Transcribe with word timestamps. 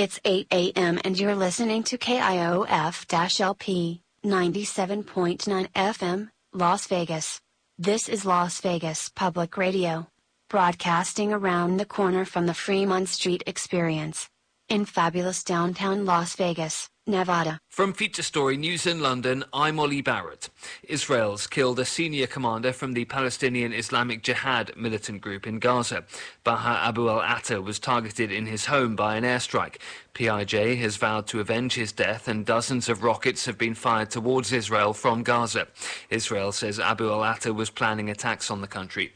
It's 0.00 0.18
8 0.24 0.46
a.m. 0.50 0.98
and 1.04 1.20
you're 1.20 1.34
listening 1.34 1.82
to 1.82 1.98
KIOF-LP 1.98 4.00
97.9 4.24 5.68
FM, 5.74 6.28
Las 6.54 6.86
Vegas. 6.86 7.38
This 7.76 8.08
is 8.08 8.24
Las 8.24 8.62
Vegas 8.62 9.10
Public 9.10 9.58
Radio. 9.58 10.08
Broadcasting 10.48 11.34
around 11.34 11.76
the 11.76 11.84
corner 11.84 12.24
from 12.24 12.46
the 12.46 12.54
Fremont 12.54 13.10
Street 13.10 13.42
Experience. 13.46 14.30
In 14.70 14.86
fabulous 14.86 15.44
downtown 15.44 16.06
Las 16.06 16.34
Vegas, 16.34 16.88
Nevada. 17.06 17.60
From 17.70 17.92
Feature 17.92 18.24
Story 18.24 18.56
News 18.56 18.84
in 18.84 19.00
London, 19.00 19.44
I'm 19.52 19.78
Ollie 19.78 20.02
Barrett. 20.02 20.50
Israel's 20.82 21.46
killed 21.46 21.78
a 21.78 21.84
senior 21.84 22.26
commander 22.26 22.72
from 22.72 22.94
the 22.94 23.04
Palestinian 23.04 23.72
Islamic 23.72 24.24
Jihad 24.24 24.72
militant 24.76 25.20
group 25.20 25.46
in 25.46 25.60
Gaza. 25.60 26.02
Baha 26.42 26.88
Abu 26.88 27.08
al 27.08 27.22
Atta 27.22 27.62
was 27.62 27.78
targeted 27.78 28.32
in 28.32 28.46
his 28.46 28.66
home 28.66 28.96
by 28.96 29.14
an 29.14 29.22
airstrike. 29.22 29.76
PIJ 30.14 30.78
has 30.80 30.96
vowed 30.96 31.28
to 31.28 31.38
avenge 31.38 31.74
his 31.74 31.92
death, 31.92 32.26
and 32.26 32.44
dozens 32.44 32.88
of 32.88 33.04
rockets 33.04 33.46
have 33.46 33.56
been 33.56 33.74
fired 33.74 34.10
towards 34.10 34.52
Israel 34.52 34.92
from 34.92 35.22
Gaza. 35.22 35.68
Israel 36.10 36.50
says 36.50 36.80
Abu 36.80 37.08
al 37.08 37.24
Atta 37.24 37.54
was 37.54 37.70
planning 37.70 38.10
attacks 38.10 38.50
on 38.50 38.60
the 38.60 38.66
country. 38.66 39.12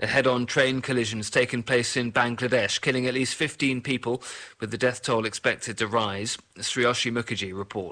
A 0.00 0.08
head 0.08 0.26
on 0.26 0.44
train 0.46 0.82
collision 0.82 1.20
has 1.20 1.30
taken 1.30 1.62
place 1.62 1.96
in 1.96 2.12
Bangladesh, 2.12 2.80
killing 2.80 3.06
at 3.06 3.14
least 3.14 3.36
15 3.36 3.80
people, 3.80 4.20
with 4.58 4.72
the 4.72 4.78
death 4.78 5.02
toll 5.02 5.24
expected 5.24 5.78
to 5.78 5.86
rise. 5.86 6.36
Sriyoshi 6.58 7.12
Mukherjee 7.12 7.56
reports. 7.56 7.91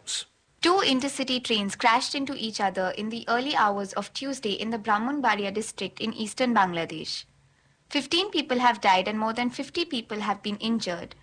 Two 0.62 0.82
intercity 0.84 1.42
trains 1.42 1.74
crashed 1.74 2.14
into 2.14 2.34
each 2.34 2.60
other 2.60 2.90
in 2.90 3.08
the 3.08 3.24
early 3.28 3.56
hours 3.56 3.94
of 3.94 4.12
Tuesday 4.12 4.52
in 4.52 4.70
the 4.70 4.78
Brahmanbaria 4.78 5.52
district 5.52 6.00
in 6.00 6.12
eastern 6.12 6.54
Bangladesh. 6.54 7.24
15 7.88 8.30
people 8.30 8.58
have 8.58 8.80
died 8.80 9.08
and 9.08 9.18
more 9.18 9.32
than 9.32 9.50
50 9.50 9.86
people 9.86 10.20
have 10.20 10.42
been 10.42 10.56
injured. 10.58 11.14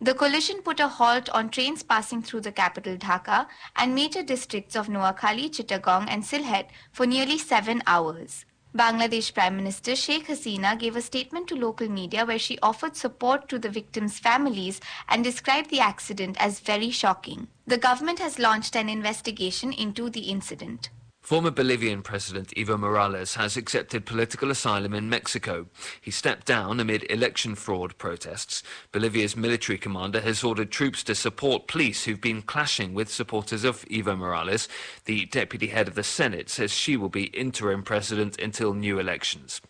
The 0.00 0.14
collision 0.14 0.62
put 0.62 0.80
a 0.80 0.88
halt 0.88 1.28
on 1.28 1.50
trains 1.50 1.82
passing 1.82 2.22
through 2.22 2.40
the 2.40 2.52
capital 2.52 2.96
Dhaka 2.96 3.46
and 3.76 3.94
major 3.94 4.22
districts 4.22 4.74
of 4.74 4.88
Noakhali, 4.88 5.50
Chittagong 5.50 6.06
and 6.08 6.24
Sylhet 6.24 6.68
for 6.90 7.06
nearly 7.06 7.36
seven 7.36 7.82
hours. 7.86 8.46
Bangladesh 8.76 9.34
Prime 9.34 9.56
Minister 9.56 9.96
Sheikh 9.96 10.28
Hasina 10.28 10.78
gave 10.78 10.94
a 10.94 11.02
statement 11.02 11.48
to 11.48 11.56
local 11.56 11.88
media 11.88 12.24
where 12.24 12.38
she 12.38 12.56
offered 12.62 12.96
support 12.96 13.48
to 13.48 13.58
the 13.58 13.68
victims' 13.68 14.20
families 14.20 14.80
and 15.08 15.24
described 15.24 15.70
the 15.70 15.80
accident 15.80 16.36
as 16.38 16.60
very 16.60 16.90
shocking. 16.90 17.48
The 17.66 17.78
government 17.78 18.20
has 18.20 18.38
launched 18.38 18.76
an 18.76 18.88
investigation 18.88 19.72
into 19.72 20.08
the 20.08 20.30
incident. 20.30 20.90
Former 21.20 21.50
Bolivian 21.50 22.02
President 22.02 22.48
Evo 22.56 22.78
Morales 22.78 23.34
has 23.34 23.56
accepted 23.56 24.06
political 24.06 24.50
asylum 24.50 24.94
in 24.94 25.08
Mexico. 25.08 25.66
He 26.00 26.10
stepped 26.10 26.46
down 26.46 26.80
amid 26.80 27.08
election 27.08 27.54
fraud 27.54 27.96
protests. 27.98 28.62
Bolivia's 28.90 29.36
military 29.36 29.78
commander 29.78 30.22
has 30.22 30.42
ordered 30.42 30.72
troops 30.72 31.04
to 31.04 31.14
support 31.14 31.68
police 31.68 32.04
who've 32.04 32.20
been 32.20 32.42
clashing 32.42 32.94
with 32.94 33.12
supporters 33.12 33.64
of 33.64 33.84
Evo 33.84 34.18
Morales. 34.18 34.66
The 35.04 35.26
deputy 35.26 35.68
head 35.68 35.86
of 35.86 35.94
the 35.94 36.02
Senate 36.02 36.50
says 36.50 36.72
she 36.72 36.96
will 36.96 37.10
be 37.10 37.24
interim 37.24 37.84
president 37.84 38.40
until 38.40 38.74
new 38.74 38.98
elections. 38.98 39.60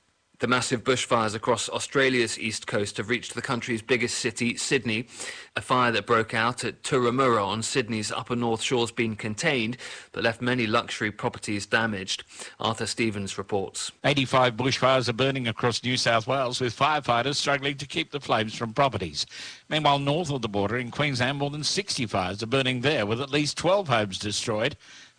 The 0.41 0.47
massive 0.47 0.85
bushfires 0.85 1.35
across 1.35 1.69
Australia's 1.69 2.39
east 2.39 2.67
coast 2.67 2.97
have 2.97 3.11
reached 3.11 3.35
the 3.35 3.43
country's 3.43 3.83
biggest 3.83 4.17
city, 4.17 4.57
Sydney. 4.57 5.07
A 5.55 5.61
fire 5.61 5.93
that 5.93 6.07
broke 6.07 6.33
out 6.33 6.65
at 6.65 6.83
Turramurra 6.83 7.47
on 7.47 7.63
Sydney's 7.63 8.11
upper 8.11 8.35
north 8.35 8.63
shore 8.63 8.81
has 8.81 8.91
been 8.91 9.17
contained, 9.17 9.77
but 10.13 10.25
left 10.25 10.41
many 10.41 10.67
luxury 10.67 11.11
properties 11.11 11.67
damaged. 11.67 12.25
Arthur 12.59 12.87
Stevens 12.87 13.37
reports. 13.37 13.93
85 14.03 14.57
bushfires 14.57 15.11
are 15.11 15.13
burning 15.13 15.47
across 15.47 15.85
New 15.85 15.99
South 15.99 16.27
Wales, 16.27 16.59
with 16.59 16.75
firefighters 16.75 17.37
struggling 17.37 17.77
to 17.77 17.87
keep 17.87 18.11
the 18.11 18.19
flames 18.19 18.55
from 18.55 18.73
properties. 18.73 19.27
Meanwhile, 19.69 19.99
north 19.99 20.31
of 20.31 20.41
the 20.41 20.49
border 20.49 20.79
in 20.79 20.91
Queensland, 20.91 21.37
more 21.37 21.51
than 21.51 21.65
60 21.65 22.07
fires 22.07 22.43
are 22.43 22.47
burning 22.47 22.81
there, 22.81 23.05
with 23.05 23.21
at 23.21 23.29
least 23.29 23.59
12 23.59 23.89
homes 23.89 24.19
destroyed 24.19 24.75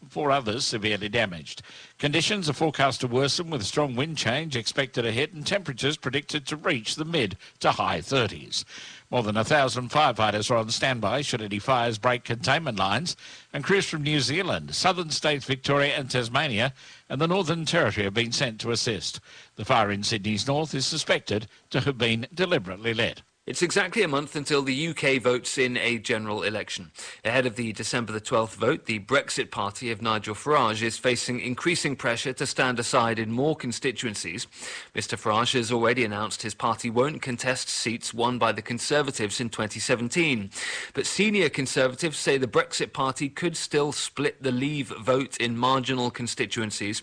four 0.10 0.32
others 0.32 0.66
severely 0.66 1.10
damaged. 1.10 1.62
Conditions 2.00 2.50
are 2.50 2.54
forecast 2.54 3.02
to 3.02 3.08
worsen 3.08 3.50
with 3.50 3.64
strong 3.64 3.96
wind 3.96 4.18
change 4.18 4.56
expected 4.56 5.06
ahead 5.06 5.34
and 5.34 5.46
temperatures 5.46 5.98
predicted 5.98 6.46
to 6.48 6.56
reach 6.56 6.96
the 6.96 7.06
mid 7.06 7.38
to 7.60 7.72
high 7.72 8.00
30s. 8.00 8.64
More 9.10 9.24
than 9.24 9.38
a 9.38 9.44
thousand 9.44 9.90
firefighters 9.90 10.50
are 10.50 10.56
on 10.56 10.70
standby 10.70 11.22
should 11.22 11.42
any 11.42 11.60
fires 11.60 11.98
break 11.98 12.24
containment 12.24 12.80
lines, 12.80 13.16
and 13.52 13.64
crews 13.64 13.86
from 13.86 14.04
New 14.04 14.22
Zealand, 14.22 14.74
southern 14.74 15.10
states 15.10 15.46
Victoria 15.46 15.96
and 15.96 16.10
Tasmania, 16.10 16.74
and 17.10 17.20
the 17.20 17.28
Northern 17.28 17.66
Territory 17.66 18.06
have 18.06 18.14
been 18.14 18.32
sent 18.32 18.60
to 18.62 18.72
assist. 18.72 19.20
The 19.58 19.66
fire 19.66 19.92
in 19.92 20.04
Sydney's 20.04 20.48
north 20.48 20.74
is 20.74 20.86
suspected 20.86 21.48
to 21.72 21.82
have 21.82 21.98
been 21.98 22.28
deliberately 22.34 22.94
lit. 22.94 23.22
It's 23.48 23.64
exactly 23.64 24.04
a 24.04 24.08
month 24.08 24.36
until 24.36 24.62
the 24.62 24.88
UK 24.90 25.20
votes 25.20 25.58
in 25.58 25.76
a 25.76 25.98
general 25.98 26.44
election. 26.44 26.92
Ahead 27.26 27.48
of 27.48 27.56
the 27.56 27.74
December 27.74 28.14
the 28.14 28.22
12th 28.22 28.54
vote, 28.54 28.86
the 28.86 29.00
Brexit 29.00 29.50
party 29.50 29.90
of 29.90 30.00
Nigel 30.00 30.36
Farage 30.36 30.84
is 30.84 31.00
facing 31.00 31.40
increasing 31.40 31.96
pressure 31.96 32.34
to 32.34 32.46
stand 32.46 32.80
aside 32.80 33.18
in 33.18 33.32
more 33.32 33.56
constituencies. 33.56 34.46
Mr 34.94 35.20
Farage 35.20 35.54
has 35.54 35.72
already 35.72 36.06
announced 36.06 36.44
his 36.44 36.54
party 36.54 36.92
won't 36.92 37.24
contest 37.24 37.68
seats 37.68 38.14
won 38.14 38.38
by 38.38 38.52
the 38.52 38.62
Conservatives 38.62 39.42
in 39.42 39.50
2017. 39.50 40.52
But 40.94 41.08
senior 41.08 41.50
Conservatives 41.50 42.20
say 42.20 42.38
the 42.38 42.46
Brexit 42.46 42.94
party 42.94 43.28
could 43.28 43.58
still 43.58 43.92
split 43.92 44.44
the 44.44 44.52
Leave 44.52 44.94
vote 45.02 45.36
in 45.38 45.58
marginal 45.58 46.12
constituencies. 46.12 47.02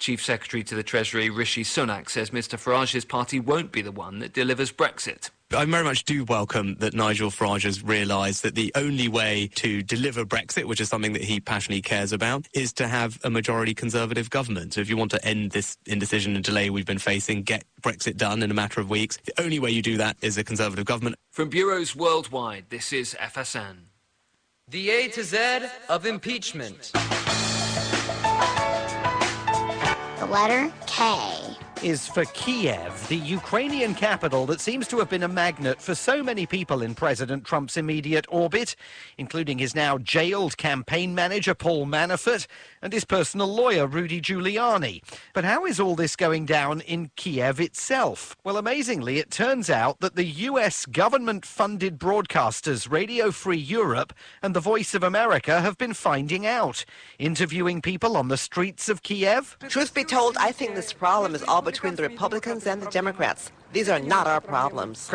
Chief 0.00 0.20
Secretary 0.20 0.64
to 0.64 0.74
the 0.74 0.82
Treasury 0.82 1.30
Rishi 1.30 1.62
Sunak 1.62 2.10
says 2.10 2.30
Mr 2.30 2.58
Farage's 2.58 3.04
party 3.04 3.38
won't 3.38 3.70
be 3.70 3.82
the 3.82 3.92
one 3.92 4.18
that 4.18 4.34
delivers 4.34 4.72
Brexit. 4.72 5.30
I 5.54 5.64
very 5.64 5.84
much 5.84 6.04
do 6.04 6.24
welcome 6.24 6.74
that 6.80 6.92
Nigel 6.92 7.30
Farage 7.30 7.62
has 7.62 7.80
realised 7.80 8.42
that 8.42 8.56
the 8.56 8.72
only 8.74 9.06
way 9.06 9.48
to 9.54 9.80
deliver 9.80 10.24
Brexit, 10.24 10.64
which 10.64 10.80
is 10.80 10.88
something 10.88 11.12
that 11.12 11.22
he 11.22 11.38
passionately 11.38 11.82
cares 11.82 12.12
about, 12.12 12.48
is 12.52 12.72
to 12.74 12.88
have 12.88 13.20
a 13.22 13.30
majority 13.30 13.72
Conservative 13.72 14.28
government. 14.28 14.74
So 14.74 14.80
if 14.80 14.88
you 14.88 14.96
want 14.96 15.12
to 15.12 15.24
end 15.24 15.52
this 15.52 15.76
indecision 15.86 16.34
and 16.34 16.44
delay 16.44 16.68
we've 16.68 16.84
been 16.84 16.98
facing, 16.98 17.44
get 17.44 17.62
Brexit 17.80 18.16
done 18.16 18.42
in 18.42 18.50
a 18.50 18.54
matter 18.54 18.80
of 18.80 18.90
weeks, 18.90 19.18
the 19.24 19.40
only 19.40 19.60
way 19.60 19.70
you 19.70 19.82
do 19.82 19.96
that 19.98 20.16
is 20.20 20.36
a 20.36 20.42
Conservative 20.42 20.84
government. 20.84 21.14
From 21.30 21.48
bureaus 21.48 21.94
worldwide, 21.94 22.64
this 22.68 22.92
is 22.92 23.14
FSN. 23.14 23.76
The 24.68 24.90
A 24.90 25.08
to 25.10 25.22
Z 25.22 25.60
of 25.88 26.06
impeachment. 26.06 26.90
The 30.18 30.26
letter 30.28 30.72
K. 30.86 31.45
is 31.86 32.08
for 32.08 32.24
Kiev, 32.24 33.06
the 33.06 33.16
Ukrainian 33.16 33.94
capital 33.94 34.44
that 34.46 34.60
seems 34.60 34.88
to 34.88 34.98
have 34.98 35.08
been 35.08 35.22
a 35.22 35.28
magnet 35.28 35.80
for 35.80 35.94
so 35.94 36.20
many 36.20 36.44
people 36.44 36.82
in 36.82 36.96
President 36.96 37.44
Trump's 37.44 37.76
immediate 37.76 38.26
orbit, 38.28 38.74
including 39.18 39.58
his 39.58 39.72
now 39.72 39.96
jailed 39.96 40.56
campaign 40.56 41.14
manager 41.14 41.54
Paul 41.54 41.86
Manafort 41.86 42.48
and 42.86 42.92
his 42.92 43.04
personal 43.04 43.48
lawyer 43.48 43.84
Rudy 43.84 44.20
Giuliani. 44.20 45.02
But 45.34 45.42
how 45.42 45.66
is 45.66 45.80
all 45.80 45.96
this 45.96 46.14
going 46.14 46.46
down 46.46 46.82
in 46.82 47.10
Kiev 47.16 47.58
itself? 47.58 48.36
Well, 48.44 48.56
amazingly, 48.56 49.18
it 49.18 49.32
turns 49.32 49.68
out 49.68 49.98
that 49.98 50.14
the 50.14 50.24
US 50.50 50.86
government 50.86 51.44
funded 51.44 51.98
broadcasters 51.98 52.88
Radio 52.88 53.32
Free 53.32 53.58
Europe 53.58 54.12
and 54.40 54.54
The 54.54 54.60
Voice 54.60 54.94
of 54.94 55.02
America 55.02 55.60
have 55.62 55.76
been 55.76 55.94
finding 55.94 56.46
out, 56.46 56.84
interviewing 57.18 57.82
people 57.82 58.16
on 58.16 58.28
the 58.28 58.36
streets 58.36 58.88
of 58.88 59.02
Kiev. 59.02 59.58
Truth 59.68 59.92
be 59.92 60.04
told, 60.04 60.36
I 60.36 60.52
think 60.52 60.76
this 60.76 60.92
problem 60.92 61.34
is 61.34 61.42
all 61.42 61.62
between 61.62 61.96
the 61.96 62.04
Republicans 62.04 62.68
and 62.68 62.80
the 62.80 62.90
Democrats. 62.90 63.50
These 63.72 63.88
are 63.88 63.98
not 63.98 64.28
our 64.28 64.40
problems. 64.40 65.10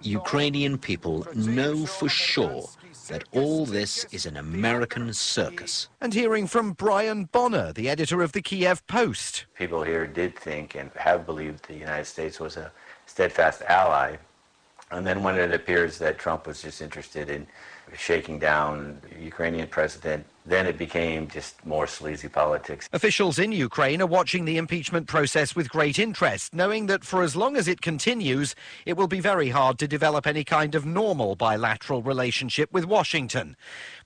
Ukrainian 0.00 0.78
people 0.78 1.26
know 1.32 1.86
for 1.86 2.08
sure 2.08 2.64
that 3.08 3.24
all 3.32 3.66
this 3.66 4.04
is 4.12 4.26
an 4.26 4.36
American 4.36 5.12
circus. 5.12 5.88
And 6.00 6.14
hearing 6.14 6.46
from 6.46 6.72
Brian 6.72 7.24
Bonner, 7.24 7.72
the 7.72 7.88
editor 7.88 8.22
of 8.22 8.32
the 8.32 8.42
Kyiv 8.42 8.86
Post. 8.86 9.46
People 9.54 9.82
here 9.82 10.06
did 10.06 10.38
think 10.38 10.74
and 10.74 10.90
have 10.96 11.26
believed 11.26 11.66
the 11.66 11.74
United 11.74 12.06
States 12.06 12.38
was 12.38 12.56
a 12.56 12.70
steadfast 13.06 13.62
ally. 13.62 14.16
And 14.90 15.06
then 15.06 15.22
when 15.22 15.36
it 15.36 15.52
appears 15.52 15.98
that 15.98 16.18
Trump 16.18 16.46
was 16.46 16.62
just 16.62 16.82
interested 16.82 17.30
in 17.30 17.46
shaking 17.96 18.38
down 18.38 19.00
Ukrainian 19.20 19.68
president, 19.68 20.24
then 20.44 20.66
it 20.66 20.76
became 20.76 21.28
just 21.28 21.64
more 21.64 21.86
sleazy 21.86 22.28
politics. 22.28 22.88
Officials 22.92 23.38
in 23.38 23.52
Ukraine 23.52 24.02
are 24.02 24.06
watching 24.06 24.44
the 24.44 24.56
impeachment 24.56 25.06
process 25.06 25.54
with 25.54 25.68
great 25.68 25.98
interest, 25.98 26.54
knowing 26.54 26.86
that 26.86 27.04
for 27.04 27.22
as 27.22 27.36
long 27.36 27.56
as 27.56 27.68
it 27.68 27.80
continues, 27.80 28.54
it 28.84 28.96
will 28.96 29.06
be 29.06 29.20
very 29.20 29.50
hard 29.50 29.78
to 29.78 29.86
develop 29.86 30.26
any 30.26 30.42
kind 30.42 30.74
of 30.74 30.84
normal 30.84 31.36
bilateral 31.36 32.02
relationship 32.02 32.72
with 32.72 32.84
Washington. 32.84 33.56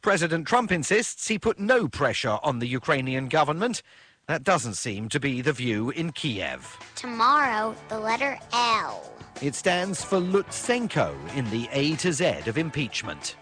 President 0.03 0.47
Trump 0.47 0.71
insists 0.71 1.29
he 1.29 1.39
put 1.39 1.59
no 1.59 1.89
pressure 1.89 2.39
on 2.43 2.59
the 2.59 2.69
Ukrainian 2.69 3.29
government. 3.29 3.82
That 4.27 4.43
doesn't 4.43 4.75
seem 4.75 5.09
to 5.11 5.21
be 5.21 5.41
the 5.41 5.53
view 5.53 5.91
in 5.91 6.11
Kiev. 6.12 6.77
Tomorrow, 6.97 7.77
the 7.89 7.99
letter 7.99 8.39
L. 8.53 9.12
It 9.41 9.55
stands 9.55 10.03
for 10.03 10.19
Lutsenko 10.19 11.15
in 11.37 11.49
the 11.50 11.69
A 11.73 11.94
to 11.97 12.12
Z 12.12 12.25
of 12.47 12.59
impeachment. 12.59 13.37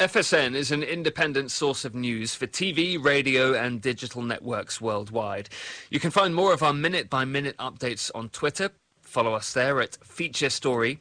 FSN 0.00 0.56
is 0.56 0.72
an 0.72 0.82
independent 0.82 1.52
source 1.52 1.84
of 1.84 1.94
news 1.94 2.34
for 2.34 2.48
TV, 2.48 3.02
radio, 3.02 3.54
and 3.54 3.80
digital 3.80 4.22
networks 4.22 4.80
worldwide. 4.80 5.48
You 5.88 6.00
can 6.00 6.10
find 6.10 6.34
more 6.34 6.52
of 6.52 6.64
our 6.64 6.72
minute 6.72 7.08
by 7.08 7.24
minute 7.24 7.56
updates 7.58 8.10
on 8.12 8.30
Twitter. 8.30 8.70
Follow 9.02 9.34
us 9.34 9.52
there 9.52 9.80
at 9.80 10.04
Feature 10.04 10.50
Story. 10.50 10.98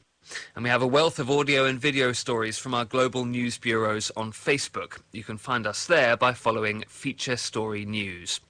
And 0.55 0.63
we 0.63 0.69
have 0.69 0.83
a 0.83 0.87
wealth 0.87 1.17
of 1.17 1.31
audio 1.31 1.65
and 1.65 1.81
video 1.81 2.11
stories 2.11 2.59
from 2.59 2.75
our 2.75 2.85
global 2.85 3.25
news 3.25 3.57
bureaus 3.57 4.11
on 4.15 4.31
Facebook. 4.31 4.99
You 5.11 5.23
can 5.23 5.39
find 5.39 5.65
us 5.65 5.87
there 5.87 6.15
by 6.15 6.33
following 6.33 6.83
Feature 6.87 7.37
Story 7.37 7.85
News. 7.85 8.41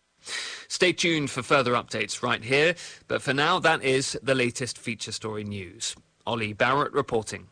Stay 0.68 0.92
tuned 0.92 1.30
for 1.30 1.42
further 1.42 1.72
updates 1.72 2.22
right 2.22 2.44
here, 2.44 2.76
but 3.08 3.22
for 3.22 3.34
now, 3.34 3.60
that 3.60 3.82
is 3.82 4.20
the 4.22 4.36
latest 4.36 4.78
Feature 4.78 5.14
Story 5.14 5.46
News. 5.46 5.96
Ollie 6.28 6.52
Barrett 6.52 6.92
reporting. 6.92 7.48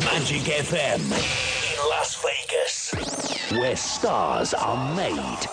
Magic 0.00 0.42
FM 0.42 0.98
in 0.98 1.88
Las 1.88 2.20
Vegas, 2.20 2.90
where 3.52 3.76
stars 3.76 4.52
are 4.52 4.96
made 4.96 5.46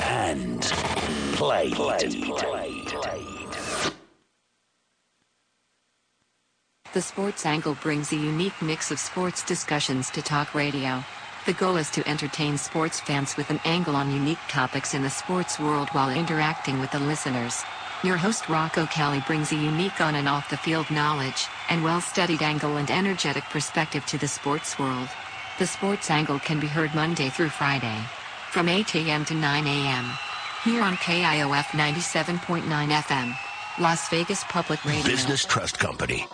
and 0.00 0.60
played. 1.32 1.72
The 6.92 7.00
Sports 7.00 7.46
Angle 7.46 7.78
brings 7.80 8.12
a 8.12 8.16
unique 8.16 8.60
mix 8.60 8.90
of 8.90 8.98
sports 8.98 9.42
discussions 9.42 10.10
to 10.10 10.20
talk 10.20 10.54
radio. 10.54 11.02
The 11.46 11.54
goal 11.54 11.76
is 11.78 11.90
to 11.92 12.06
entertain 12.06 12.58
sports 12.58 13.00
fans 13.00 13.34
with 13.38 13.48
an 13.48 13.60
angle 13.64 13.96
on 13.96 14.12
unique 14.12 14.44
topics 14.48 14.92
in 14.92 15.02
the 15.02 15.08
sports 15.08 15.58
world 15.58 15.88
while 15.90 16.10
interacting 16.10 16.80
with 16.80 16.90
the 16.90 17.00
listeners. 17.00 17.62
Your 18.02 18.16
host 18.16 18.48
Rocco 18.48 18.86
Kelly 18.86 19.22
brings 19.26 19.52
a 19.52 19.56
unique 19.56 20.00
on 20.00 20.14
and 20.14 20.28
off 20.28 20.50
the 20.50 20.56
field 20.56 20.90
knowledge 20.90 21.46
and 21.70 21.82
well 21.82 22.00
studied 22.00 22.42
angle 22.42 22.76
and 22.76 22.90
energetic 22.90 23.44
perspective 23.44 24.04
to 24.06 24.18
the 24.18 24.28
sports 24.28 24.78
world. 24.78 25.08
The 25.58 25.66
Sports 25.66 26.10
Angle 26.10 26.40
can 26.40 26.58
be 26.58 26.66
heard 26.66 26.94
Monday 26.94 27.30
through 27.30 27.50
Friday 27.50 27.96
from 28.50 28.68
8 28.68 28.94
a.m. 28.96 29.24
to 29.26 29.34
9 29.34 29.66
a.m. 29.66 30.04
here 30.64 30.82
on 30.82 30.96
KIOF 30.96 31.66
97.9 31.66 32.62
FM, 32.62 33.36
Las 33.80 34.08
Vegas 34.08 34.42
Public 34.44 34.84
Radio. 34.84 35.04
Business 35.04 35.44
Trust 35.44 35.78
Company. 35.78 36.26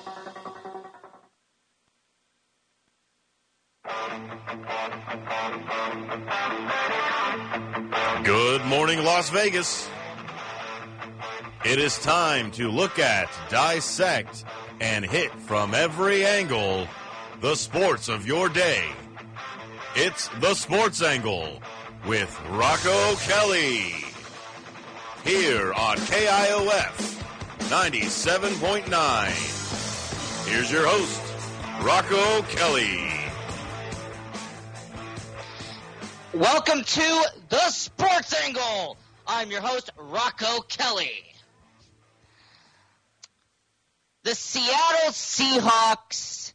Good 8.25 8.65
morning, 8.65 9.05
Las 9.05 9.31
Vegas. 9.31 9.89
It 11.63 11.79
is 11.79 11.99
time 11.99 12.51
to 12.53 12.71
look 12.71 12.99
at, 12.99 13.29
dissect, 13.51 14.47
and 14.81 15.05
hit 15.05 15.31
from 15.41 15.75
every 15.75 16.25
angle 16.25 16.89
the 17.43 17.55
sports 17.55 18.09
of 18.09 18.27
your 18.27 18.49
day. 18.49 18.87
It's 19.95 20.29
the 20.41 20.55
Sports 20.55 21.03
Angle 21.03 21.61
with 22.07 22.35
Rocco 22.49 23.15
Kelly. 23.17 23.93
Here 25.23 25.75
on 25.75 25.99
KIOF 25.99 27.23
97.9. 27.69 30.49
Here's 30.49 30.73
your 30.73 30.87
host, 30.87 31.21
Rocco 31.83 32.41
Kelly. 32.57 33.07
Welcome 36.33 36.85
to 36.85 37.25
the 37.51 37.69
Sports 37.69 38.35
Angle. 38.45 38.97
I'm 39.27 39.51
your 39.51 39.61
host, 39.61 39.91
Rocco 39.99 40.63
Kelly. 40.63 41.27
The 44.23 44.35
Seattle 44.35 45.13
Seahawks, 45.13 46.53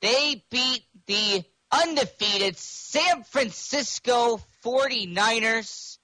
they 0.00 0.44
beat 0.50 0.84
the 1.06 1.44
undefeated 1.72 2.56
San 2.56 3.24
Francisco 3.24 4.40
49ers 4.64 5.98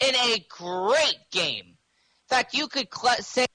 in 0.00 0.14
a 0.14 0.46
great 0.48 1.18
game. 1.32 1.66
In 1.66 2.28
fact, 2.28 2.54
you 2.54 2.68
could 2.68 2.88
cl- 2.94 3.16
say 3.16 3.46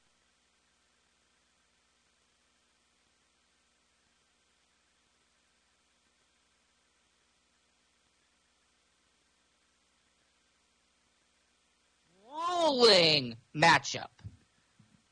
grueling 12.69 13.35
matchup. 13.55 14.07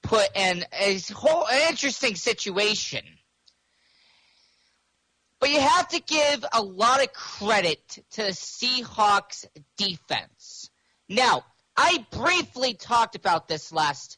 Put 0.07 0.29
in 0.37 0.63
a 0.71 0.99
whole 1.13 1.45
an 1.47 1.69
interesting 1.69 2.15
situation. 2.15 3.03
But 5.41 5.49
you 5.49 5.59
have 5.59 5.89
to 5.89 5.99
give 5.99 6.45
a 6.53 6.61
lot 6.61 7.03
of 7.03 7.11
credit 7.11 7.85
to 8.11 8.23
the 8.23 8.29
Seahawks 8.29 9.45
defense. 9.77 10.69
Now, 11.09 11.43
I 11.75 12.05
briefly 12.11 12.73
talked 12.73 13.15
about 13.15 13.49
this 13.49 13.73
last 13.73 14.17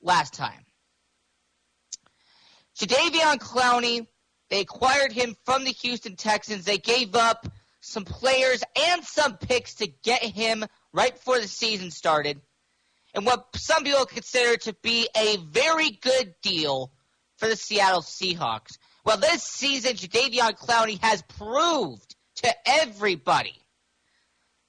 last 0.00 0.34
time. 0.34 0.64
Jadeveon 2.78 3.38
Clowney, 3.38 4.06
they 4.50 4.60
acquired 4.60 5.12
him 5.12 5.36
from 5.44 5.64
the 5.64 5.72
Houston 5.72 6.14
Texans. 6.14 6.64
They 6.64 6.78
gave 6.78 7.16
up 7.16 7.44
some 7.80 8.04
players 8.04 8.62
and 8.76 9.04
some 9.04 9.36
picks 9.36 9.74
to 9.76 9.88
get 10.04 10.22
him 10.22 10.64
right 10.92 11.12
before 11.12 11.40
the 11.40 11.48
season 11.48 11.90
started. 11.90 12.40
And 13.14 13.24
what 13.24 13.46
some 13.56 13.84
people 13.84 14.06
consider 14.06 14.56
to 14.58 14.74
be 14.82 15.08
a 15.16 15.36
very 15.38 15.90
good 15.90 16.34
deal 16.42 16.92
for 17.36 17.48
the 17.48 17.56
Seattle 17.56 18.02
Seahawks. 18.02 18.78
Well, 19.04 19.16
this 19.16 19.42
season, 19.42 19.94
Jadeveon 19.94 20.58
Clowney 20.58 21.00
has 21.02 21.22
proved 21.22 22.14
to 22.36 22.54
everybody 22.66 23.54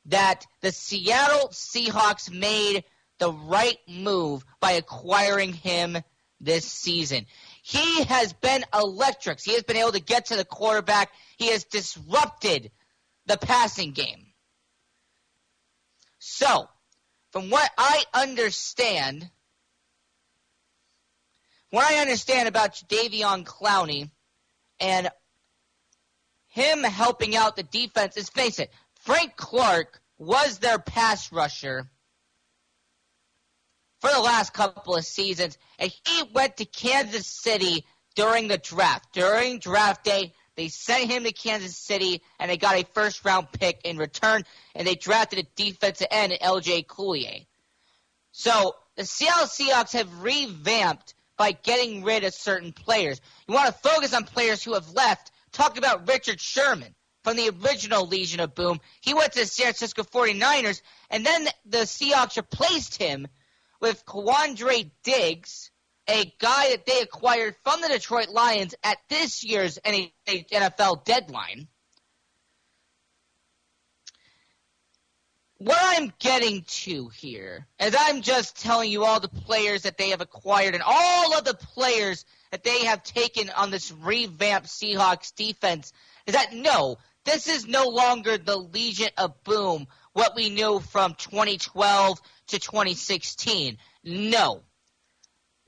that 0.06 0.46
the 0.62 0.72
Seattle 0.72 1.50
Seahawks 1.50 2.32
made 2.32 2.84
the 3.20 3.32
right 3.32 3.78
move 3.88 4.46
by 4.60 4.72
acquiring 4.72 5.54
him 5.54 5.98
this 6.40 6.66
season. 6.66 7.26
He 7.62 8.04
has 8.04 8.34
been 8.34 8.64
electric. 8.74 9.42
He 9.42 9.54
has 9.54 9.64
been 9.64 9.78
able 9.78 9.92
to 9.92 10.00
get 10.00 10.28
to 10.28 10.38
the 10.38 10.46
quarterback. 10.46 11.12
He 11.38 11.50
has 11.50 11.66
disrupted 11.66 12.72
the 13.26 13.38
passing 13.38 13.92
game. 13.92 14.26
So, 16.20 16.68
from 17.32 17.50
what 17.50 17.70
I 17.78 18.04
understand, 18.14 19.30
what 21.70 21.90
I 21.92 22.02
understand 22.02 22.48
about 22.48 22.82
Davion 22.88 23.44
Clowney 23.44 24.10
and 24.80 25.10
him 26.48 26.84
helping 26.84 27.36
out 27.36 27.56
the 27.56 27.64
defense 27.64 28.18
is 28.18 28.30
face 28.30 28.60
it, 28.60 28.72
Frank 29.02 29.36
Clark 29.36 30.02
was 30.18 30.60
their 30.60 30.80
pass 30.80 31.32
rusher 31.32 31.90
for 34.02 34.10
the 34.10 34.20
last 34.20 34.54
couple 34.54 34.96
of 34.96 35.06
seasons, 35.06 35.58
and 35.78 35.92
he 36.06 36.24
went 36.34 36.58
to 36.58 36.66
Kansas 36.66 37.28
City 37.28 37.86
during 38.16 38.48
the 38.48 38.58
draft. 38.58 39.14
During 39.14 39.60
draft 39.60 40.04
day, 40.04 40.34
they 40.60 40.68
sent 40.68 41.10
him 41.10 41.24
to 41.24 41.32
Kansas 41.32 41.78
City, 41.78 42.22
and 42.38 42.52
they 42.52 42.58
got 42.58 42.76
a 42.76 42.84
first 42.94 43.24
round 43.24 43.50
pick 43.50 43.80
in 43.86 43.98
return, 43.98 44.44
and 44.76 44.86
they 44.86 44.96
drafted 44.96 45.40
a 45.40 45.44
defensive 45.56 46.08
end, 46.12 46.34
LJ 46.34 46.86
Collier. 46.86 47.46
So 48.34 48.76
the 48.98 49.06
Seattle 49.06 49.48
Seahawks 49.48 49.94
have 49.94 50.22
revamped 50.22 51.14
by 51.38 51.54
getting 51.54 52.04
rid 52.04 52.26
of 52.26 52.34
certain 52.34 52.74
players. 52.74 53.22
You 53.48 53.54
want 53.54 53.68
to 53.68 53.90
focus 53.90 54.14
on 54.14 54.26
players 54.26 54.62
who 54.62 54.74
have 54.74 54.92
left. 54.92 55.32
Talk 55.54 55.78
about 55.78 56.10
Richard 56.10 56.42
Sherman. 56.42 56.94
from 57.24 57.38
the 57.38 57.52
original 57.64 58.08
Legion 58.08 58.42
of 58.42 58.56
Boom. 58.56 58.82
He 59.02 59.14
went 59.14 59.34
to 59.34 59.40
the 59.40 59.46
San 59.46 59.66
Francisco 59.66 60.04
49ers, 60.04 60.82
and 61.10 61.26
then 61.26 61.48
the 61.66 61.80
Seahawks 61.80 62.38
replaced 62.38 62.98
him 62.98 63.28
with 63.80 64.06
Quandre 64.06 64.92
Diggs, 65.04 65.72
a 66.10 66.34
guy 66.40 66.72
that 66.72 66.86
they 66.86 67.02
acquired 67.02 67.56
from 67.64 67.82
the 67.82 67.88
Detroit 67.88 68.30
Lions 68.30 68.74
at 68.84 68.98
this 69.10 69.44
year's 69.44 69.78
NFL 69.86 71.06
deadline. 71.06 71.68
What 75.60 75.78
I'm 75.80 76.12
getting 76.20 76.64
to 76.68 77.10
here 77.10 77.68
is 77.80 77.96
I'm 77.98 78.22
just 78.22 78.60
telling 78.60 78.90
you 78.90 79.04
all 79.04 79.20
the 79.20 79.28
players 79.28 79.84
that 79.84 79.98
they 79.98 80.10
have 80.10 80.22
acquired 80.22 80.74
and 80.74 80.84
all 80.84 81.38
of 81.38 81.44
the 81.44 81.54
players 81.54 82.26
that 82.52 82.64
they 82.64 82.86
have 82.86 83.04
taken 83.04 83.50
on 83.50 83.70
this 83.70 83.92
revamped 83.92 84.68
Seahawks 84.68 85.36
defense 85.36 85.92
is 86.26 86.34
that 86.34 86.54
no, 86.54 86.98
this 87.26 87.48
is 87.48 87.68
no 87.68 87.90
longer 87.90 88.38
the 88.38 88.56
Legion 88.56 89.10
of 89.18 89.44
Boom, 89.44 89.86
what 90.14 90.36
we 90.36 90.50
knew 90.50 90.80
from 90.80 91.14
2012 91.16 92.22
to 92.48 92.60
2016. 92.60 93.78
No. 94.06 94.64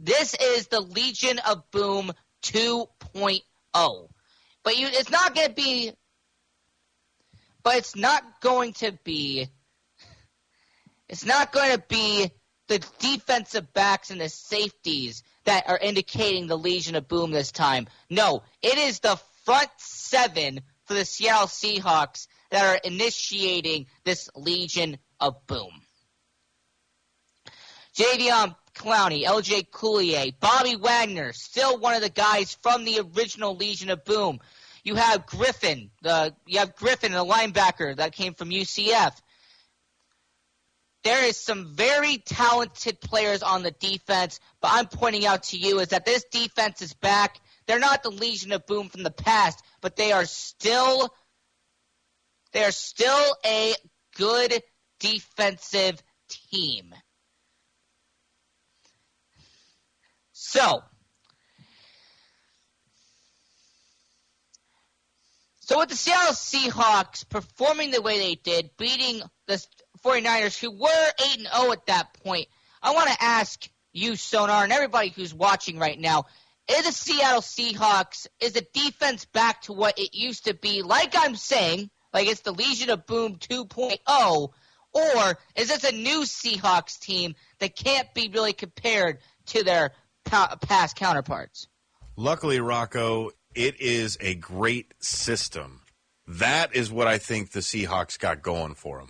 This 0.03 0.34
is 0.34 0.67
the 0.67 0.81
Legion 0.81 1.38
of 1.48 1.70
Boom 1.70 2.12
2.0. 2.41 3.41
But 4.63 4.77
you, 4.77 4.88
it's 4.88 5.12
not 5.12 5.36
going 5.36 5.48
to 5.48 5.53
be, 5.53 5.91
but 7.62 7.75
it's 7.77 7.96
not 7.96 8.41
going 8.41 8.74
to 8.74 8.98
be, 9.03 9.48
it's 11.08 11.24
not 11.24 11.53
going 11.53 11.74
to 11.74 11.84
be 11.88 12.31
the 12.67 12.84
defensive 12.98 13.72
backs 13.74 14.10
and 14.10 14.20
the 14.20 14.29
safeties 14.29 15.22
that 15.43 15.70
are 15.70 15.77
indicating 15.77 16.48
the 16.48 16.58
Legion 16.58 16.96
of 16.96 17.08
Boom 17.08 17.29
this 17.29 17.51
time. 17.51 17.88
No, 18.10 18.41
it 18.63 18.79
is 18.79 19.01
the 19.01 19.20
front 19.46 19.70
seven 19.77 20.62
for 20.86 20.96
the 20.96 21.05
Seattle 21.05 21.46
Seahawks 21.46 22.25
that 22.50 22.65
are 22.65 22.79
initiating 22.84 23.86
this 24.03 24.31
Legion 24.36 24.98
of 25.20 25.46
Boom. 25.46 25.84
Javion 27.96 28.55
Clowney, 28.81 29.25
LJ 29.25 29.69
Collier, 29.69 30.31
Bobby 30.39 30.75
Wagner, 30.75 31.33
still 31.33 31.77
one 31.77 31.93
of 31.93 32.01
the 32.01 32.09
guys 32.09 32.57
from 32.63 32.83
the 32.83 33.01
original 33.15 33.55
Legion 33.55 33.91
of 33.91 34.03
Boom. 34.03 34.39
You 34.83 34.95
have 34.95 35.27
Griffin, 35.27 35.91
the 36.01 36.33
you 36.47 36.57
have 36.57 36.75
Griffin, 36.75 37.11
the 37.11 37.23
linebacker 37.23 37.95
that 37.97 38.13
came 38.13 38.33
from 38.33 38.50
UCF. 38.50 39.15
There 41.03 41.23
is 41.23 41.38
some 41.38 41.75
very 41.75 42.17
talented 42.17 43.00
players 43.00 43.43
on 43.43 43.61
the 43.61 43.69
defense, 43.69 44.39
but 44.61 44.71
I'm 44.73 44.88
pointing 44.88 45.27
out 45.27 45.43
to 45.43 45.57
you 45.57 45.79
is 45.79 45.89
that 45.89 46.05
this 46.05 46.25
defense 46.31 46.81
is 46.81 46.93
back. 46.93 47.39
They're 47.67 47.77
not 47.77 48.01
the 48.01 48.09
Legion 48.09 48.51
of 48.51 48.65
Boom 48.65 48.89
from 48.89 49.03
the 49.03 49.11
past, 49.11 49.63
but 49.81 49.95
they 49.95 50.11
are 50.11 50.25
still 50.25 51.13
they 52.51 52.63
are 52.63 52.71
still 52.71 53.35
a 53.45 53.75
good 54.17 54.59
defensive 55.00 56.01
team. 56.50 56.95
So, 60.51 60.84
so 65.62 65.79
with 65.79 65.88
the 65.88 65.96
Seattle 65.96 66.34
Seahawks 66.34 67.24
performing 67.29 67.91
the 67.91 68.01
way 68.01 68.20
they 68.20 68.36
did, 68.36 68.72
beating 68.75 69.22
the 69.48 69.65
49ers, 70.03 70.60
who 70.60 70.72
were 70.72 71.12
8 71.22 71.38
and 71.38 71.48
0 71.55 71.72
at 71.72 71.86
that 71.86 72.13
point, 72.22 72.50
I 72.84 72.93
want 72.93 73.10
to 73.12 73.24
ask 73.24 73.65
you, 73.93 74.17
Sonar, 74.17 74.65
and 74.65 74.74
everybody 74.74 75.08
who's 75.08 75.34
watching 75.34 75.79
right 75.79 75.98
now, 75.98 76.25
is 76.67 76.86
the 76.86 76.91
Seattle 76.91 77.39
Seahawks, 77.39 78.27
is 78.41 78.51
the 78.51 78.67
defense 78.74 79.24
back 79.24 79.62
to 79.62 79.72
what 79.72 79.98
it 79.98 80.13
used 80.13 80.48
to 80.48 80.53
be, 80.53 80.81
like 80.81 81.13
I'm 81.17 81.38
saying, 81.38 81.89
like 82.13 82.27
it's 82.27 82.41
the 82.41 82.51
Legion 82.51 82.89
of 82.89 83.05
Boom 83.05 83.38
2.0, 83.38 84.50
or 84.93 85.38
is 85.55 85.70
this 85.70 85.86
a 85.86 85.93
new 85.93 86.24
Seahawks 86.24 87.00
team 87.00 87.36
that 87.60 87.77
can't 87.77 88.13
be 88.13 88.29
really 88.34 88.51
compared 88.51 89.20
to 89.46 89.63
their 89.63 89.91
pa- 90.25 90.58
past 90.62 90.96
counterparts? 90.96 91.68
Luckily, 92.16 92.60
Rocco, 92.60 93.32
it 93.56 93.80
is 93.80 94.18
a 94.22 94.36
great 94.36 94.94
system. 95.00 95.82
That 96.28 96.75
is 96.75 96.92
what 96.92 97.08
I 97.08 97.18
think 97.18 97.51
the 97.51 97.60
Seahawks 97.60 98.20
got 98.20 98.42
going 98.42 98.75
for 98.75 99.00
them. 99.00 99.10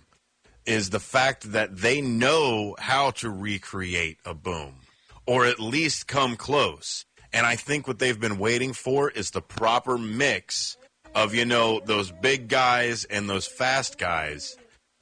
Is 0.66 0.92
the 0.92 1.00
fact 1.00 1.52
that 1.52 1.78
they 1.78 2.02
know 2.02 2.76
how 2.80 3.12
to 3.12 3.30
recreate 3.30 4.20
a 4.26 4.34
boom, 4.34 4.82
or 5.26 5.46
at 5.46 5.60
least 5.60 6.08
come 6.08 6.36
close. 6.36 7.06
And 7.34 7.46
I 7.46 7.56
think 7.56 7.88
what 7.88 8.00
they've 8.00 8.20
been 8.20 8.38
waiting 8.38 8.74
for 8.74 9.10
is 9.10 9.32
the 9.32 9.42
proper 9.42 9.98
mix 9.98 10.78
of, 11.16 11.34
you 11.34 11.46
know, 11.46 11.82
those 11.84 12.12
big 12.12 12.48
guys 12.48 13.06
and 13.06 13.30
those 13.30 13.48
fast 13.48 13.98
guys 13.98 14.56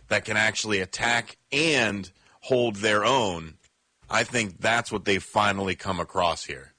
that 0.08 0.26
can 0.26 0.38
actually 0.38 0.80
attack 0.80 1.38
and 1.52 2.10
hold 2.42 2.78
their 2.78 3.06
own. 3.06 3.56
I 4.10 4.24
think 4.24 4.60
that's 4.60 4.92
what 4.92 5.06
they've 5.06 5.24
finally 5.24 5.76
come 5.76 6.00
across 6.00 6.44
here. 6.44 6.74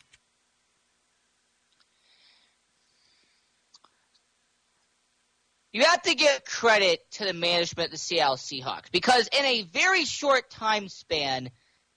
You 5.73 5.85
have 5.85 6.03
to 6.03 6.15
give 6.17 6.45
credit 6.45 7.09
to 7.13 7.25
the 7.25 7.33
management 7.33 7.89
of 7.89 7.93
the 7.93 7.99
Seattle 7.99 8.35
Seahawks 8.35 8.91
because 8.91 9.29
in 9.29 9.45
a 9.45 9.63
very 9.63 10.05
short 10.05 10.51
time 10.51 10.89
span, 10.89 11.51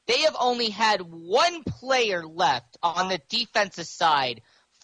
they 0.06 0.20
have 0.22 0.36
only 0.40 0.70
had 0.70 1.02
one 1.02 1.64
player 1.64 2.24
left 2.24 2.78
on 2.84 3.10
the 3.10 3.20
defensive 3.30 3.88
side 3.88 4.42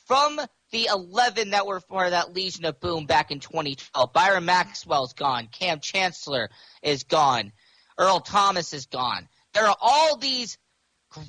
from 0.07 0.41
the 0.71 0.89
11 0.91 1.51
that 1.51 1.67
were 1.67 1.81
for 1.81 2.09
that 2.09 2.33
Legion 2.33 2.65
of 2.65 2.79
Boom 2.79 3.05
back 3.05 3.29
in 3.29 3.39
2012. 3.39 4.11
Byron 4.11 4.45
Maxwell's 4.45 5.13
gone. 5.13 5.49
Kam 5.51 5.79
Chancellor 5.81 6.49
is 6.81 7.03
gone. 7.03 7.51
Earl 7.97 8.21
Thomas 8.21 8.73
is 8.73 8.87
gone. 8.87 9.27
There 9.53 9.65
are 9.67 9.77
all 9.79 10.17
these 10.17 10.57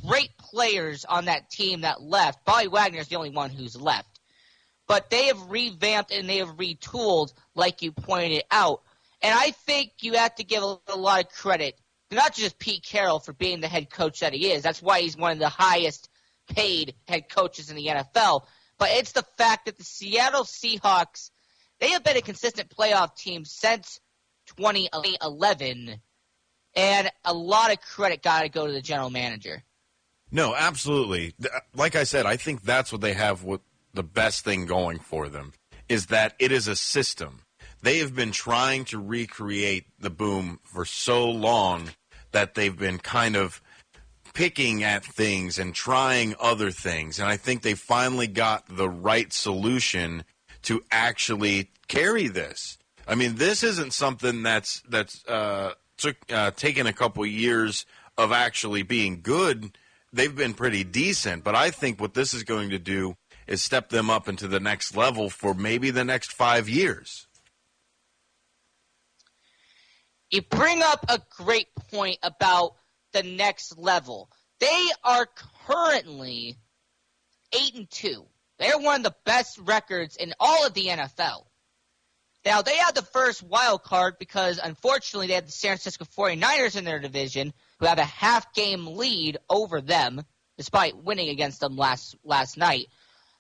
great 0.07 0.37
players 0.39 1.05
on 1.05 1.27
that 1.27 1.51
team 1.51 1.83
that 1.83 2.03
left. 2.03 2.45
Bobby 2.45 2.69
Wagner 2.69 3.01
is 3.01 3.09
the 3.09 3.17
only 3.17 3.31
one 3.31 3.51
who's 3.51 3.81
left. 3.81 4.21
But 4.87 5.09
they 5.09 5.27
have 5.27 5.51
revamped 5.51 6.11
and 6.11 6.29
they 6.29 6.39
have 6.39 6.57
retooled, 6.57 7.33
like 7.55 7.83
you 7.83 7.93
pointed 7.93 8.43
out. 8.51 8.83
And 9.23 9.33
I 9.33 9.53
think 9.53 9.93
you 10.01 10.15
have 10.15 10.35
to 10.37 10.45
give 10.45 10.63
a, 10.63 10.79
a 10.89 10.97
lot 10.97 11.25
of 11.25 11.31
credit, 11.31 11.79
not 12.11 12.35
just 12.35 12.59
Pete 12.59 12.83
Carroll 12.83 13.21
for 13.21 13.33
being 13.33 13.61
the 13.61 13.69
head 13.69 13.91
coach 13.91 14.21
that 14.21 14.33
he 14.33 14.51
is. 14.51 14.63
That's 14.63 14.83
why 14.83 15.01
he's 15.01 15.17
one 15.17 15.33
of 15.33 15.39
the 15.39 15.49
highest 15.49 16.09
paid 16.49 16.95
head 17.07 17.29
coaches 17.29 17.71
in 17.71 17.77
the 17.77 17.87
NFL. 17.87 18.45
But 18.79 18.91
it's 18.93 19.13
the 19.13 19.25
fact 19.37 19.67
that 19.67 19.79
the 19.79 19.85
Seattle 19.85 20.45
Seahawks, 20.45 21.31
they 21.79 21.91
have 21.91 22.03
been 22.03 22.17
a 22.17 22.23
consistent 22.23 22.71
playoff 22.71 23.15
team 23.15 23.45
since 23.45 24.01
2011. 24.57 26.01
And 26.77 27.11
a 27.25 27.35
lot 27.35 27.73
of 27.73 27.81
credit 27.81 28.23
got 28.23 28.43
to 28.43 28.49
go 28.49 28.67
to 28.67 28.73
the 28.73 28.81
general 28.81 29.11
manager. 29.11 29.63
No, 30.31 30.55
absolutely. 30.55 31.35
Like 31.75 31.97
I 31.97 32.05
said, 32.05 32.27
I 32.27 32.37
think 32.37 32.63
that's 32.63 32.93
what 32.93 33.01
they 33.01 33.15
have 33.15 33.43
what 33.43 33.63
the 33.93 34.03
best 34.03 34.45
thing 34.45 34.67
going 34.67 34.99
for 34.99 35.29
them 35.29 35.53
is 35.89 36.07
that 36.07 36.35
it 36.39 36.53
is 36.53 36.69
a 36.69 36.77
system. 36.77 37.43
They 37.83 37.99
have 37.99 38.15
been 38.15 38.31
trying 38.31 38.85
to 38.87 39.01
recreate 39.01 39.87
the 39.99 40.11
boom 40.11 40.61
for 40.63 40.85
so 40.85 41.29
long 41.29 41.91
that 42.31 42.55
they've 42.55 42.77
been 42.77 42.99
kind 42.99 43.35
of 43.35 43.61
picking 44.35 44.85
at 44.85 45.05
things 45.05 45.59
and 45.59 45.75
trying 45.75 46.37
other 46.39 46.71
things. 46.71 47.19
And 47.19 47.29
I 47.29 47.37
think 47.37 47.63
they 47.63 47.75
finally 47.75 48.29
got 48.29 48.65
the 48.69 48.89
right 48.89 49.33
solution 49.33 50.25
to 50.63 50.83
actually 50.93 51.71
carry 51.89 52.29
this. 52.29 52.79
I 53.09 53.17
mean, 53.17 53.37
this 53.37 53.65
isn't 53.65 53.93
something 53.93 54.43
that's 54.45 54.83
that's 54.89 55.27
uh, 55.27 55.73
took 56.01 56.17
uh, 56.33 56.51
taken 56.53 56.87
a 56.87 56.93
couple 56.93 57.25
years 57.27 57.87
of 58.17 58.33
actually 58.33 58.83
being 58.83 59.21
good. 59.23 59.77
They've 60.13 60.35
been 60.35 60.55
pretty 60.55 60.83
decent, 60.83 61.45
but 61.45 61.55
I 61.55 61.71
think 61.71 62.01
what 62.01 62.15
this 62.15 62.35
is 62.35 62.43
going 62.43 62.71
to 62.71 62.79
do 62.79 63.17
is 63.47 63.63
step 63.63 63.91
them 63.91 64.11
up 64.11 64.29
into 64.29 64.49
the 64.49 64.61
next 64.61 64.97
level 64.97 65.31
for 65.31 65.55
maybe 65.55 65.91
the 65.91 66.05
next 66.05 66.33
five 66.33 66.69
years. 66.69 67.27
You 70.31 70.43
bring 70.43 70.83
up 70.83 71.05
a 71.09 71.21
great 71.37 71.69
point 71.91 72.19
about 72.23 72.75
the 73.13 73.23
next 73.23 73.77
level. 73.79 74.31
They 74.61 74.89
are 75.03 75.27
currently 75.67 76.57
eight 77.53 77.75
and 77.75 77.91
two. 77.91 78.27
They're 78.59 78.79
one 78.79 79.01
of 79.01 79.03
the 79.03 79.17
best 79.25 79.59
records 79.59 80.17
in 80.17 80.35
all 80.39 80.67
of 80.67 80.75
the 80.75 80.87
NFL. 80.87 81.47
Now 82.45 82.63
they 82.63 82.77
had 82.77 82.95
the 82.95 83.03
first 83.03 83.43
wild 83.43 83.83
card 83.83 84.17
because 84.19 84.59
unfortunately 84.63 85.27
they 85.27 85.35
had 85.35 85.47
the 85.47 85.53
San 85.53 85.77
Francisco 85.77 86.05
49ers 86.05 86.77
in 86.77 86.85
their 86.85 86.99
division 86.99 87.53
who 87.79 87.87
have 87.87 87.99
a 87.99 88.05
half 88.05 88.55
game 88.55 88.87
lead 88.87 89.39
over 89.49 89.81
them 89.81 90.23
despite 90.57 90.97
winning 90.97 91.29
against 91.29 91.61
them 91.61 91.77
last 91.77 92.17
last 92.25 92.57
night. 92.57 92.89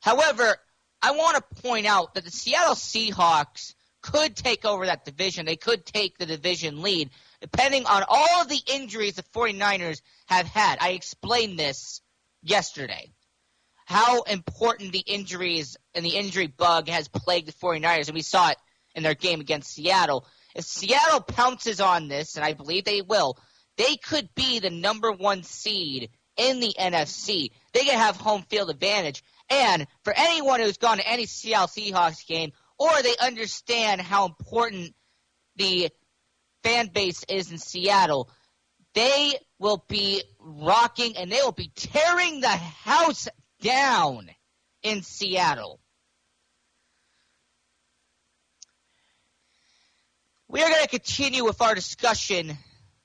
However, 0.00 0.57
I 1.02 1.12
want 1.12 1.37
to 1.37 1.62
point 1.62 1.87
out 1.87 2.14
that 2.14 2.25
the 2.25 2.30
Seattle 2.30 2.75
Seahawks 2.75 3.75
could 4.02 4.37
take 4.37 4.64
over 4.64 4.87
that 4.87 5.04
division. 5.04 5.47
They 5.47 5.57
could 5.57 5.85
take 5.85 6.19
the 6.19 6.26
division 6.26 6.83
lead 6.83 7.11
depending 7.40 7.87
on 7.87 8.04
all 8.07 8.42
of 8.42 8.49
the 8.49 8.61
injuries 8.66 9.14
the 9.14 9.23
49ers 9.23 10.02
have 10.26 10.47
had. 10.47 10.78
I 10.80 10.90
explained 10.90 11.59
this 11.59 12.02
yesterday. 12.42 13.12
How 13.87 14.23
important 14.23 14.92
the 14.92 15.00
injuries 15.00 15.76
and 15.95 16.04
the 16.04 16.16
injury 16.16 16.47
bug 16.47 16.88
has 16.88 17.09
plagued 17.09 17.49
the 17.49 17.52
49ers, 17.52 18.07
and 18.07 18.14
we 18.14 18.23
saw 18.23 18.50
it 18.50 18.57
in 18.94 19.02
their 19.02 19.14
game 19.14 19.40
against 19.40 19.73
Seattle. 19.73 20.26
If 20.54 20.64
Seattle 20.64 21.20
pounces 21.20 21.80
on 21.80 22.09
this, 22.09 22.37
and 22.37 22.44
I 22.44 22.54
believe 22.54 22.85
they 22.85 23.02
will, 23.02 23.37
they 23.76 23.97
could 23.97 24.28
be 24.35 24.59
the 24.59 24.70
number 24.70 25.12
one 25.12 25.42
seed 25.42 26.11
in 26.37 26.61
the 26.61 26.75
NFC. 26.78 27.50
They 27.73 27.85
can 27.85 27.99
have 27.99 28.16
home 28.16 28.42
field 28.49 28.70
advantage. 28.70 29.23
And 29.49 29.87
for 30.04 30.12
anyone 30.16 30.61
who's 30.61 30.78
gone 30.78 30.99
to 30.99 31.09
any 31.09 31.26
Seattle 31.26 31.68
Seahawks 31.68 32.26
game, 32.26 32.52
or 32.78 32.90
they 33.02 33.14
understand 33.20 34.00
how 34.00 34.26
important 34.26 34.94
the 35.56 35.90
fan 36.62 36.88
base 36.88 37.25
is 37.28 37.50
in 37.50 37.59
Seattle, 37.59 38.30
they 38.94 39.35
will 39.59 39.85
be 39.88 40.23
rocking 40.38 41.16
and 41.16 41.30
they 41.30 41.40
will 41.42 41.52
be 41.52 41.70
tearing 41.75 42.40
the 42.40 42.49
house 42.49 43.28
down 43.61 44.28
in 44.82 45.02
Seattle. 45.02 45.80
We 50.50 50.64
are 50.64 50.69
going 50.69 50.83
to 50.83 50.88
continue 50.88 51.45
with 51.45 51.62
our 51.62 51.76
discussion 51.76 52.59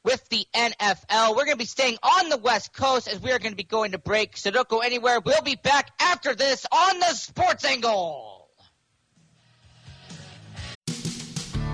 with 0.03 0.27
the 0.29 0.47
NFL. 0.55 1.35
We're 1.35 1.45
going 1.45 1.51
to 1.51 1.57
be 1.57 1.65
staying 1.65 1.99
on 2.01 2.29
the 2.29 2.37
West 2.37 2.73
Coast 2.73 3.07
as 3.07 3.21
we 3.21 3.31
are 3.31 3.37
going 3.37 3.51
to 3.51 3.55
be 3.55 3.61
going 3.63 3.91
to 3.91 3.99
break. 3.99 4.35
So 4.35 4.49
don't 4.49 4.67
go 4.67 4.79
anywhere. 4.79 5.19
We'll 5.19 5.43
be 5.43 5.55
back 5.55 5.91
after 5.99 6.33
this 6.33 6.65
on 6.71 6.99
the 6.99 7.13
Sports 7.13 7.63
Angle. 7.63 8.47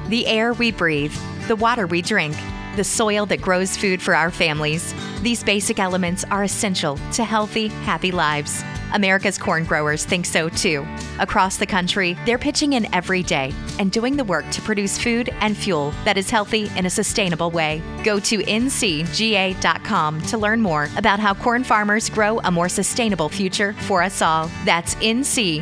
The 0.10 0.28
air 0.28 0.52
we 0.52 0.74
breathe, 0.74 1.16
the 1.48 1.56
water 1.56 1.88
we 1.88 2.02
drink, 2.02 2.36
the 2.76 2.84
soil 2.84 3.26
that 3.28 3.42
grows 3.42 3.78
food 3.78 4.02
for 4.02 4.16
our 4.16 4.32
families. 4.32 4.94
These 5.22 5.44
basic 5.44 5.80
elements 5.80 6.24
are 6.26 6.44
essential 6.44 6.98
to 7.14 7.24
healthy, 7.24 7.68
happy 7.68 8.12
lives. 8.12 8.64
America's 8.94 9.38
corn 9.38 9.64
growers 9.64 10.06
think 10.06 10.26
so 10.26 10.50
too. 10.50 10.86
Across 11.20 11.58
the 11.58 11.66
country, 11.66 12.18
they're 12.26 12.38
pitching 12.38 12.74
in 12.74 12.94
every 12.94 13.24
day 13.24 13.54
and 13.80 13.92
doing 13.92 14.18
the 14.18 14.24
work 14.24 14.50
to 14.52 14.62
produce 14.62 14.98
food 14.98 15.30
and 15.40 15.56
fuel 15.56 15.92
that 16.06 16.18
is 16.18 16.30
healthy 16.30 16.70
in 16.76 16.86
a 16.86 16.90
sustainable 16.90 17.52
way. 17.52 17.82
Go 18.04 18.20
to 18.20 18.40
ncga.com 18.40 20.22
to 20.24 20.38
learn 20.38 20.62
more 20.62 20.90
about 20.98 21.20
how 21.20 21.34
corn 21.34 21.64
farmers 21.64 22.10
grow 22.10 22.40
a 22.40 22.52
more 22.52 22.70
sustainable 22.70 23.30
future 23.30 23.74
for 23.74 24.02
us 24.02 24.22
all. 24.22 24.52
That's 24.66 24.96
ncga.com. 24.96 25.62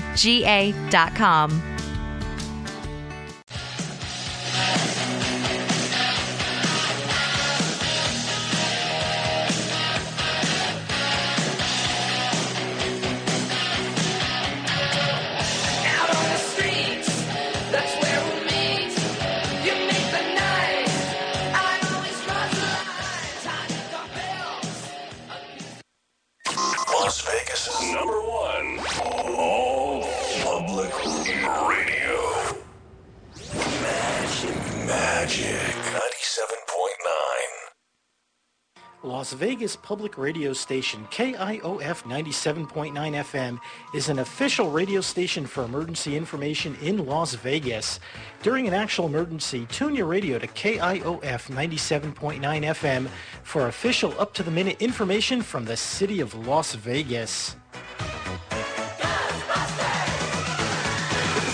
public 39.90 40.20
radio 40.20 40.54
station 40.54 41.04
KIOF 41.10 42.04
97.9 42.04 42.94
FM 42.94 43.60
is 43.96 44.08
an 44.08 44.20
official 44.20 44.70
radio 44.70 45.02
station 45.02 45.48
for 45.48 45.64
emergency 45.64 46.16
information 46.16 46.78
in 46.84 47.08
Las 47.08 47.34
Vegas. 47.34 48.00
During 48.44 48.68
an 48.68 48.76
actual 48.76 49.08
emergency, 49.08 49.66
tune 49.72 49.96
your 49.96 50.06
radio 50.06 50.38
to 50.38 50.46
KIOF 50.46 51.50
97.9 51.50 52.40
FM 52.40 53.08
for 53.42 53.66
official 53.66 54.14
up 54.22 54.32
to 54.36 54.44
the 54.44 54.52
minute 54.52 54.80
information 54.80 55.42
from 55.42 55.66
the 55.66 55.76
city 55.76 56.20
of 56.20 56.36
Las 56.36 56.76
Vegas. 56.76 57.56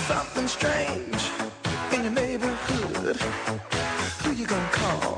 Something 0.06 0.46
strange 0.46 1.30
in 1.90 2.02
your 2.02 2.12
neighborhood. 2.12 3.16
Who 3.16 4.32
you 4.32 4.46
gonna 4.46 4.68
call? 4.72 5.15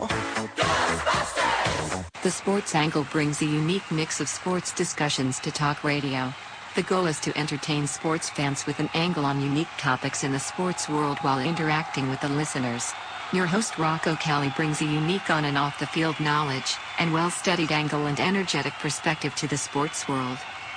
The 2.28 2.32
Sports 2.32 2.74
Angle 2.74 3.04
brings 3.04 3.40
a 3.40 3.46
unique 3.46 3.90
mix 3.90 4.20
of 4.20 4.28
sports 4.28 4.74
discussions 4.74 5.40
to 5.40 5.50
talk 5.50 5.82
radio. 5.82 6.30
The 6.76 6.82
goal 6.82 7.06
is 7.06 7.18
to 7.20 7.34
entertain 7.38 7.86
sports 7.86 8.28
fans 8.28 8.66
with 8.66 8.80
an 8.80 8.90
angle 8.92 9.24
on 9.24 9.40
unique 9.40 9.74
topics 9.78 10.24
in 10.24 10.32
the 10.32 10.38
sports 10.38 10.90
world 10.90 11.16
while 11.20 11.40
interacting 11.40 12.10
with 12.10 12.20
the 12.20 12.28
listeners. 12.28 12.92
Your 13.32 13.46
host 13.46 13.78
Rocco 13.78 14.14
Kelly 14.16 14.52
brings 14.56 14.82
a 14.82 14.84
unique 14.84 15.30
on 15.30 15.46
and 15.46 15.56
off 15.56 15.78
the 15.78 15.86
field 15.86 16.20
knowledge, 16.20 16.76
and 16.98 17.14
well 17.14 17.30
studied 17.30 17.72
angle 17.72 18.04
and 18.04 18.20
energetic 18.20 18.74
perspective 18.74 19.34
to 19.36 19.48
the 19.48 19.56
sports 19.56 20.06
world. 20.06 20.36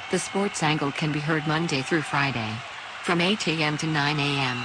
The 0.09 0.19
Sports 0.19 0.63
Angle 0.63 0.93
can 0.93 1.11
be 1.11 1.19
heard 1.19 1.45
Monday 1.47 1.81
through 1.81 2.03
Friday, 2.03 2.53
from 3.03 3.19
8 3.19 3.45
a.m. 3.49 3.77
to 3.79 3.87
9 3.87 4.19
a.m. 4.19 4.63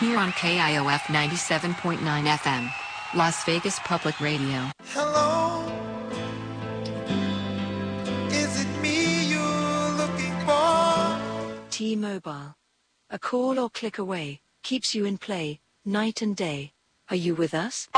Here 0.00 0.18
on 0.18 0.32
KIOF 0.32 1.02
97.9 1.02 1.98
FM, 2.00 2.72
Las 3.14 3.44
Vegas 3.44 3.78
Public 3.84 4.18
Radio. 4.18 4.72
Hello. 4.86 5.83
T-Mobile. 11.74 12.54
A 13.10 13.18
call 13.18 13.58
or 13.58 13.68
click 13.68 13.98
away 13.98 14.40
keeps 14.62 14.94
you 14.94 15.04
in 15.04 15.18
play 15.18 15.58
night 15.84 16.22
and 16.22 16.36
day. 16.36 16.72
Are 17.10 17.16
you 17.16 17.34
with 17.34 17.52
us? 17.52 17.88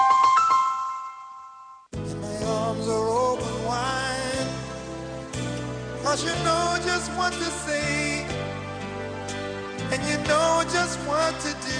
My 1.94 2.00
arms 2.46 2.88
are 2.88 3.08
open 3.08 3.64
wide. 3.66 4.48
Cause 6.02 6.24
you 6.24 6.32
know 6.42 6.78
just 6.86 7.12
what 7.18 7.34
to 7.34 7.50
say. 7.66 8.24
And 9.92 10.02
you 10.08 10.16
know 10.26 10.64
just 10.72 10.98
what 11.00 11.38
to 11.40 11.52
do. 11.68 11.78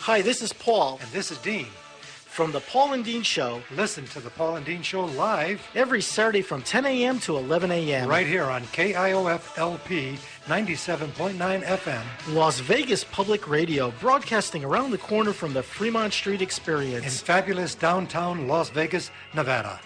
Hi, 0.00 0.22
this 0.22 0.42
is 0.42 0.52
Paul. 0.52 0.98
And 1.00 1.12
this 1.12 1.30
is 1.30 1.38
Dean. 1.38 1.68
From 2.34 2.50
the 2.50 2.58
Paul 2.58 2.94
and 2.94 3.04
Dean 3.04 3.22
Show. 3.22 3.62
Listen 3.76 4.06
to 4.06 4.18
the 4.18 4.28
Paul 4.28 4.56
and 4.56 4.66
Dean 4.66 4.82
Show 4.82 5.04
live 5.04 5.64
every 5.76 6.02
Saturday 6.02 6.42
from 6.42 6.62
10 6.62 6.84
a.m. 6.84 7.20
to 7.20 7.36
11 7.36 7.70
a.m. 7.70 8.08
right 8.08 8.26
here 8.26 8.42
on 8.42 8.62
KIOF 8.72 9.56
LP 9.56 10.18
97.9 10.46 11.62
FM. 11.62 12.02
Las 12.34 12.58
Vegas 12.58 13.04
Public 13.04 13.48
Radio, 13.48 13.92
broadcasting 14.00 14.64
around 14.64 14.90
the 14.90 14.98
corner 14.98 15.32
from 15.32 15.52
the 15.52 15.62
Fremont 15.62 16.12
Street 16.12 16.42
Experience. 16.42 17.04
In 17.04 17.24
fabulous 17.24 17.76
downtown 17.76 18.48
Las 18.48 18.68
Vegas, 18.68 19.12
Nevada. 19.32 19.78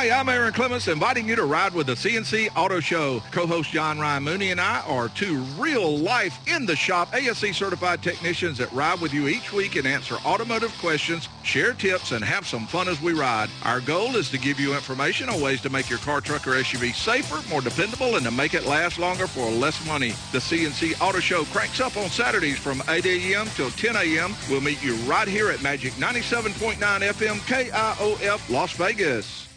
Hi, 0.00 0.10
I'm 0.10 0.28
Aaron 0.30 0.52
Clements, 0.52 0.88
inviting 0.88 1.28
you 1.28 1.36
to 1.36 1.44
ride 1.44 1.74
with 1.74 1.86
the 1.86 1.94
CNC 1.94 2.48
Auto 2.56 2.80
Show. 2.80 3.22
Co-host 3.32 3.70
John 3.70 3.98
Ryan 3.98 4.22
Mooney 4.22 4.50
and 4.50 4.60
I 4.60 4.80
are 4.86 5.10
two 5.10 5.38
real-life, 5.58 6.38
in-the-shop 6.48 7.14
ASE 7.14 7.54
certified 7.54 8.02
technicians 8.02 8.56
that 8.56 8.72
ride 8.72 9.00
with 9.00 9.12
you 9.12 9.28
each 9.28 9.52
week 9.52 9.76
and 9.76 9.86
answer 9.86 10.14
automotive 10.24 10.72
questions, 10.78 11.28
share 11.42 11.74
tips, 11.74 12.12
and 12.12 12.24
have 12.24 12.46
some 12.46 12.66
fun 12.66 12.88
as 12.88 13.02
we 13.02 13.12
ride. 13.12 13.50
Our 13.64 13.80
goal 13.80 14.16
is 14.16 14.30
to 14.30 14.38
give 14.38 14.58
you 14.58 14.74
information 14.74 15.28
on 15.28 15.38
ways 15.38 15.60
to 15.62 15.70
make 15.70 15.90
your 15.90 15.98
car, 15.98 16.22
truck, 16.22 16.46
or 16.46 16.52
SUV 16.52 16.94
safer, 16.94 17.46
more 17.50 17.60
dependable, 17.60 18.16
and 18.16 18.24
to 18.24 18.30
make 18.30 18.54
it 18.54 18.64
last 18.64 18.98
longer 18.98 19.26
for 19.26 19.50
less 19.50 19.86
money. 19.86 20.12
The 20.32 20.38
CNC 20.38 20.98
Auto 21.02 21.20
Show 21.20 21.44
cranks 21.44 21.78
up 21.78 21.98
on 21.98 22.08
Saturdays 22.08 22.58
from 22.58 22.82
8 22.88 23.04
a.m. 23.04 23.48
till 23.54 23.70
10 23.70 23.96
a.m. 23.96 24.34
We'll 24.48 24.62
meet 24.62 24.82
you 24.82 24.94
right 25.06 25.28
here 25.28 25.50
at 25.50 25.62
Magic 25.62 25.92
97.9 25.94 26.76
FM 26.78 27.36
KIOF 27.40 28.48
Las 28.48 28.72
Vegas. 28.72 29.49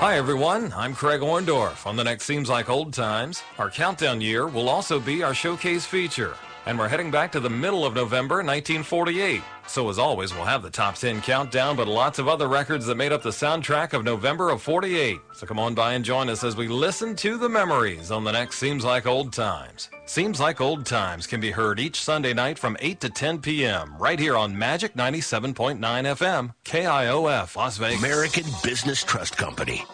Hi, 0.00 0.16
everyone. 0.16 0.72
I'm 0.76 0.94
Craig 0.94 1.22
Orndorff. 1.22 1.84
On 1.84 1.96
the 1.96 2.04
next 2.04 2.24
Seems 2.24 2.48
Like 2.48 2.70
Old 2.70 2.92
Times, 2.92 3.42
our 3.58 3.68
countdown 3.68 4.20
year 4.20 4.46
will 4.46 4.68
also 4.68 5.00
be 5.00 5.24
our 5.24 5.34
showcase 5.34 5.84
feature. 5.84 6.36
And 6.66 6.78
we're 6.78 6.88
heading 6.88 7.10
back 7.10 7.32
to 7.32 7.40
the 7.40 7.48
middle 7.48 7.86
of 7.86 7.94
November 7.94 8.36
1948. 8.36 9.42
So, 9.66 9.88
as 9.88 9.98
always, 9.98 10.34
we'll 10.34 10.44
have 10.44 10.62
the 10.62 10.70
top 10.70 10.94
10 10.94 11.20
countdown, 11.20 11.76
but 11.76 11.88
lots 11.88 12.18
of 12.18 12.28
other 12.28 12.48
records 12.48 12.86
that 12.86 12.96
made 12.96 13.12
up 13.12 13.22
the 13.22 13.30
soundtrack 13.30 13.92
of 13.92 14.04
November 14.04 14.50
of 14.50 14.62
48. 14.62 15.18
So, 15.34 15.46
come 15.46 15.58
on 15.58 15.74
by 15.74 15.94
and 15.94 16.04
join 16.04 16.28
us 16.28 16.44
as 16.44 16.56
we 16.56 16.68
listen 16.68 17.14
to 17.16 17.36
the 17.36 17.48
memories 17.48 18.10
on 18.10 18.24
the 18.24 18.32
next 18.32 18.58
Seems 18.58 18.84
Like 18.84 19.06
Old 19.06 19.32
Times. 19.32 19.90
Seems 20.06 20.40
Like 20.40 20.60
Old 20.60 20.86
Times 20.86 21.26
can 21.26 21.40
be 21.40 21.50
heard 21.50 21.80
each 21.80 22.00
Sunday 22.00 22.32
night 22.32 22.58
from 22.58 22.76
8 22.80 23.00
to 23.00 23.10
10 23.10 23.40
p.m. 23.40 23.94
right 23.98 24.18
here 24.18 24.36
on 24.36 24.56
Magic 24.56 24.94
97.9 24.94 25.78
FM, 25.78 26.54
KIOF, 26.64 27.56
Las 27.56 27.76
Vegas. 27.76 27.98
American 27.98 28.44
Business 28.62 29.04
Trust 29.04 29.36
Company. 29.36 29.84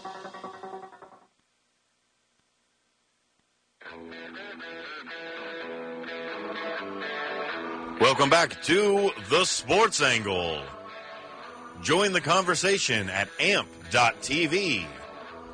Welcome 8.01 8.29
back 8.29 8.61
to 8.65 9.13
the 9.31 9.45
Sports 9.45 10.03
Angle. 10.03 10.61
Join 11.81 12.13
the 12.13 12.21
conversation 12.21 13.09
at 13.09 13.29
amp.tv. 13.39 14.85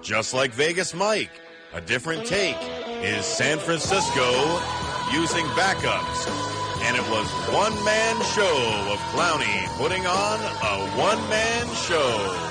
Just 0.00 0.32
like 0.32 0.52
Vegas 0.52 0.94
Mike, 0.94 1.30
a 1.74 1.82
different 1.82 2.24
take 2.24 2.56
is 3.02 3.26
San 3.26 3.58
Francisco 3.58 4.58
using 5.12 5.44
backups. 5.48 6.28
And 6.84 6.96
it 6.96 7.02
was 7.10 7.28
one 7.54 7.74
man 7.84 8.16
show 8.32 8.90
of 8.90 8.98
Clowney 9.12 9.66
putting 9.76 10.06
on 10.06 10.40
a 10.40 10.90
one 10.98 11.20
man 11.28 11.66
show. 11.74 12.48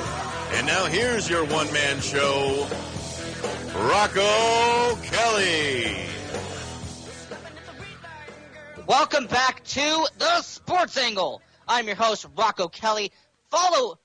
And 0.53 0.67
now 0.67 0.85
here's 0.85 1.27
your 1.27 1.45
one 1.45 1.71
man 1.73 1.99
show, 1.99 2.67
Rocco 3.75 4.95
Kelly. 5.01 6.08
Welcome 8.89 9.27
back 9.27 9.63
to 9.65 10.07
the 10.17 10.41
Sports 10.41 10.97
Angle. 10.97 11.43
I'm 11.67 11.85
your 11.85 11.95
host, 11.95 12.25
Rocco 12.35 12.69
Kelly. 12.69 13.11
Follow 13.51 13.99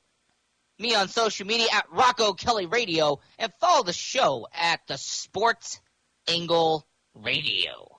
me 0.78 0.94
on 0.94 1.08
social 1.08 1.46
media 1.46 1.68
at 1.72 1.86
Rocco 1.90 2.34
Kelly 2.34 2.66
Radio 2.66 3.18
and 3.38 3.50
follow 3.62 3.82
the 3.82 3.94
show 3.94 4.46
at 4.52 4.80
the 4.86 4.98
Sports 4.98 5.80
Angle 6.28 6.86
Radio. 7.14 7.98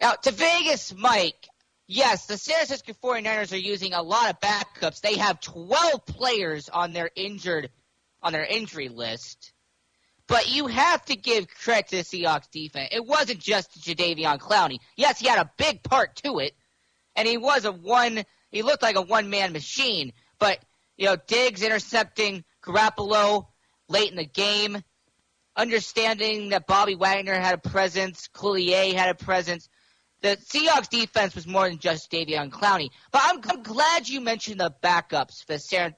Now, 0.00 0.12
to 0.12 0.30
Vegas, 0.30 0.94
Mike, 0.96 1.48
yes, 1.88 2.26
the 2.26 2.38
San 2.38 2.54
Francisco 2.54 2.92
49ers 3.02 3.52
are 3.52 3.56
using 3.56 3.94
a 3.94 4.02
lot 4.02 4.30
of 4.30 4.38
backups. 4.38 5.00
They 5.00 5.16
have 5.16 5.40
12 5.40 6.06
players 6.06 6.68
on 6.68 6.92
their 6.92 7.10
injured 7.16 7.68
on 8.22 8.32
their 8.32 8.46
injury 8.46 8.90
list. 8.90 9.52
But 10.26 10.50
you 10.50 10.66
have 10.68 11.04
to 11.06 11.16
give 11.16 11.48
credit 11.48 11.88
to 11.88 11.96
the 11.96 12.02
Seahawks 12.02 12.50
defense. 12.50 12.88
It 12.92 13.04
wasn't 13.04 13.40
just 13.40 13.80
Jadeveon 13.80 14.38
Clowney. 14.38 14.78
Yes, 14.96 15.18
he 15.18 15.28
had 15.28 15.38
a 15.38 15.50
big 15.58 15.82
part 15.82 16.16
to 16.24 16.38
it, 16.38 16.54
and 17.14 17.28
he 17.28 17.36
was 17.36 17.64
a 17.64 17.72
one. 17.72 18.24
He 18.50 18.62
looked 18.62 18.82
like 18.82 18.96
a 18.96 19.02
one 19.02 19.28
man 19.28 19.52
machine. 19.52 20.12
But 20.38 20.64
you 20.96 21.06
know, 21.06 21.16
Diggs 21.26 21.62
intercepting 21.62 22.44
Garoppolo 22.62 23.46
late 23.88 24.10
in 24.10 24.16
the 24.16 24.24
game, 24.24 24.82
understanding 25.56 26.50
that 26.50 26.66
Bobby 26.66 26.94
Wagner 26.94 27.34
had 27.34 27.54
a 27.54 27.68
presence, 27.68 28.28
Collier 28.28 28.96
had 28.96 29.10
a 29.10 29.14
presence. 29.14 29.68
The 30.22 30.38
Seahawks 30.38 30.88
defense 30.88 31.34
was 31.34 31.46
more 31.46 31.68
than 31.68 31.78
just 31.78 32.10
Davion 32.10 32.50
Clowney. 32.50 32.88
But 33.12 33.22
I'm, 33.24 33.40
I'm 33.46 33.62
glad 33.62 34.08
you 34.08 34.22
mentioned 34.22 34.60
the 34.60 34.74
backups 34.82 35.44
for 35.44 35.58
San. 35.58 35.94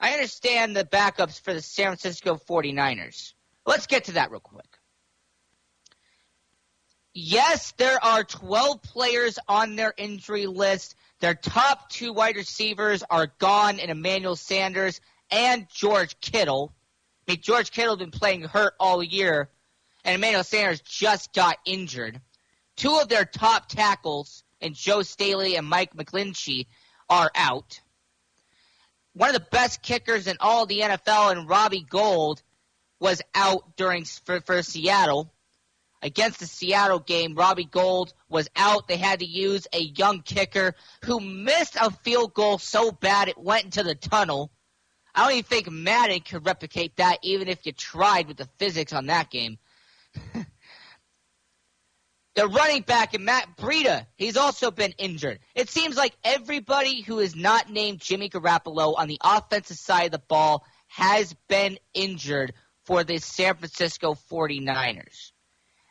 I 0.00 0.12
understand 0.12 0.76
the 0.76 0.84
backups 0.84 1.40
for 1.40 1.52
the 1.52 1.62
San 1.62 1.86
Francisco 1.86 2.36
49ers. 2.36 3.34
Let's 3.66 3.86
get 3.86 4.04
to 4.04 4.12
that 4.12 4.30
real 4.30 4.40
quick. 4.40 4.78
Yes, 7.14 7.72
there 7.78 8.02
are 8.04 8.22
12 8.22 8.80
players 8.82 9.38
on 9.48 9.74
their 9.74 9.92
injury 9.96 10.46
list. 10.46 10.94
Their 11.20 11.34
top 11.34 11.90
two 11.90 12.12
wide 12.12 12.36
receivers 12.36 13.02
are 13.10 13.32
gone 13.38 13.80
in 13.80 13.90
Emmanuel 13.90 14.36
Sanders 14.36 15.00
and 15.30 15.66
George 15.68 16.20
Kittle. 16.20 16.72
I 17.26 17.32
mean, 17.32 17.40
George 17.42 17.72
Kittle 17.72 17.96
has 17.96 17.98
been 17.98 18.12
playing 18.12 18.42
hurt 18.42 18.74
all 18.78 19.02
year, 19.02 19.50
and 20.04 20.14
Emmanuel 20.14 20.44
Sanders 20.44 20.80
just 20.80 21.32
got 21.34 21.58
injured. 21.64 22.20
Two 22.76 22.98
of 22.98 23.08
their 23.08 23.24
top 23.24 23.66
tackles, 23.66 24.44
and 24.60 24.74
Joe 24.74 25.02
Staley 25.02 25.56
and 25.56 25.66
Mike 25.66 25.94
McGlinchey, 25.94 26.66
are 27.10 27.32
out. 27.34 27.80
One 29.18 29.30
of 29.30 29.34
the 29.34 29.48
best 29.50 29.82
kickers 29.82 30.28
in 30.28 30.36
all 30.38 30.64
the 30.64 30.78
NFL, 30.78 31.32
and 31.32 31.48
Robbie 31.48 31.82
Gould, 31.82 32.40
was 33.00 33.20
out 33.34 33.76
during 33.76 34.04
for, 34.04 34.40
for 34.40 34.62
Seattle 34.62 35.34
against 36.00 36.38
the 36.38 36.46
Seattle 36.46 37.00
game, 37.00 37.34
Robbie 37.34 37.64
Gould 37.64 38.14
was 38.28 38.48
out. 38.54 38.86
They 38.86 38.96
had 38.96 39.18
to 39.18 39.26
use 39.26 39.66
a 39.72 39.80
young 39.80 40.22
kicker 40.22 40.76
who 41.04 41.18
missed 41.18 41.74
a 41.74 41.90
field 41.90 42.32
goal 42.32 42.58
so 42.58 42.92
bad 42.92 43.26
it 43.26 43.36
went 43.36 43.64
into 43.64 43.82
the 43.82 43.96
tunnel. 43.96 44.52
I 45.16 45.24
don't 45.24 45.32
even 45.32 45.42
think 45.42 45.68
Madden 45.68 46.20
could 46.20 46.46
replicate 46.46 46.94
that, 46.98 47.18
even 47.22 47.48
if 47.48 47.66
you 47.66 47.72
tried 47.72 48.28
with 48.28 48.36
the 48.36 48.48
physics 48.58 48.92
on 48.92 49.06
that 49.06 49.30
game. 49.30 49.58
The 52.38 52.46
running 52.46 52.82
back 52.82 53.14
and 53.14 53.24
Matt 53.24 53.56
Breida, 53.56 54.06
he's 54.16 54.36
also 54.36 54.70
been 54.70 54.92
injured. 54.96 55.40
It 55.56 55.70
seems 55.70 55.96
like 55.96 56.16
everybody 56.22 57.00
who 57.00 57.18
is 57.18 57.34
not 57.34 57.68
named 57.68 57.98
Jimmy 57.98 58.30
Garoppolo 58.30 58.96
on 58.96 59.08
the 59.08 59.18
offensive 59.24 59.76
side 59.76 60.04
of 60.04 60.12
the 60.12 60.20
ball 60.20 60.64
has 60.86 61.34
been 61.48 61.80
injured 61.94 62.52
for 62.84 63.02
the 63.02 63.18
San 63.18 63.56
Francisco 63.56 64.16
49ers. 64.30 65.32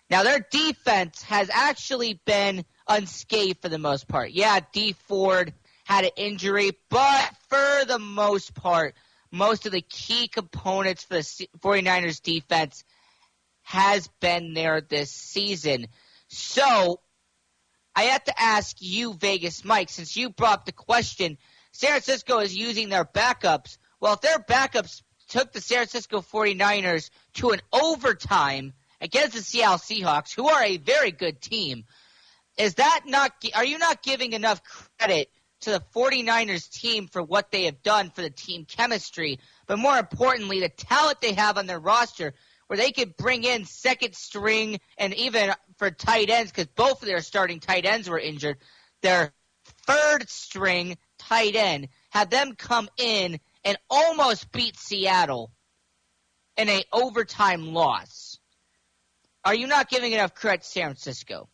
Now 0.10 0.24
their 0.24 0.40
defense 0.40 1.22
has 1.24 1.50
actually 1.52 2.22
been 2.26 2.64
unscathed 2.88 3.62
for 3.62 3.68
the 3.68 3.78
most 3.78 4.08
part. 4.08 4.32
Yeah, 4.32 4.62
Dee 4.72 4.94
Ford 4.94 5.54
had 5.84 6.06
an 6.06 6.12
injury, 6.16 6.72
but 6.90 7.30
for 7.50 7.84
the 7.86 8.00
most 8.00 8.54
part, 8.54 8.96
most 9.34 9.66
of 9.66 9.74
the 9.74 9.82
key 9.82 10.30
components 10.30 11.04
for 11.04 11.16
the 11.16 11.50
49ers 11.60 12.22
defense 12.22 12.86
has 13.64 14.10
been 14.22 14.54
there 14.54 14.80
this 14.80 15.12
season. 15.12 15.88
So 16.38 17.02
I 17.96 18.04
have 18.04 18.24
to 18.26 18.42
ask 18.42 18.78
you, 18.80 19.14
Vegas 19.14 19.66
Mike, 19.66 19.90
since 19.90 20.16
you 20.16 20.30
brought 20.30 20.66
the 20.66 20.72
question, 20.72 21.38
San 21.72 21.90
Francisco 21.90 22.40
is 22.40 22.56
using 22.56 22.90
their 22.90 23.06
backups. 23.06 23.78
Well, 24.00 24.14
if 24.14 24.22
their 24.22 24.40
backups 24.40 25.02
took 25.30 25.52
the 25.52 25.62
San 25.62 25.80
Francisco 25.80 26.22
49ers 26.22 27.10
to 27.36 27.52
an 27.52 27.62
overtime– 27.74 28.74
against 29.02 29.36
the 29.36 29.42
Seattle 29.42 29.78
Seahawks, 29.78 30.34
who 30.34 30.48
are 30.48 30.64
a 30.64 30.78
very 30.78 31.12
good 31.12 31.42
team. 31.42 31.86
Is 32.58 32.76
that 32.76 33.02
not, 33.06 33.32
are 33.56 33.66
you 33.66 33.78
not 33.78 34.02
giving 34.02 34.34
enough 34.34 34.62
credit 34.98 35.30
to 35.62 35.72
the 35.72 35.84
49ers 35.96 36.70
team 36.70 37.08
for 37.08 37.22
what 37.22 37.52
they 37.52 37.66
have 37.66 37.82
done 37.84 38.10
for 38.10 38.22
the 38.22 38.30
team 38.30 38.66
chemistry, 38.66 39.40
but 39.66 39.80
more 39.80 39.98
importantly, 39.98 40.60
the 40.60 40.70
talent 40.70 41.22
they 41.22 41.34
have 41.34 41.58
on 41.58 41.66
their 41.68 41.80
roster 41.80 42.34
where 42.68 42.78
they 42.78 42.92
could 42.92 43.18
bring 43.18 43.44
in 43.44 43.66
second 43.66 44.16
string 44.16 44.80
and 44.98 45.14
even 45.14 45.54
for 45.78 45.92
tight 45.92 46.30
ends, 46.30 46.52
because 46.52 46.68
both 46.68 47.02
of 47.02 47.08
their 47.08 47.22
starting 47.22 47.60
tight 47.60 47.86
ends 47.86 48.10
were 48.10 48.20
injured, 48.20 48.58
their 49.02 49.34
third 49.86 50.30
string 50.30 50.98
tight 51.18 51.56
end, 51.56 51.88
had 52.10 52.30
them 52.30 52.56
come 52.56 52.90
in 52.98 53.40
and 53.64 53.78
almost 53.90 54.52
beat 54.52 54.78
Seattle 54.78 55.52
in 56.58 56.70
a 56.70 56.84
overtime 56.94 57.74
loss 57.74 58.40
are 59.48 59.56
you 59.56 59.68
not 59.68 59.90
giving 59.90 60.12
enough 60.12 60.36
credit 60.36 60.64
to 60.64 60.68
San 60.68 60.88
Francisco? 60.88 61.48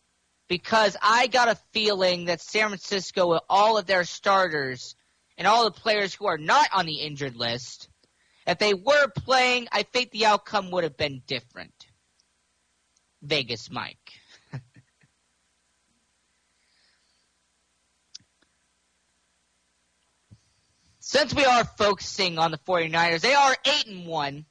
Because 0.48 0.96
I 1.00 1.28
got 1.28 1.46
a 1.46 1.54
feeling 1.72 2.24
that 2.24 2.40
San 2.40 2.66
Francisco, 2.66 3.28
with 3.28 3.42
all 3.48 3.78
of 3.78 3.86
their 3.86 4.02
starters 4.02 4.96
and 5.38 5.46
all 5.46 5.62
the 5.62 5.70
players 5.70 6.12
who 6.12 6.26
are 6.26 6.36
not 6.36 6.66
on 6.72 6.86
the 6.86 6.96
injured 6.96 7.36
list, 7.36 7.88
if 8.46 8.58
they 8.58 8.74
were 8.74 9.08
playing, 9.08 9.68
I 9.72 9.82
think 9.84 10.10
the 10.10 10.26
outcome 10.26 10.70
would 10.70 10.84
have 10.84 10.96
been 10.96 11.22
different. 11.26 11.72
Vegas 13.22 13.70
Mike. 13.70 14.12
Since 21.00 21.34
we 21.34 21.44
are 21.44 21.64
focusing 21.64 22.38
on 22.38 22.50
the 22.50 22.58
49ers, 22.58 23.20
they 23.20 23.34
are 23.34 23.56
8 23.64 23.86
and 23.86 24.06
1. 24.06 24.44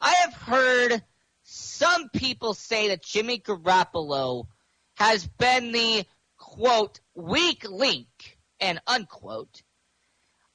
I 0.00 0.14
have 0.22 0.34
heard 0.34 1.02
some 1.42 2.08
people 2.10 2.54
say 2.54 2.88
that 2.88 3.02
Jimmy 3.02 3.38
Garoppolo 3.38 4.46
has 4.94 5.26
been 5.26 5.72
the 5.72 6.06
quote 6.38 7.00
weak 7.14 7.68
link 7.68 8.38
and 8.60 8.80
unquote 8.86 9.62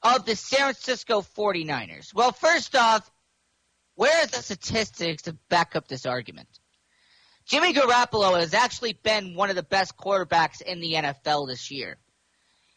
of 0.01 0.25
the 0.25 0.35
San 0.35 0.59
Francisco 0.59 1.21
49ers. 1.21 2.13
Well, 2.13 2.31
first 2.31 2.75
off, 2.75 3.09
where 3.95 4.23
are 4.23 4.27
the 4.27 4.41
statistics 4.41 5.23
to 5.23 5.33
back 5.49 5.75
up 5.75 5.87
this 5.87 6.05
argument? 6.05 6.47
Jimmy 7.45 7.73
Garoppolo 7.73 8.39
has 8.39 8.53
actually 8.53 8.93
been 8.93 9.35
one 9.35 9.49
of 9.49 9.55
the 9.55 9.63
best 9.63 9.97
quarterbacks 9.97 10.61
in 10.61 10.79
the 10.79 10.93
NFL 10.93 11.47
this 11.47 11.71
year. 11.71 11.97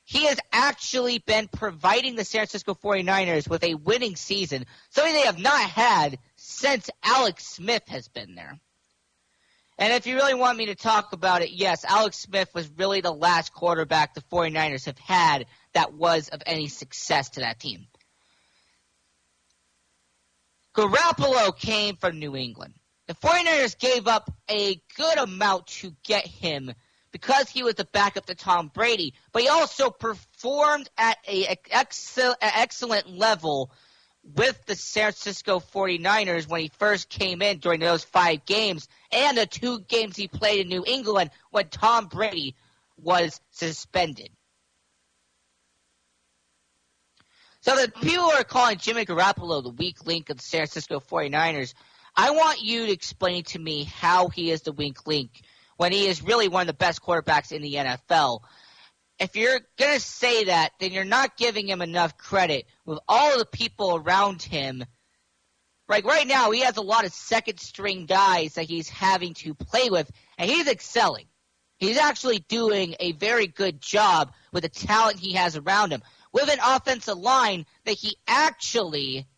He 0.04 0.26
has 0.26 0.38
actually 0.50 1.18
been 1.18 1.48
providing 1.48 2.16
the 2.16 2.24
San 2.24 2.40
Francisco 2.40 2.74
49ers 2.74 3.48
with 3.48 3.62
a 3.62 3.74
winning 3.74 4.16
season, 4.16 4.66
something 4.90 5.12
they 5.12 5.22
have 5.22 5.38
not 5.38 5.60
had 5.60 6.18
since 6.36 6.90
Alex 7.04 7.46
Smith 7.46 7.84
has 7.88 8.08
been 8.08 8.34
there. 8.34 8.58
And 9.78 9.92
if 9.92 10.06
you 10.06 10.14
really 10.14 10.34
want 10.34 10.58
me 10.58 10.66
to 10.66 10.74
talk 10.74 11.12
about 11.12 11.42
it, 11.42 11.50
yes, 11.50 11.84
Alex 11.84 12.18
Smith 12.18 12.48
was 12.54 12.70
really 12.76 13.00
the 13.00 13.12
last 13.12 13.52
quarterback 13.52 14.14
the 14.14 14.20
49ers 14.22 14.86
have 14.86 14.98
had 14.98 15.46
that 15.72 15.94
was 15.94 16.28
of 16.28 16.42
any 16.46 16.68
success 16.68 17.30
to 17.30 17.40
that 17.40 17.58
team. 17.58 17.86
Garoppolo 20.74 21.56
came 21.56 21.96
from 21.96 22.18
New 22.18 22.36
England. 22.36 22.74
The 23.08 23.14
49ers 23.14 23.78
gave 23.78 24.06
up 24.06 24.30
a 24.48 24.80
good 24.96 25.18
amount 25.18 25.66
to 25.68 25.94
get 26.04 26.26
him 26.26 26.72
because 27.10 27.50
he 27.50 27.62
was 27.62 27.74
the 27.74 27.84
backup 27.92 28.26
to 28.26 28.34
Tom 28.34 28.70
Brady, 28.72 29.14
but 29.32 29.42
he 29.42 29.48
also 29.48 29.90
performed 29.90 30.88
at 30.96 31.18
a 31.28 31.56
excellent 31.70 33.10
level 33.10 33.70
with 34.22 34.64
the 34.66 34.74
San 34.74 35.12
Francisco 35.12 35.58
49ers 35.58 36.48
when 36.48 36.60
he 36.60 36.70
first 36.78 37.08
came 37.08 37.42
in 37.42 37.58
during 37.58 37.80
those 37.80 38.04
five 38.04 38.44
games 38.46 38.88
and 39.10 39.36
the 39.36 39.46
two 39.46 39.80
games 39.80 40.16
he 40.16 40.28
played 40.28 40.60
in 40.60 40.68
New 40.68 40.84
England 40.86 41.30
when 41.50 41.68
Tom 41.68 42.06
Brady 42.06 42.54
was 42.96 43.40
suspended. 43.50 44.30
So 47.62 47.76
the 47.76 47.88
people 47.88 48.24
are 48.24 48.44
calling 48.44 48.78
Jimmy 48.78 49.04
Garoppolo 49.04 49.62
the 49.62 49.70
weak 49.70 50.04
link 50.06 50.30
of 50.30 50.36
the 50.36 50.42
San 50.42 50.60
Francisco 50.60 51.00
49ers. 51.00 51.74
I 52.16 52.30
want 52.32 52.60
you 52.60 52.86
to 52.86 52.92
explain 52.92 53.44
to 53.44 53.58
me 53.58 53.84
how 53.84 54.28
he 54.28 54.50
is 54.50 54.62
the 54.62 54.72
weak 54.72 55.06
link 55.06 55.42
when 55.76 55.92
he 55.92 56.06
is 56.06 56.22
really 56.22 56.48
one 56.48 56.62
of 56.62 56.66
the 56.66 56.72
best 56.74 57.02
quarterbacks 57.02 57.52
in 57.52 57.62
the 57.62 57.74
NFL. 57.74 58.40
If 59.22 59.36
you're 59.36 59.60
going 59.78 59.94
to 59.94 60.00
say 60.00 60.46
that, 60.46 60.72
then 60.80 60.90
you're 60.90 61.04
not 61.04 61.36
giving 61.36 61.68
him 61.68 61.80
enough 61.80 62.18
credit 62.18 62.66
with 62.84 62.98
all 63.06 63.38
the 63.38 63.46
people 63.46 63.94
around 63.94 64.42
him. 64.42 64.84
Like 65.88 66.04
right 66.04 66.26
now, 66.26 66.50
he 66.50 66.62
has 66.62 66.76
a 66.76 66.82
lot 66.82 67.04
of 67.04 67.12
second 67.12 67.60
string 67.60 68.06
guys 68.06 68.54
that 68.54 68.64
he's 68.64 68.88
having 68.88 69.34
to 69.34 69.54
play 69.54 69.90
with, 69.90 70.10
and 70.38 70.50
he's 70.50 70.66
excelling. 70.66 71.26
He's 71.78 71.98
actually 71.98 72.40
doing 72.40 72.96
a 72.98 73.12
very 73.12 73.46
good 73.46 73.80
job 73.80 74.32
with 74.52 74.64
the 74.64 74.68
talent 74.68 75.20
he 75.20 75.34
has 75.34 75.56
around 75.56 75.92
him, 75.92 76.02
with 76.32 76.50
an 76.50 76.58
offensive 76.60 77.16
line 77.16 77.64
that 77.84 77.92
he 77.92 78.16
actually 78.26 79.28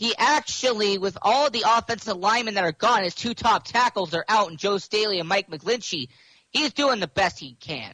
he 0.00 0.14
actually, 0.16 0.96
with 0.96 1.18
all 1.20 1.50
the 1.50 1.64
offensive 1.68 2.16
linemen 2.16 2.54
that 2.54 2.64
are 2.64 2.72
gone, 2.72 3.02
his 3.02 3.14
two 3.14 3.34
top 3.34 3.66
tackles 3.66 4.14
are 4.14 4.24
out, 4.30 4.48
and 4.48 4.58
Joe 4.58 4.78
Staley 4.78 5.20
and 5.20 5.28
Mike 5.28 5.50
McGlinchey, 5.50 6.08
he's 6.48 6.72
doing 6.72 7.00
the 7.00 7.06
best 7.06 7.38
he 7.38 7.52
can. 7.60 7.92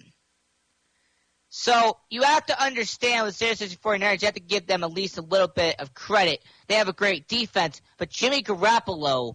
So 1.48 1.96
you 2.08 2.22
have 2.22 2.46
to 2.46 2.62
understand 2.62 3.26
with 3.26 3.34
San 3.34 3.56
Francisco 3.56 3.90
49ers, 3.90 4.22
you 4.22 4.26
have 4.26 4.34
to 4.34 4.40
give 4.40 4.68
them 4.68 4.84
at 4.84 4.92
least 4.92 5.18
a 5.18 5.22
little 5.22 5.48
bit 5.48 5.80
of 5.80 5.94
credit. 5.94 6.44
They 6.68 6.76
have 6.76 6.86
a 6.86 6.92
great 6.92 7.26
defense, 7.26 7.82
but 7.98 8.08
Jimmy 8.08 8.44
Garoppolo 8.44 9.34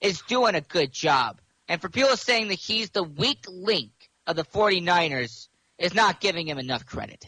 is 0.00 0.20
doing 0.22 0.56
a 0.56 0.60
good 0.60 0.90
job. 0.90 1.40
And 1.68 1.80
for 1.80 1.88
people 1.88 2.16
saying 2.16 2.48
that 2.48 2.58
he's 2.58 2.90
the 2.90 3.04
weak 3.04 3.44
link 3.48 3.92
of 4.26 4.34
the 4.34 4.44
49ers 4.44 5.46
is 5.78 5.94
not 5.94 6.20
giving 6.20 6.48
him 6.48 6.58
enough 6.58 6.86
credit. 6.86 7.24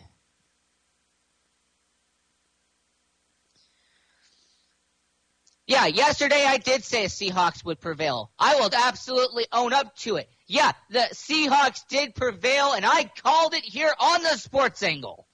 Yeah, 5.67 5.87
yesterday 5.87 6.45
I 6.45 6.59
did 6.59 6.85
say 6.85 7.07
Seahawks 7.07 7.65
would 7.65 7.81
prevail. 7.81 8.31
I 8.39 8.57
will 8.57 8.71
absolutely 8.73 9.47
own 9.53 9.73
up 9.73 9.97
to 9.99 10.17
it. 10.17 10.29
Yeah, 10.47 10.73
the 10.91 11.09
Seahawks 11.13 11.87
did 11.89 12.15
prevail, 12.15 12.73
and 12.73 12.87
I 12.87 13.11
called 13.23 13.53
it 13.55 13.65
here 13.65 13.93
on 13.99 14.23
the 14.23 14.37
sports 14.37 14.85
angle. 14.85 15.27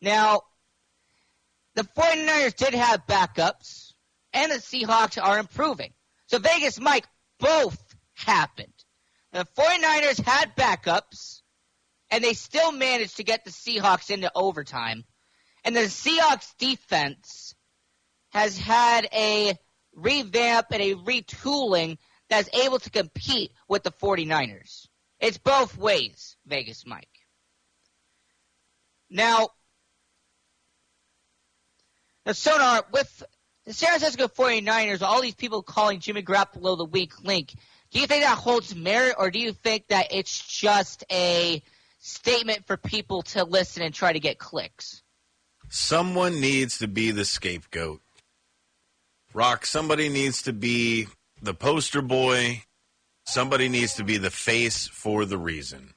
Now, 0.00 0.42
the 1.74 1.82
49ers 1.82 2.56
did 2.56 2.72
have 2.72 3.06
backups, 3.06 3.92
and 4.32 4.50
the 4.50 4.56
Seahawks 4.56 5.22
are 5.22 5.38
improving. 5.38 5.92
So 6.26 6.38
Vegas 6.38 6.80
Mike, 6.80 7.06
both 7.38 7.78
happened. 8.14 8.72
The 9.32 9.46
49ers 9.58 10.20
had 10.20 10.56
backups, 10.56 11.42
and 12.10 12.24
they 12.24 12.32
still 12.32 12.72
managed 12.72 13.18
to 13.18 13.24
get 13.24 13.44
the 13.44 13.50
Seahawks 13.50 14.10
into 14.10 14.30
overtime. 14.34 15.04
And 15.62 15.76
the 15.76 15.80
Seahawks 15.80 16.54
defense 16.58 17.53
has 18.34 18.58
had 18.58 19.08
a 19.14 19.56
revamp 19.94 20.66
and 20.72 20.82
a 20.82 20.94
retooling 20.96 21.96
that's 22.28 22.52
able 22.54 22.80
to 22.80 22.90
compete 22.90 23.52
with 23.68 23.84
the 23.84 23.92
49ers. 23.92 24.88
It's 25.20 25.38
both 25.38 25.78
ways, 25.78 26.36
Vegas 26.44 26.84
Mike. 26.84 27.08
Now, 29.08 29.50
the 32.24 32.34
Sonar, 32.34 32.84
with 32.92 33.22
the 33.64 33.72
San 33.72 33.90
Francisco 33.90 34.26
49ers, 34.26 35.02
all 35.02 35.22
these 35.22 35.36
people 35.36 35.62
calling 35.62 36.00
Jimmy 36.00 36.22
Garoppolo 36.22 36.76
the 36.76 36.84
weak 36.84 37.22
link, 37.22 37.54
do 37.92 38.00
you 38.00 38.08
think 38.08 38.24
that 38.24 38.36
holds 38.36 38.74
merit, 38.74 39.14
or 39.16 39.30
do 39.30 39.38
you 39.38 39.52
think 39.52 39.86
that 39.88 40.08
it's 40.10 40.44
just 40.44 41.04
a 41.12 41.62
statement 42.00 42.66
for 42.66 42.76
people 42.76 43.22
to 43.22 43.44
listen 43.44 43.84
and 43.84 43.94
try 43.94 44.12
to 44.12 44.18
get 44.18 44.38
clicks? 44.38 45.02
Someone 45.68 46.40
needs 46.40 46.78
to 46.78 46.88
be 46.88 47.12
the 47.12 47.24
scapegoat. 47.24 48.00
Rock, 49.34 49.66
somebody 49.66 50.08
needs 50.08 50.42
to 50.42 50.52
be 50.52 51.08
the 51.42 51.54
poster 51.54 52.00
boy. 52.00 52.62
Somebody 53.26 53.68
needs 53.68 53.94
to 53.94 54.04
be 54.04 54.16
the 54.16 54.30
face 54.30 54.86
for 54.86 55.24
the 55.24 55.38
reason. 55.38 55.94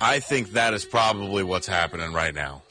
I 0.00 0.18
think 0.18 0.52
that 0.52 0.74
is 0.74 0.84
probably 0.84 1.44
what's 1.44 1.68
happening 1.68 2.12
right 2.12 2.34
now. 2.34 2.62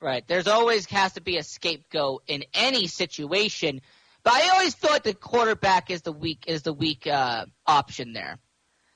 Right. 0.00 0.24
There's 0.28 0.46
always 0.46 0.86
has 0.86 1.14
to 1.14 1.22
be 1.22 1.38
a 1.38 1.42
scapegoat 1.42 2.22
in 2.28 2.44
any 2.52 2.86
situation, 2.86 3.80
but 4.22 4.34
I 4.34 4.50
always 4.50 4.74
thought 4.74 5.02
the 5.02 5.14
quarterback 5.14 5.90
is 5.90 6.02
the 6.02 6.12
weak 6.12 6.44
is 6.46 6.62
the 6.62 6.74
weak 6.74 7.06
uh, 7.06 7.46
option 7.66 8.12
there. 8.12 8.38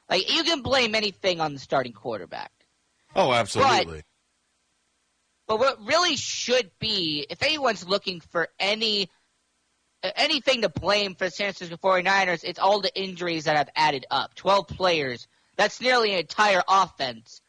Like 0.08 0.30
you 0.32 0.44
can 0.44 0.60
blame 0.60 0.94
anything 0.94 1.40
on 1.40 1.54
the 1.54 1.58
starting 1.58 1.92
quarterback. 1.92 2.52
Oh, 3.16 3.32
absolutely. 3.32 3.84
But 3.96 4.04
what 5.56 5.86
really 5.86 6.16
should 6.16 6.70
be, 6.78 7.26
if 7.28 7.42
anyone's 7.42 7.86
looking 7.86 8.20
for 8.20 8.48
any 8.58 9.10
uh, 10.02 10.10
anything 10.14 10.62
to 10.62 10.68
blame 10.68 11.14
for 11.14 11.24
the 11.24 11.30
San 11.30 11.52
Francisco 11.52 11.76
49ers, 11.76 12.44
it's 12.44 12.58
all 12.58 12.80
the 12.80 12.94
injuries 12.94 13.44
that 13.44 13.56
have 13.56 13.70
added 13.74 14.06
up. 14.10 14.34
12 14.34 14.68
players. 14.68 15.26
That's 15.56 15.80
nearly 15.80 16.12
an 16.12 16.20
entire 16.20 16.62
offense 16.68 17.40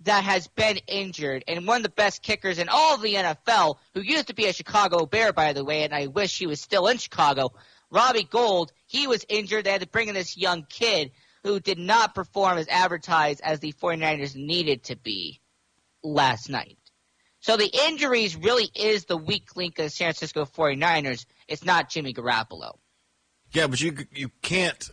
that 0.00 0.24
has 0.24 0.48
been 0.48 0.78
injured. 0.86 1.44
And 1.48 1.66
one 1.66 1.78
of 1.78 1.82
the 1.82 1.88
best 1.88 2.22
kickers 2.22 2.58
in 2.58 2.68
all 2.68 2.94
of 2.94 3.02
the 3.02 3.14
NFL, 3.14 3.76
who 3.94 4.02
used 4.02 4.28
to 4.28 4.34
be 4.34 4.46
a 4.46 4.52
Chicago 4.52 5.06
Bear, 5.06 5.32
by 5.32 5.52
the 5.54 5.64
way, 5.64 5.84
and 5.84 5.94
I 5.94 6.08
wish 6.08 6.38
he 6.38 6.46
was 6.46 6.60
still 6.60 6.88
in 6.88 6.98
Chicago, 6.98 7.54
Robbie 7.90 8.24
Gould, 8.24 8.72
he 8.86 9.06
was 9.06 9.24
injured. 9.28 9.64
They 9.64 9.72
had 9.72 9.80
to 9.80 9.86
bring 9.86 10.08
in 10.08 10.14
this 10.14 10.36
young 10.36 10.66
kid 10.68 11.12
who 11.42 11.60
did 11.60 11.78
not 11.78 12.14
perform 12.14 12.58
as 12.58 12.68
advertised 12.68 13.40
as 13.42 13.60
the 13.60 13.72
49ers 13.72 14.34
needed 14.34 14.84
to 14.84 14.96
be 14.96 15.40
last 16.02 16.50
night. 16.50 16.76
So 17.44 17.58
the 17.58 17.70
injuries 17.88 18.36
really 18.36 18.70
is 18.74 19.04
the 19.04 19.18
weak 19.18 19.54
link 19.54 19.78
of 19.78 19.84
the 19.84 19.90
San 19.90 20.06
Francisco 20.06 20.46
49ers. 20.46 21.26
It's 21.46 21.62
not 21.62 21.90
Jimmy 21.90 22.14
Garoppolo. 22.14 22.78
Yeah, 23.52 23.66
but 23.66 23.82
you 23.82 23.98
you 24.14 24.30
can't 24.40 24.88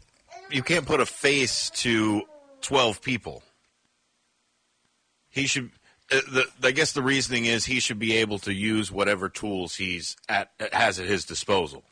you 0.49 0.61
can't 0.61 0.85
put 0.85 0.99
a 0.99 1.05
face 1.05 1.69
to 1.75 2.23
12 2.59 3.01
people. 3.01 3.41
He 5.29 5.47
should 5.47 5.71
uh, 6.11 6.19
the, 6.29 6.45
I 6.61 6.71
guess 6.71 6.91
the 6.91 7.01
reasoning 7.01 7.45
is 7.45 7.63
he 7.63 7.79
should 7.79 7.99
be 7.99 8.17
able 8.17 8.39
to 8.39 8.53
use 8.53 8.91
whatever 8.91 9.29
tools 9.29 9.75
he's 9.75 10.17
at 10.27 10.51
has 10.73 10.99
at 10.99 11.05
his 11.05 11.23
disposal. 11.23 11.85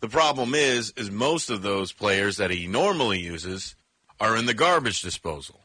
The 0.00 0.08
problem 0.08 0.56
is 0.56 0.92
is 0.96 1.12
most 1.12 1.48
of 1.48 1.62
those 1.62 1.92
players 1.92 2.38
that 2.38 2.50
he 2.50 2.66
normally 2.66 3.20
uses 3.20 3.76
are 4.18 4.36
in 4.36 4.46
the 4.46 4.54
garbage 4.54 5.00
disposal 5.00 5.60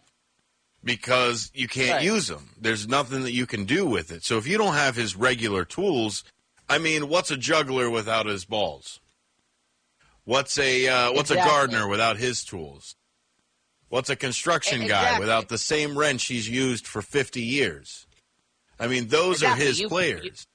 because 0.86 1.52
you 1.54 1.67
can't 1.67 1.91
Right. 1.93 2.04
use 2.06 2.28
them. 2.28 2.52
There's 2.58 2.88
nothing 2.88 3.24
that 3.24 3.34
you 3.34 3.45
can 3.45 3.65
do 3.65 3.86
with 3.86 4.12
it. 4.12 4.24
So 4.24 4.38
if 4.38 4.48
you 4.48 4.58
don't 4.58 4.76
have 4.76 4.95
his 4.95 5.15
regular 5.15 5.65
tools, 5.65 6.24
I 6.69 6.78
mean, 6.78 7.10
what's 7.10 7.32
a 7.32 7.38
juggler 7.38 7.89
without 7.89 8.28
his 8.28 8.45
balls? 8.45 9.00
What's 10.24 10.58
a 10.58 10.88
uh, 10.88 11.12
what's 11.13 11.30
a 11.32 11.36
gardener 11.36 11.88
without 11.88 12.17
his 12.17 12.43
tools? 12.43 12.95
What's 13.89 14.10
a 14.10 14.15
construction 14.15 14.84
E- 14.84 14.88
guy 14.88 15.19
without 15.19 15.50
the 15.50 15.58
same 15.60 15.98
wrench 15.98 16.26
he's 16.26 16.50
used 16.50 16.88
for 16.88 17.02
50 17.02 17.41
years? 17.41 18.08
I 18.80 18.88
mean, 18.88 19.08
those 19.08 19.38
Exactly. 19.43 19.63
are 19.63 19.67
his 19.67 19.80
You- 19.82 19.88
players. 19.89 20.48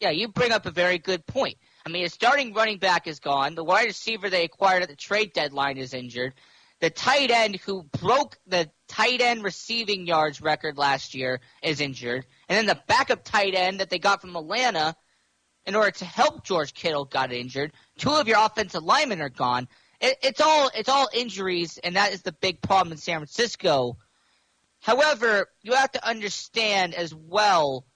Yeah, 0.00 0.10
you 0.10 0.28
bring 0.28 0.50
up 0.50 0.66
a 0.66 0.70
very 0.70 0.98
good 0.98 1.26
point. 1.26 1.58
I 1.86 1.90
mean, 1.90 2.02
his 2.02 2.12
starting 2.12 2.52
running 2.54 2.78
back 2.78 3.06
is 3.06 3.20
gone. 3.20 3.54
The 3.54 3.64
wide 3.64 3.86
receiver 3.86 4.28
they 4.30 4.44
acquired 4.44 4.82
at 4.82 4.88
the 4.88 4.96
trade 4.96 5.32
deadline 5.32 5.78
is 5.78 5.94
injured. 5.94 6.34
The 6.80 6.90
tight 6.90 7.30
end 7.30 7.56
who 7.56 7.82
broke 8.00 8.38
the 8.46 8.70
tight 8.90 9.20
end 9.20 9.44
receiving 9.44 10.06
yards 10.06 10.42
record 10.42 10.76
last 10.76 11.14
year 11.14 11.40
is 11.62 11.80
injured. 11.80 12.26
And 12.48 12.58
then 12.58 12.66
the 12.66 12.82
backup 12.88 13.24
tight 13.24 13.54
end 13.54 13.80
that 13.80 13.88
they 13.88 14.00
got 14.00 14.20
from 14.20 14.34
Atlanta 14.34 14.96
in 15.64 15.76
order 15.76 15.92
to 15.92 16.04
help 16.04 16.44
George 16.44 16.74
Kittle 16.74 17.04
got 17.04 17.32
injured. 17.32 17.72
Two 17.98 18.10
of 18.10 18.26
your 18.26 18.44
offensive 18.44 18.82
linemen 18.82 19.22
are 19.22 19.30
gone. 19.30 19.68
It, 20.00 20.16
it's 20.22 20.40
all 20.40 20.70
it's 20.74 20.88
all 20.88 21.08
injuries, 21.14 21.78
and 21.78 21.96
that 21.96 22.12
is 22.12 22.22
the 22.22 22.32
big 22.32 22.60
problem 22.60 22.92
in 22.92 22.98
San 22.98 23.18
Francisco. 23.18 23.96
However, 24.80 25.46
you 25.62 25.74
have 25.74 25.92
to 25.92 26.08
understand 26.08 26.94
as 26.94 27.14
well 27.14 27.86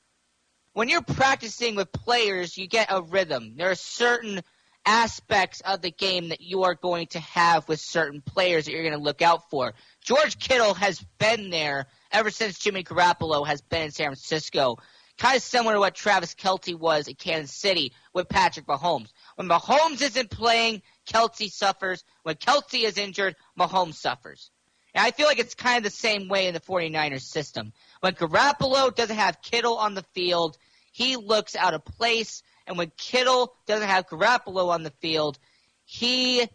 when 0.75 0.89
you're 0.89 1.03
practicing 1.03 1.77
with 1.77 1.91
players, 1.93 2.57
you 2.57 2.67
get 2.67 2.89
a 2.91 3.01
rhythm. 3.01 3.55
There 3.57 3.71
are 3.71 3.77
certain 3.77 4.43
aspects 4.87 5.61
of 5.63 5.81
the 5.81 5.91
game 5.91 6.29
that 6.29 6.41
you 6.41 6.65
are 6.65 6.75
going 6.75 7.07
to 7.09 7.21
have 7.21 7.67
with 7.69 7.81
certain 7.81 8.21
players 8.21 8.67
that 8.67 8.73
you're 8.73 8.83
going 8.83 8.93
to 8.93 9.03
look 9.03 9.23
out 9.23 9.49
for. 9.51 9.73
George 10.05 10.39
Kittle 10.39 10.75
has 10.75 11.03
been 11.19 11.49
there 11.49 11.87
ever 12.13 12.31
since 12.31 12.59
Jimmy 12.59 12.85
Garoppolo 12.85 13.47
has 13.47 13.63
been 13.63 13.85
in 13.85 13.91
San 13.91 14.09
Francisco. 14.09 14.77
Kind 15.17 15.37
of 15.37 15.43
similar 15.43 15.75
to 15.75 15.81
what 15.81 15.95
Travis 15.95 16.35
Kelce 16.35 16.79
was 16.79 17.09
in 17.09 17.15
Kansas 17.15 17.57
City 17.57 17.95
with 18.13 18.29
Patrick 18.29 18.67
Mahomes. 18.67 19.09
When 19.37 19.49
Mahomes 19.49 20.03
isn't 20.03 20.31
playing, 20.31 20.83
Kelce 21.07 21.51
suffers. 21.51 22.05
When 22.23 22.35
Kelce 22.35 22.85
is 22.85 22.99
injured, 22.99 23.35
Mahomes 23.59 23.95
suffers. 23.95 24.51
And 24.95 25.07
I 25.07 25.11
feel 25.11 25.27
like 25.27 25.39
it's 25.39 25.55
kind 25.55 25.79
of 25.79 25.85
the 25.85 25.97
same 25.97 26.29
way 26.29 26.49
in 26.49 26.55
the 26.55 26.61
49ers 26.61 27.23
system. 27.23 27.73
When 28.01 28.13
Garoppolo 28.13 28.95
doesn't 28.95 29.17
have 29.17 29.41
Kittle 29.41 29.79
on 29.79 29.95
the 29.95 30.05
field, 30.13 30.59
he 30.93 31.17
looks 31.17 31.57
out 31.57 31.73
of 31.73 31.83
place. 31.83 32.43
And 32.67 32.77
when 32.77 32.93
Kittle 32.99 33.55
doesn't 33.67 33.89
have 33.89 34.07
Garoppolo 34.07 34.69
on 34.69 34.83
the 34.83 34.93
field, 35.01 35.39
he 35.87 36.47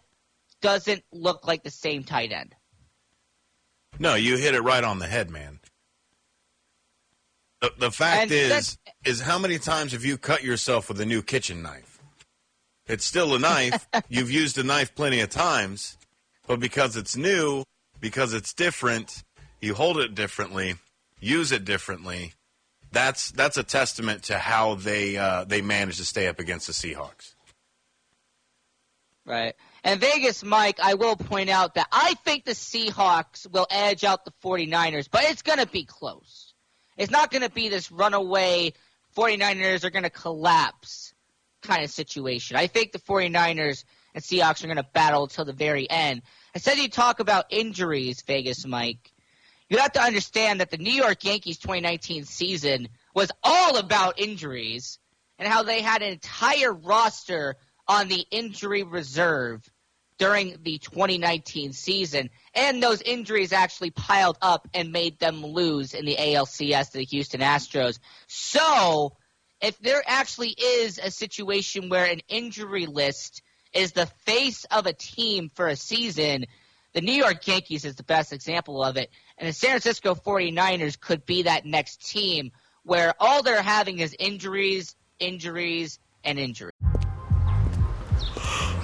doesn't 0.61 1.03
look 1.11 1.47
like 1.47 1.63
the 1.63 1.71
same 1.71 2.03
tight 2.03 2.31
end. 2.31 2.53
No, 3.99 4.15
you 4.15 4.37
hit 4.37 4.55
it 4.55 4.61
right 4.61 4.83
on 4.83 4.99
the 4.99 5.07
head, 5.07 5.29
man. 5.29 5.59
The, 7.61 7.71
the 7.77 7.91
fact 7.91 8.31
And 8.31 8.31
is, 8.31 8.77
is 9.05 9.19
how 9.19 9.37
many 9.37 9.59
times 9.59 9.91
have 9.91 10.05
you 10.05 10.17
cut 10.17 10.43
yourself 10.43 10.87
with 10.87 10.99
a 11.01 11.05
new 11.05 11.21
kitchen 11.21 11.61
knife? 11.61 12.01
It's 12.87 13.05
still 13.05 13.35
a 13.35 13.39
knife. 13.39 13.87
You've 14.09 14.31
used 14.31 14.57
a 14.57 14.63
knife 14.63 14.95
plenty 14.95 15.19
of 15.19 15.29
times, 15.29 15.97
but 16.47 16.59
because 16.59 16.95
it's 16.95 17.17
new, 17.17 17.63
because 17.99 18.33
it's 18.33 18.53
different, 18.53 19.23
you 19.61 19.75
hold 19.75 19.97
it 19.97 20.15
differently, 20.15 20.75
use 21.19 21.51
it 21.51 21.65
differently. 21.65 22.33
That's 22.91 23.29
that's 23.31 23.57
a 23.57 23.63
testament 23.63 24.23
to 24.23 24.39
how 24.39 24.75
they 24.75 25.17
uh, 25.17 25.43
they 25.43 25.61
manage 25.61 25.97
to 25.97 26.05
stay 26.05 26.27
up 26.27 26.39
against 26.39 26.65
the 26.65 26.73
Seahawks. 26.73 27.35
Right. 29.25 29.53
And 29.83 29.99
Vegas, 29.99 30.43
Mike, 30.43 30.79
I 30.81 30.95
will 30.95 31.15
point 31.15 31.49
out 31.49 31.75
that 31.75 31.87
I 31.91 32.15
think 32.25 32.45
the 32.45 32.51
Seahawks 32.51 33.49
will 33.49 33.67
edge 33.69 34.03
out 34.03 34.25
the 34.25 34.33
49ers, 34.43 35.07
but 35.09 35.23
it's 35.25 35.41
going 35.41 35.59
to 35.59 35.67
be 35.67 35.85
close. 35.85 36.53
It's 36.97 37.11
not 37.11 37.31
going 37.31 37.43
to 37.43 37.49
be 37.49 37.69
this 37.69 37.91
runaway 37.91 38.73
49ers 39.15 39.83
are 39.83 39.89
going 39.89 40.03
to 40.03 40.09
collapse 40.09 41.13
kind 41.61 41.83
of 41.83 41.89
situation. 41.89 42.57
I 42.57 42.67
think 42.67 42.91
the 42.91 42.99
49ers 42.99 43.83
and 44.13 44.23
Seahawks 44.23 44.63
are 44.63 44.67
going 44.67 44.77
to 44.77 44.83
battle 44.93 45.27
till 45.27 45.45
the 45.45 45.53
very 45.53 45.89
end. 45.89 46.21
I 46.55 46.59
said 46.59 46.77
you 46.77 46.89
talk 46.89 47.19
about 47.19 47.45
injuries, 47.49 48.21
Vegas, 48.21 48.65
Mike. 48.65 49.11
You 49.69 49.77
have 49.77 49.91
to 49.93 50.01
understand 50.01 50.61
that 50.61 50.71
the 50.71 50.77
New 50.77 50.91
York 50.93 51.23
Yankees 51.23 51.57
2019 51.59 52.25
season 52.25 52.89
was 53.13 53.31
all 53.43 53.77
about 53.77 54.19
injuries 54.19 54.99
and 55.37 55.47
how 55.47 55.63
they 55.63 55.81
had 55.81 56.01
an 56.01 56.11
entire 56.11 56.73
roster 56.73 57.55
on 57.89 58.07
the 58.07 58.23
injury 58.31 58.83
reserve 58.83 59.67
during 60.19 60.57
the 60.61 60.77
2019 60.77 61.73
season. 61.73 62.29
And 62.53 62.83
those 62.83 63.01
injuries 63.01 63.51
actually 63.51 63.89
piled 63.89 64.37
up 64.41 64.67
and 64.73 64.91
made 64.91 65.17
them 65.17 65.43
lose 65.43 65.95
in 65.95 66.05
the 66.05 66.15
ALCS 66.15 66.91
to 66.91 66.99
the 66.99 67.05
Houston 67.05 67.41
Astros. 67.41 67.99
So, 68.27 69.17
if 69.61 69.77
there 69.79 70.03
actually 70.05 70.51
is 70.51 70.99
a 70.99 71.11
situation 71.11 71.89
where 71.89 72.05
an 72.05 72.21
injury 72.29 72.85
list 72.85 73.41
is 73.73 73.91
the 73.91 74.05
face 74.25 74.65
of 74.65 74.85
a 74.85 74.93
team 74.93 75.49
for 75.53 75.67
a 75.67 75.75
season, 75.75 76.45
the 76.93 77.01
New 77.01 77.13
York 77.13 77.45
Yankees 77.45 77.85
is 77.85 77.95
the 77.95 78.03
best 78.03 78.31
example 78.31 78.83
of 78.83 78.97
it. 78.97 79.09
And 79.37 79.49
the 79.49 79.53
San 79.53 79.71
Francisco 79.71 80.15
49ers 80.15 80.99
could 80.99 81.25
be 81.25 81.43
that 81.43 81.65
next 81.65 82.09
team 82.09 82.51
where 82.83 83.13
all 83.19 83.43
they're 83.43 83.61
having 83.61 83.99
is 83.99 84.15
injuries, 84.17 84.95
injuries, 85.19 85.99
and 86.23 86.39
injuries. 86.39 86.68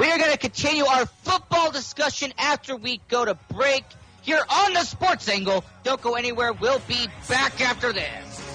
We 0.00 0.10
are 0.10 0.16
going 0.16 0.32
to 0.32 0.38
continue 0.38 0.86
our 0.86 1.04
football 1.04 1.70
discussion 1.70 2.32
after 2.38 2.74
we 2.74 3.02
go 3.08 3.26
to 3.26 3.34
break 3.52 3.84
here 4.22 4.42
on 4.48 4.72
the 4.72 4.84
Sports 4.84 5.28
Angle. 5.28 5.62
Don't 5.84 6.00
go 6.00 6.14
anywhere. 6.14 6.54
We'll 6.54 6.80
be 6.88 7.06
back 7.28 7.60
after 7.60 7.92
this. 7.92 8.48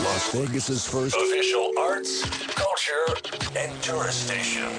Las 0.00 0.32
Vegas's 0.32 0.86
first 0.86 1.14
official 1.14 1.70
arts, 1.78 2.24
culture, 2.54 3.04
and 3.58 3.82
tourist 3.82 4.26
station. 4.26 4.72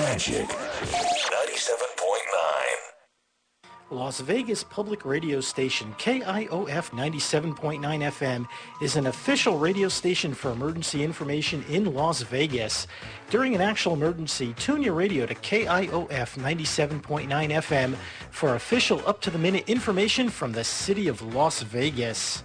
Magic 0.00 0.48
97.9. 0.48 2.69
Las 3.92 4.20
Vegas 4.20 4.62
public 4.62 5.04
radio 5.04 5.40
station 5.40 5.92
KIOF 5.98 6.90
97.9 6.90 7.80
FM 7.80 8.46
is 8.80 8.94
an 8.94 9.08
official 9.08 9.58
radio 9.58 9.88
station 9.88 10.32
for 10.32 10.52
emergency 10.52 11.02
information 11.02 11.64
in 11.68 11.92
Las 11.92 12.22
Vegas. 12.22 12.86
During 13.30 13.56
an 13.56 13.60
actual 13.60 13.94
emergency, 13.94 14.54
tune 14.56 14.84
your 14.84 14.94
radio 14.94 15.26
to 15.26 15.34
KIOF 15.34 16.38
97.9 16.38 17.26
FM 17.28 17.96
for 18.30 18.54
official 18.54 19.02
up-to-the-minute 19.08 19.68
information 19.68 20.28
from 20.28 20.52
the 20.52 20.62
city 20.62 21.08
of 21.08 21.20
Las 21.34 21.62
Vegas. 21.62 22.44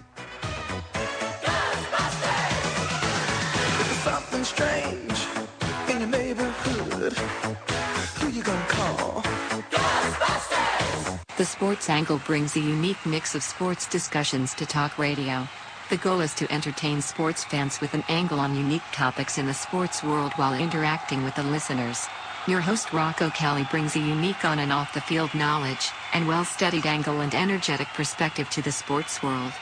The 11.36 11.44
Sports 11.44 11.90
Angle 11.90 12.22
brings 12.24 12.56
a 12.56 12.60
unique 12.60 13.04
mix 13.04 13.34
of 13.34 13.42
sports 13.42 13.86
discussions 13.86 14.54
to 14.54 14.64
talk 14.64 14.96
radio. 14.96 15.46
The 15.90 15.98
goal 15.98 16.20
is 16.20 16.32
to 16.36 16.50
entertain 16.50 17.02
sports 17.02 17.44
fans 17.44 17.78
with 17.78 17.92
an 17.92 18.04
angle 18.08 18.40
on 18.40 18.56
unique 18.56 18.88
topics 18.90 19.36
in 19.36 19.44
the 19.44 19.52
sports 19.52 20.02
world 20.02 20.32
while 20.36 20.54
interacting 20.54 21.24
with 21.24 21.34
the 21.34 21.42
listeners. 21.42 22.06
Your 22.46 22.62
host 22.62 22.90
Rocco 22.94 23.28
Kelly 23.28 23.66
brings 23.70 23.96
a 23.96 23.98
unique 23.98 24.46
on 24.46 24.60
and 24.60 24.72
off 24.72 24.94
the 24.94 25.00
field 25.02 25.34
knowledge 25.34 25.90
and 26.14 26.26
well 26.26 26.44
studied 26.44 26.86
angle 26.86 27.20
and 27.20 27.34
energetic 27.34 27.88
perspective 27.88 28.48
to 28.50 28.62
the 28.62 28.72
sports 28.72 29.22
world. 29.22 29.52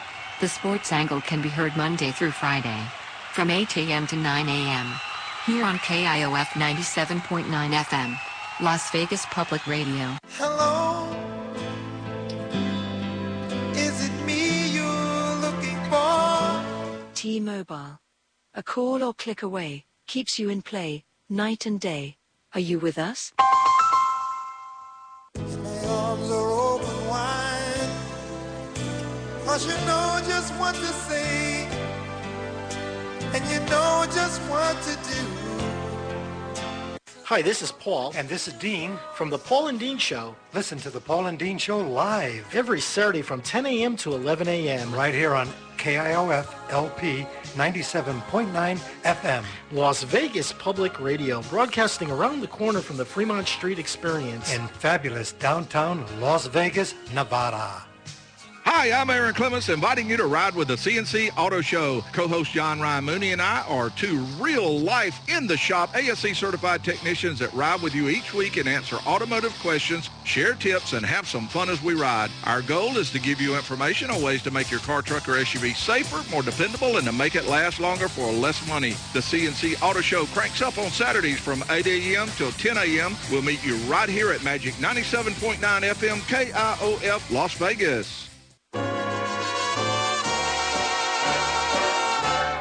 The 0.40 0.48
Sports 0.48 0.92
Angle 0.92 1.22
can 1.22 1.42
be 1.42 1.48
heard 1.48 1.76
Monday 1.76 2.12
through 2.12 2.32
Friday 2.32 2.84
from 3.32 3.50
8 3.50 3.76
a.m. 3.78 4.06
to 4.06 4.16
9 4.16 4.48
a.m. 4.48 4.92
here 5.44 5.64
on 5.64 5.78
KIOF 5.78 6.46
97.9 6.54 7.44
FM, 7.48 8.16
Las 8.60 8.90
Vegas 8.92 9.26
Public 9.26 9.66
Radio. 9.66 10.16
Hello, 10.38 10.83
T-Mobile. 17.24 18.00
A 18.52 18.62
call 18.62 19.02
or 19.02 19.14
click 19.14 19.42
away 19.42 19.86
keeps 20.06 20.38
you 20.38 20.50
in 20.50 20.60
play 20.60 21.04
night 21.26 21.64
and 21.64 21.80
day. 21.80 22.18
Are 22.52 22.60
you 22.60 22.78
with 22.78 22.98
us? 22.98 23.32
My 25.34 25.86
arms 25.88 26.30
are 26.30 26.50
open 26.50 27.06
wide, 27.08 27.88
cause 29.46 29.66
you 29.66 29.72
know 29.86 30.20
just 30.26 30.52
what 30.56 30.74
to 30.74 30.92
say, 31.08 31.66
and 33.32 33.42
you 33.50 33.60
know 33.70 34.04
just 34.12 34.42
what 34.42 34.76
to 34.82 34.94
do. 35.08 35.22
Hi, 37.24 37.40
this 37.40 37.62
is 37.62 37.72
Paul. 37.72 38.12
And 38.14 38.28
this 38.28 38.48
is 38.48 38.52
Dean. 38.52 38.98
From 39.14 39.30
the 39.30 39.38
Paul 39.38 39.68
and 39.68 39.80
Dean 39.80 39.96
Show. 39.96 40.36
Listen 40.52 40.76
to 40.80 40.90
the 40.90 41.00
Paul 41.00 41.24
and 41.24 41.38
Dean 41.38 41.56
Show 41.56 41.78
live. 41.78 42.44
Every 42.54 42.82
Saturday 42.82 43.22
from 43.22 43.40
10 43.40 43.64
a.m. 43.64 43.96
to 43.96 44.12
11 44.12 44.46
a.m. 44.46 44.94
Right 44.94 45.14
here 45.14 45.34
on 45.34 45.48
KIOF 45.84 46.46
LP 46.70 47.26
97.9 47.56 48.80
FM. 49.04 49.44
Las 49.70 50.02
Vegas 50.02 50.50
Public 50.54 50.98
Radio, 50.98 51.42
broadcasting 51.50 52.10
around 52.10 52.40
the 52.40 52.46
corner 52.46 52.80
from 52.80 52.96
the 52.96 53.04
Fremont 53.04 53.46
Street 53.46 53.78
Experience. 53.78 54.54
In 54.54 54.66
fabulous 54.66 55.32
downtown 55.32 56.06
Las 56.22 56.46
Vegas, 56.46 56.94
Nevada. 57.12 57.84
Hi, 58.66 58.90
I'm 58.98 59.10
Aaron 59.10 59.34
Clements, 59.34 59.68
inviting 59.68 60.08
you 60.08 60.16
to 60.16 60.24
ride 60.24 60.54
with 60.54 60.68
the 60.68 60.76
CNC 60.76 61.36
Auto 61.36 61.60
Show. 61.60 62.02
Co-host 62.12 62.50
John 62.50 62.80
Ryan 62.80 63.04
Mooney 63.04 63.32
and 63.32 63.42
I 63.42 63.60
are 63.68 63.90
two 63.90 64.20
real-life, 64.40 65.20
in-the-shop 65.28 65.94
ASE 65.94 66.34
certified 66.34 66.82
technicians 66.82 67.38
that 67.40 67.52
ride 67.52 67.82
with 67.82 67.94
you 67.94 68.08
each 68.08 68.32
week 68.32 68.56
and 68.56 68.66
answer 68.66 68.96
automotive 69.06 69.52
questions, 69.60 70.08
share 70.24 70.54
tips, 70.54 70.94
and 70.94 71.04
have 71.04 71.28
some 71.28 71.46
fun 71.46 71.68
as 71.68 71.82
we 71.82 71.92
ride. 71.92 72.30
Our 72.44 72.62
goal 72.62 72.96
is 72.96 73.10
to 73.10 73.20
give 73.20 73.38
you 73.38 73.54
information 73.54 74.10
on 74.10 74.22
ways 74.22 74.42
to 74.44 74.50
make 74.50 74.70
your 74.70 74.80
car, 74.80 75.02
truck, 75.02 75.28
or 75.28 75.32
SUV 75.32 75.76
safer, 75.76 76.26
more 76.30 76.42
dependable, 76.42 76.96
and 76.96 77.06
to 77.06 77.12
make 77.12 77.36
it 77.36 77.46
last 77.46 77.80
longer 77.80 78.08
for 78.08 78.32
less 78.32 78.66
money. 78.66 78.92
The 79.12 79.20
CNC 79.20 79.82
Auto 79.82 80.00
Show 80.00 80.24
cranks 80.26 80.62
up 80.62 80.78
on 80.78 80.88
Saturdays 80.88 81.38
from 81.38 81.62
8 81.68 81.86
a.m. 81.86 82.28
till 82.36 82.52
10 82.52 82.78
a.m. 82.78 83.14
We'll 83.30 83.42
meet 83.42 83.62
you 83.62 83.76
right 83.90 84.08
here 84.08 84.32
at 84.32 84.42
Magic 84.42 84.72
97.9 84.76 85.58
FM 85.58 86.16
KIOF 86.20 87.30
Las 87.30 87.52
Vegas. 87.58 88.23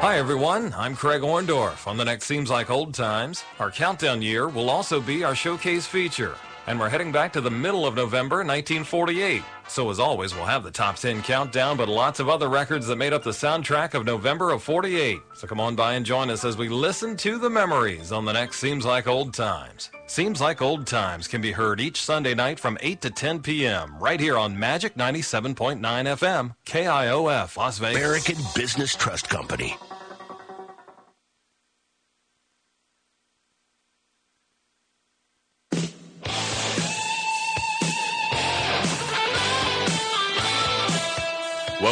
Hi, 0.04 0.18
everyone. 0.18 0.74
I'm 0.76 0.94
Craig 0.94 1.22
Orndorff. 1.22 1.86
On 1.86 1.96
the 1.96 2.04
next 2.04 2.26
Seems 2.26 2.50
Like 2.50 2.68
Old 2.68 2.92
Times, 2.92 3.42
our 3.58 3.70
countdown 3.70 4.20
year 4.20 4.48
will 4.48 4.68
also 4.68 5.00
be 5.00 5.24
our 5.24 5.34
showcase 5.34 5.86
feature. 5.86 6.34
And 6.66 6.78
we're 6.78 6.90
heading 6.90 7.10
back 7.10 7.32
to 7.32 7.40
the 7.40 7.50
middle 7.50 7.86
of 7.86 7.94
November 7.94 8.36
1948. 8.36 9.42
So, 9.66 9.88
as 9.88 9.98
always, 9.98 10.34
we'll 10.34 10.44
have 10.44 10.62
the 10.62 10.70
top 10.70 10.96
10 10.96 11.22
countdown, 11.22 11.78
but 11.78 11.88
lots 11.88 12.20
of 12.20 12.28
other 12.28 12.50
records 12.50 12.86
that 12.86 12.96
made 12.96 13.14
up 13.14 13.22
the 13.22 13.30
soundtrack 13.30 13.94
of 13.94 14.04
November 14.04 14.50
of 14.50 14.62
48. 14.62 15.20
So, 15.32 15.46
come 15.46 15.58
on 15.58 15.74
by 15.74 15.94
and 15.94 16.04
join 16.04 16.28
us 16.28 16.44
as 16.44 16.58
we 16.58 16.68
listen 16.68 17.16
to 17.18 17.38
the 17.38 17.48
memories 17.48 18.12
on 18.12 18.26
the 18.26 18.32
next 18.32 18.58
Seems 18.58 18.84
Like 18.84 19.06
Old 19.06 19.32
Times. 19.32 19.90
Seems 20.06 20.38
Like 20.38 20.60
Old 20.60 20.86
Times 20.86 21.26
can 21.26 21.40
be 21.40 21.52
heard 21.52 21.80
each 21.80 22.02
Sunday 22.02 22.34
night 22.34 22.60
from 22.60 22.76
8 22.82 23.00
to 23.00 23.10
10 23.10 23.40
p.m. 23.40 23.96
right 23.98 24.20
here 24.20 24.36
on 24.36 24.58
Magic 24.58 24.96
97.9 24.96 25.80
FM, 25.80 26.54
KIOF, 26.66 27.56
Las 27.56 27.78
Vegas. 27.78 27.96
American 27.96 28.36
Business 28.54 28.94
Trust 28.94 29.30
Company. 29.30 29.78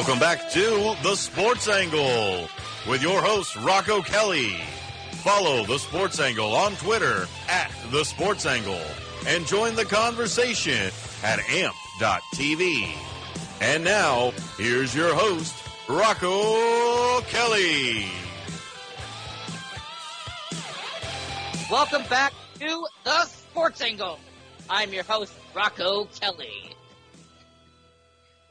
Welcome 0.02 0.18
back 0.18 0.50
to 0.50 0.96
The 1.04 1.14
Sports 1.14 1.68
Angle 1.68 2.48
with 2.88 3.02
your 3.02 3.22
host, 3.22 3.54
Rocco 3.54 4.02
Kelly. 4.02 4.56
Follow 5.22 5.64
The 5.64 5.78
Sports 5.78 6.18
Angle 6.18 6.56
on 6.56 6.74
Twitter 6.74 7.28
at 7.48 7.70
The 7.92 8.04
Sports 8.04 8.44
Angle 8.44 8.80
and 9.28 9.46
join 9.46 9.76
the 9.76 9.84
conversation 9.84 10.90
at 11.22 11.38
amp.tv. 11.48 12.96
And 13.60 13.84
now, 13.84 14.32
here's 14.58 14.92
your 14.92 15.14
host, 15.14 15.54
Rocco 15.88 17.20
Kelly. 17.28 18.06
Welcome 21.70 22.02
back 22.10 22.32
to 22.58 22.86
the 23.04 23.24
Sports 23.26 23.80
Angle. 23.80 24.18
I'm 24.68 24.92
your 24.92 25.04
host, 25.04 25.32
Rocco 25.54 26.06
Kelly. 26.20 26.74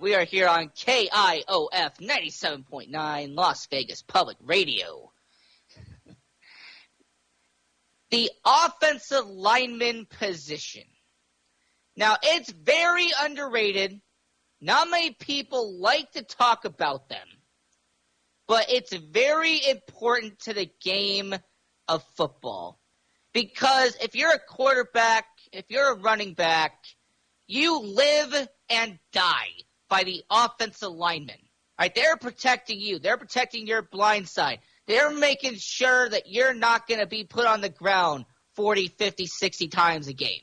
We 0.01 0.15
are 0.15 0.23
here 0.23 0.47
on 0.47 0.69
KIOF 0.69 1.99
97.9 2.01 3.35
Las 3.35 3.67
Vegas 3.67 4.01
Public 4.01 4.37
Radio. 4.41 5.11
the 8.09 8.31
offensive 8.43 9.27
lineman 9.27 10.07
position. 10.07 10.85
Now, 11.95 12.15
it's 12.23 12.51
very 12.51 13.09
underrated. 13.21 14.01
Not 14.59 14.89
many 14.89 15.11
people 15.11 15.79
like 15.79 16.11
to 16.13 16.23
talk 16.23 16.65
about 16.65 17.07
them. 17.07 17.27
But 18.47 18.71
it's 18.71 18.95
very 18.95 19.61
important 19.69 20.39
to 20.45 20.55
the 20.55 20.71
game 20.81 21.35
of 21.87 22.03
football. 22.15 22.79
Because 23.33 23.95
if 24.01 24.15
you're 24.15 24.33
a 24.33 24.39
quarterback, 24.39 25.25
if 25.53 25.65
you're 25.69 25.93
a 25.93 25.99
running 25.99 26.33
back, 26.33 26.73
you 27.45 27.79
live 27.79 28.47
and 28.67 28.97
die 29.13 29.51
by 29.91 30.05
the 30.05 30.23
offensive 30.31 30.91
linemen. 30.91 31.35
Right? 31.77 31.93
They're 31.93 32.17
protecting 32.17 32.79
you. 32.79 32.97
They're 32.97 33.17
protecting 33.17 33.67
your 33.67 33.81
blind 33.81 34.29
side. 34.29 34.59
They're 34.87 35.11
making 35.11 35.55
sure 35.55 36.09
that 36.09 36.27
you're 36.27 36.53
not 36.53 36.87
going 36.87 37.01
to 37.01 37.07
be 37.07 37.25
put 37.25 37.45
on 37.45 37.61
the 37.61 37.69
ground 37.69 38.25
40, 38.55 38.87
50, 38.87 39.25
60 39.25 39.67
times 39.67 40.07
a 40.07 40.13
game. 40.13 40.41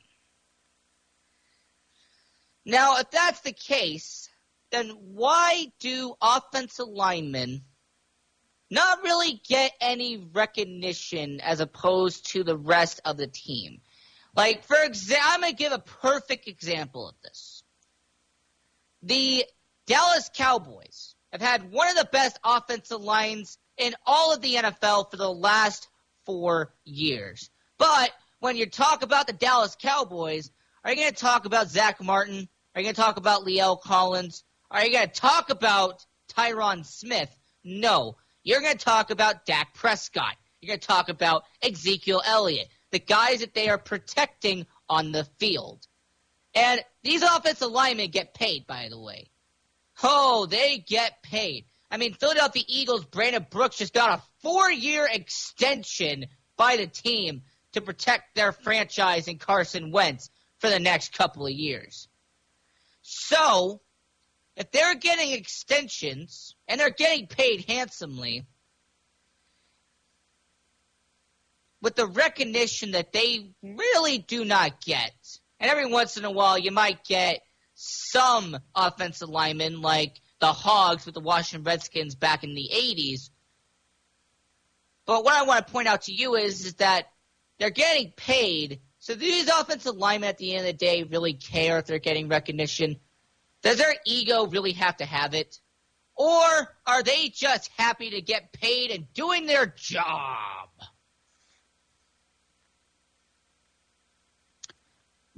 Now, 2.65 2.99
if 2.99 3.11
that's 3.11 3.41
the 3.41 3.53
case, 3.53 4.29
then 4.71 4.91
why 4.91 5.73
do 5.81 6.15
offensive 6.21 6.89
linemen 6.89 7.63
not 8.71 9.03
really 9.03 9.41
get 9.49 9.73
any 9.81 10.29
recognition 10.35 11.41
as 11.41 11.61
opposed 11.61 12.33
to 12.33 12.45
the 12.45 12.57
rest 12.57 13.01
of 13.05 13.17
the 13.17 13.27
team? 13.27 13.81
Like, 14.37 14.65
for 14.65 14.77
example, 14.83 15.27
I'm 15.31 15.41
going 15.41 15.53
to 15.53 15.57
give 15.57 15.73
a 15.73 15.79
perfect 15.79 16.49
example 16.49 17.09
of 17.09 17.15
this. 17.23 17.58
The 19.03 19.45
Dallas 19.87 20.31
Cowboys 20.35 21.15
have 21.33 21.41
had 21.41 21.71
one 21.73 21.89
of 21.89 21.97
the 21.97 22.09
best 22.11 22.39
offensive 22.45 23.01
lines 23.01 23.59
in 23.77 23.95
all 24.07 24.35
of 24.35 24.41
the 24.41 24.57
NFL 24.57 25.11
for 25.11 25.17
the 25.17 25.33
last 25.33 25.89
four 26.27 26.75
years. 26.85 27.51
But 27.79 28.11
when 28.41 28.57
you 28.57 28.67
talk 28.67 29.03
about 29.03 29.27
the 29.27 29.33
Dallas 29.33 29.77
Cowboys, 29.81 30.51
are 30.85 30.91
you 30.91 30.97
going 30.97 31.11
to 31.11 31.17
talk 31.17 31.45
about 31.45 31.69
Zack 31.69 32.03
Martin? 32.03 32.49
Are 32.75 32.81
you 32.81 32.85
going 32.85 32.95
to 32.95 33.01
talk 33.01 33.17
about 33.17 33.45
La'el 33.45 33.81
Collins? 33.81 34.45
Are 34.71 34.85
you 34.85 34.93
going 34.93 35.09
to 35.09 35.13
talk 35.13 35.51
about 35.51 36.05
Tyron 36.37 36.85
Smith? 36.85 37.35
No. 37.65 38.17
You're 38.43 38.61
going 38.61 38.77
to 38.77 38.85
talk 38.85 39.11
about 39.11 39.47
Dak 39.47 39.75
Prescott. 39.75 40.37
You're 40.61 40.69
going 40.69 40.81
to 40.81 40.87
talk 40.87 41.09
about 41.09 41.45
Ezekiel 41.63 42.23
Elliott, 42.27 42.69
the 42.91 42.99
guys 42.99 43.41
that 43.41 43.55
they 43.55 43.69
are 43.69 43.79
protecting 43.79 44.67
on 44.89 45.13
the 45.13 45.25
field. 45.39 45.88
And 46.59 46.85
these 47.05 47.23
offensive 47.23 47.71
linemen 47.71 48.11
get 48.11 48.35
paid, 48.35 48.67
by 48.67 48.89
the 48.91 48.99
way. 48.99 49.31
Oh, 50.03 50.47
they 50.47 50.79
get 50.79 51.23
paid. 51.23 51.67
I 51.89 51.99
mean, 51.99 52.15
Philadelphia 52.15 52.65
Eagles, 52.67 53.05
Brandon 53.05 53.47
Brooks 53.49 53.79
just 53.79 53.95
got 53.95 54.19
a 54.19 54.23
four 54.43 54.69
year 54.69 55.09
extension 55.11 56.27
by 56.57 56.77
the 56.77 56.89
team 56.89 57.43
to 57.73 57.81
protect 57.81 58.35
their 58.35 58.51
franchise 58.51 59.29
and 59.29 59.39
Carson 59.39 59.93
Wentz 59.93 60.31
for 60.59 60.69
the 60.69 60.81
next 60.81 61.13
couple 61.13 61.47
of 61.47 61.53
years. 61.53 62.09
So, 63.03 63.81
if 64.57 64.73
they're 64.73 64.97
getting 64.97 65.31
extensions 65.31 66.57
and 66.67 66.81
they're 66.81 66.91
getting 66.91 67.29
paid 67.29 67.67
handsomely, 67.69 68.47
with 71.81 71.95
the 71.95 72.07
recognition 72.07 72.91
that 72.93 73.13
they 73.13 73.53
really 73.63 74.19
do 74.19 74.45
not 74.45 74.81
get, 74.81 75.38
and 75.61 75.71
every 75.71 75.87
once 75.87 76.17
in 76.17 76.25
a 76.25 76.31
while 76.31 76.59
you 76.59 76.71
might 76.71 77.05
get 77.05 77.41
some 77.75 78.59
offensive 78.75 79.29
linemen 79.29 79.81
like 79.81 80.21
the 80.41 80.53
Hogs 80.53 81.07
with 81.07 81.15
the 81.15 81.21
Washington 81.21 81.65
Redskins 81.65 82.15
back 82.15 82.45
in 82.45 82.55
the 82.55 82.71
80s. 82.73 83.31
But 85.07 85.25
what 85.25 85.35
I 85.35 85.45
want 85.45 85.67
to 85.67 85.73
point 85.73 85.89
out 85.89 86.03
to 86.03 86.13
you 86.13 86.35
is, 86.35 86.67
is 86.67 86.75
that 86.75 87.07
they're 87.59 87.71
getting 87.71 88.13
paid. 88.17 88.81
So 88.99 89.15
these 89.15 89.49
offensive 89.49 89.97
linemen 89.97 90.29
at 90.29 90.39
the 90.39 90.55
end 90.55 90.61
of 90.61 90.67
the 90.67 90.73
day 90.73 91.03
really 91.05 91.35
care 91.35 91.79
if 91.79 91.87
they're 91.87 91.99
getting 91.99 92.29
recognition? 92.29 92.97
Does 93.63 93.79
their 93.79 93.95
ego 94.05 94.47
really 94.47 94.73
have 94.73 94.97
to 94.99 95.05
have 95.05 95.35
it? 95.35 95.59
Or 96.17 96.77
are 96.87 97.03
they 97.03 97.29
just 97.29 97.71
happy 97.77 98.11
to 98.11 98.21
get 98.21 98.53
paid 98.53 98.91
and 98.91 99.13
doing 99.15 99.47
their 99.47 99.67
job? 99.67 100.69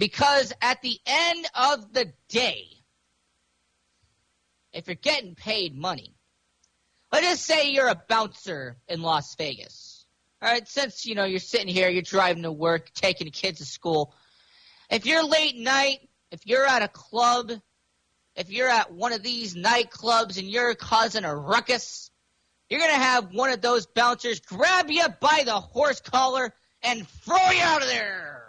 Because 0.00 0.54
at 0.62 0.80
the 0.80 0.98
end 1.04 1.46
of 1.54 1.92
the 1.92 2.10
day, 2.30 2.64
if 4.72 4.86
you're 4.86 4.94
getting 4.94 5.34
paid 5.34 5.76
money, 5.76 6.14
let's 7.12 7.26
just 7.26 7.44
say 7.44 7.70
you're 7.70 7.88
a 7.88 8.02
bouncer 8.08 8.78
in 8.88 9.02
Las 9.02 9.34
Vegas. 9.34 10.06
All 10.40 10.50
right, 10.50 10.66
since 10.66 11.04
you 11.04 11.14
know 11.14 11.26
you're 11.26 11.38
sitting 11.38 11.68
here, 11.68 11.90
you're 11.90 12.00
driving 12.00 12.44
to 12.44 12.50
work, 12.50 12.90
taking 12.94 13.26
the 13.26 13.30
kids 13.30 13.58
to 13.58 13.66
school. 13.66 14.14
If 14.88 15.04
you're 15.04 15.22
late 15.22 15.58
night, 15.58 16.08
if 16.30 16.46
you're 16.46 16.64
at 16.64 16.80
a 16.80 16.88
club, 16.88 17.52
if 18.36 18.50
you're 18.50 18.70
at 18.70 18.90
one 18.90 19.12
of 19.12 19.22
these 19.22 19.54
nightclubs 19.54 20.38
and 20.38 20.48
you're 20.48 20.74
causing 20.74 21.24
a 21.24 21.36
ruckus, 21.36 22.10
you're 22.70 22.80
gonna 22.80 22.94
have 22.94 23.34
one 23.34 23.50
of 23.50 23.60
those 23.60 23.84
bouncers 23.84 24.40
grab 24.40 24.90
you 24.90 25.04
by 25.20 25.42
the 25.44 25.60
horse 25.60 26.00
collar 26.00 26.54
and 26.82 27.06
throw 27.06 27.50
you 27.50 27.60
out 27.60 27.82
of 27.82 27.88
there 27.88 28.39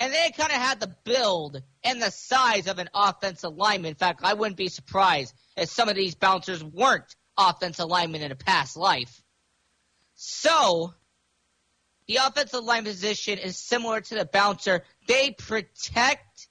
and 0.00 0.14
they 0.14 0.32
kind 0.36 0.50
of 0.50 0.56
had 0.56 0.80
the 0.80 0.96
build 1.04 1.62
and 1.84 2.00
the 2.00 2.10
size 2.10 2.66
of 2.66 2.78
an 2.78 2.88
offensive 2.94 3.54
lineman. 3.54 3.90
In 3.90 3.94
fact, 3.94 4.20
I 4.24 4.32
wouldn't 4.32 4.56
be 4.56 4.68
surprised 4.68 5.34
if 5.58 5.68
some 5.68 5.90
of 5.90 5.94
these 5.94 6.14
bouncers 6.14 6.64
weren't 6.64 7.14
offensive 7.36 7.86
linemen 7.86 8.22
in 8.22 8.32
a 8.32 8.36
past 8.36 8.78
life. 8.78 9.22
So, 10.14 10.94
the 12.08 12.16
offensive 12.16 12.64
line 12.64 12.84
position 12.84 13.38
is 13.38 13.58
similar 13.58 14.00
to 14.00 14.14
the 14.16 14.24
bouncer. 14.24 14.84
They 15.06 15.32
protect 15.32 16.48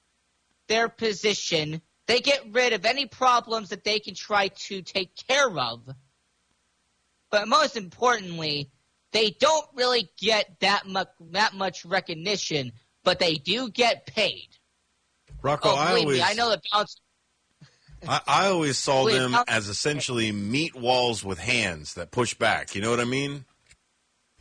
their 0.67 0.87
position. 0.87 1.81
They 2.05 2.19
get 2.21 2.45
rid 2.51 2.73
of 2.73 2.85
any 2.85 3.07
problems 3.07 3.69
that 3.69 3.83
they 3.83 3.99
can 3.99 4.13
try 4.13 4.49
to 4.49 4.81
take 4.83 5.15
care 5.27 5.49
of. 5.49 5.81
But 7.31 7.47
most 7.47 7.77
importantly, 7.77 8.71
they 9.11 9.31
don't 9.31 9.67
really 9.73 10.09
get 10.19 10.59
that 10.61 10.87
much 10.87 11.09
that 11.31 11.55
much 11.55 11.83
recognition, 11.83 12.71
but 13.09 13.17
they 13.17 13.33
do 13.33 13.71
get 13.71 14.05
paid. 14.05 14.49
Rocco, 15.41 15.69
oh, 15.69 15.75
I 15.75 15.95
always, 15.95 16.19
me, 16.19 16.23
I 16.23 16.33
know 16.33 16.51
the 16.51 16.61
bounce. 16.71 17.01
I, 18.07 18.21
I 18.27 18.45
always 18.49 18.77
saw 18.77 19.07
them 19.07 19.35
as 19.47 19.67
essentially 19.67 20.31
meat 20.31 20.75
walls 20.75 21.25
with 21.25 21.39
hands 21.39 21.95
that 21.95 22.11
push 22.11 22.35
back. 22.35 22.75
You 22.75 22.83
know 22.83 22.91
what 22.91 22.99
I 22.99 23.05
mean? 23.05 23.45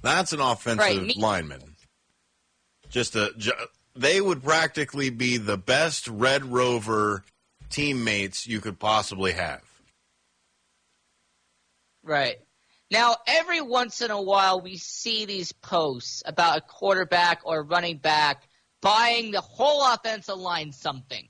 That's 0.02 0.34
an 0.34 0.40
offensive 0.40 1.02
Right, 1.02 1.16
lineman. 1.16 1.76
Just 2.90 3.16
a, 3.16 3.32
ju- 3.38 3.52
they 3.96 4.20
would 4.20 4.44
practically 4.44 5.08
be 5.08 5.38
the 5.38 5.56
best 5.56 6.06
Red 6.06 6.44
Rover 6.44 7.24
teammates 7.70 8.46
you 8.46 8.60
could 8.60 8.78
possibly 8.78 9.32
have. 9.32 9.62
Right. 12.02 12.36
Now, 12.90 13.16
every 13.26 13.60
once 13.60 14.00
in 14.00 14.10
a 14.10 14.20
while, 14.20 14.62
we 14.62 14.78
see 14.78 15.26
these 15.26 15.52
posts 15.52 16.22
about 16.24 16.58
a 16.58 16.60
quarterback 16.62 17.42
or 17.44 17.62
running 17.62 17.98
back 17.98 18.47
buying 18.81 19.31
the 19.31 19.41
whole 19.41 19.83
offensive 19.93 20.37
line 20.37 20.72
something. 20.72 21.29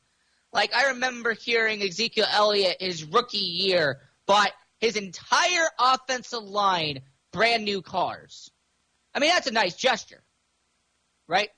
Like, 0.53 0.75
I 0.75 0.89
remember 0.89 1.33
hearing 1.33 1.83
Ezekiel 1.83 2.27
Elliott, 2.31 2.79
his 2.81 3.05
rookie 3.05 3.39
year, 3.39 4.01
bought 4.27 4.53
his 4.81 4.97
entire 4.97 5.67
offensive 5.79 6.43
line 6.43 7.01
brand 7.33 7.65
new 7.65 7.83
cars. 7.83 8.51
I 9.15 9.21
mean, 9.21 9.31
that's 9.31 9.47
a 9.47 9.53
nice 9.53 9.75
gesture, 9.75 10.23
right? 11.27 11.51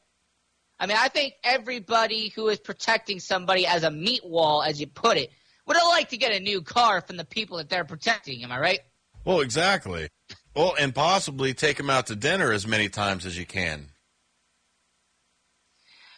I 0.78 0.86
mean, 0.86 0.96
I 0.98 1.08
think 1.08 1.34
everybody 1.44 2.28
who 2.28 2.48
is 2.48 2.58
protecting 2.58 3.20
somebody 3.20 3.66
as 3.66 3.82
a 3.82 3.90
meat 3.90 4.24
wall, 4.24 4.62
as 4.62 4.80
you 4.80 4.86
put 4.86 5.18
it, 5.18 5.30
would 5.66 5.76
have 5.76 5.86
liked 5.88 6.10
to 6.10 6.16
get 6.16 6.32
a 6.32 6.40
new 6.40 6.62
car 6.62 7.00
from 7.00 7.16
the 7.16 7.24
people 7.24 7.58
that 7.58 7.68
they're 7.68 7.84
protecting. 7.84 8.42
Am 8.42 8.50
I 8.50 8.58
right? 8.58 8.80
Well, 9.24 9.40
exactly. 9.40 10.08
Well, 10.56 10.74
and 10.78 10.94
possibly 10.94 11.54
take 11.54 11.76
them 11.76 11.90
out 11.90 12.06
to 12.06 12.16
dinner 12.16 12.50
as 12.50 12.66
many 12.66 12.88
times 12.88 13.26
as 13.26 13.38
you 13.38 13.44
can. 13.44 13.90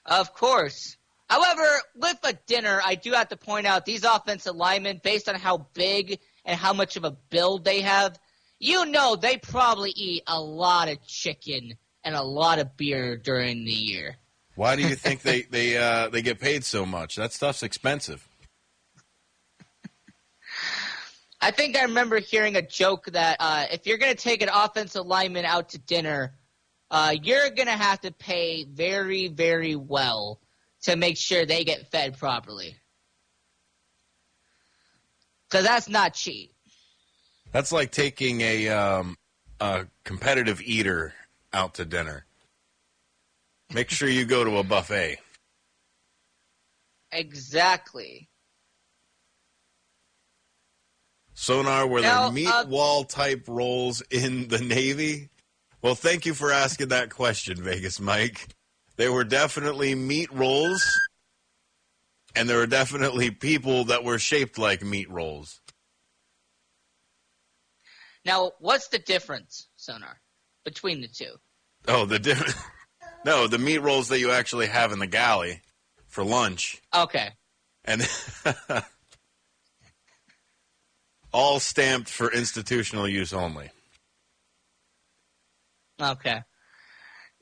Of 0.07 0.35
course. 0.35 0.97
However, 1.29 1.67
with 1.95 2.19
a 2.25 2.35
dinner, 2.47 2.81
I 2.85 2.95
do 2.95 3.13
have 3.13 3.29
to 3.29 3.37
point 3.37 3.67
out 3.67 3.87
these 3.87 4.05
offensive 4.05 4.55
linemen, 4.55 5.01
based 5.03 5.29
on 5.29 5.35
how 5.35 5.67
big 5.73 6.19
and 6.45 6.59
how 6.59 6.73
much 6.73 6.97
of 6.97 7.05
a 7.05 7.13
build 7.31 7.65
they 7.65 7.81
have, 7.81 8.19
you 8.59 8.87
know 8.87 9.17
they 9.17 9.39
probably 9.39 9.91
eat 9.91 10.23
a 10.27 10.41
lot 10.41 10.89
of 10.89 11.05
chicken 11.07 11.75
and 12.05 12.15
a 12.15 12.23
lot 12.23 12.59
of 12.59 12.77
beer 12.77 13.17
during 13.17 13.65
the 13.65 13.73
year. 13.73 14.17
Why 14.55 14.77
do 14.77 14.83
you 14.83 14.95
think 14.95 15.23
they 15.23 15.43
they 15.43 15.77
uh, 15.77 16.09
they 16.09 16.23
get 16.23 16.39
paid 16.39 16.65
so 16.65 16.85
much? 16.85 17.17
That 17.17 17.33
stuff's 17.33 17.63
expensive. 17.63 18.29
I 21.41 21.51
think 21.51 21.77
I 21.77 21.83
remember 21.83 22.21
hearing 22.21 22.55
a 22.55 22.63
joke 22.63 23.07
that 23.07 23.37
uh, 23.41 23.67
if 23.73 23.87
you're 23.87 23.99
going 23.99 24.15
to 24.15 24.23
take 24.23 24.43
an 24.43 24.51
offensive 24.53 25.07
lineman 25.07 25.45
out 25.45 25.71
to 25.71 25.79
dinner, 25.79 26.35
uh, 26.93 27.15
you're 27.23 27.49
going 27.49 27.67
to 27.67 27.73
have 27.73 28.03
to 28.03 28.13
pay 28.13 28.65
very, 28.65 29.29
very 29.29 29.75
well 29.75 30.39
to 30.83 30.95
make 30.95 31.17
sure 31.17 31.47
they 31.47 31.65
get 31.65 31.91
fed 31.91 32.19
properly. 32.19 32.77
Because 35.49 35.65
that's 35.65 35.89
not 35.89 36.13
cheap. 36.13 36.53
That's 37.51 37.73
like 37.73 37.93
taking 37.93 38.43
a 38.43 38.69
um, 38.69 39.17
a 39.61 39.87
competitive 40.05 40.61
eater 40.63 41.15
out 41.53 41.75
to 41.75 41.85
dinner. 41.85 42.27
Make 43.73 43.91
sure 43.91 44.09
you 44.09 44.25
go 44.25 44.45
to 44.45 44.59
a 44.59 44.63
buffet. 44.63 45.19
Exactly. 47.11 48.29
Sonar, 51.35 51.87
were 51.87 52.01
Now, 52.01 52.25
there 52.25 52.33
meat 52.33 52.49
uh, 52.49 52.67
wall 52.69 53.05
type 53.05 53.45
roles 53.49 54.03
in 54.11 54.49
the 54.49 54.59
Navy? 54.59 55.31
Well, 55.83 55.95
thank 55.97 56.25
you 56.27 56.33
for 56.35 56.53
asking 56.53 56.89
that 56.89 57.11
question, 57.11 57.61
Vegas 57.61 57.99
Mike. 58.01 58.49
There 58.97 59.13
were 59.13 59.25
definitely 59.25 59.95
meat 59.97 60.33
rolls, 60.33 60.85
and 62.37 62.49
there 62.49 62.59
were 62.59 62.67
definitely 62.69 63.33
people 63.33 63.85
that 63.87 64.05
were 64.05 64.19
shaped 64.19 64.59
like 64.59 64.83
meat 64.83 65.11
rolls. 65.11 65.61
Now, 68.25 68.53
what's 68.61 68.89
the 68.89 69.01
difference, 69.01 69.67
Sonar, 69.75 70.21
between 70.65 71.01
the 71.01 71.09
two? 71.09 71.35
Oh, 71.89 72.07
the 72.07 72.21
different. 72.21 72.55
no, 73.25 73.49
the 73.49 73.59
meat 73.59 73.79
rolls 73.79 74.09
that 74.09 74.21
you 74.21 74.31
actually 74.31 74.69
have 74.69 74.93
in 74.93 75.01
the 75.01 75.09
galley 75.09 75.63
for 76.07 76.23
lunch, 76.23 76.81
Okay. 76.95 77.31
and 77.85 78.09
all 81.33 81.59
stamped 81.59 82.09
for 82.09 82.31
institutional 82.31 83.09
use 83.09 83.33
only. 83.33 83.71
Okay. 86.03 86.43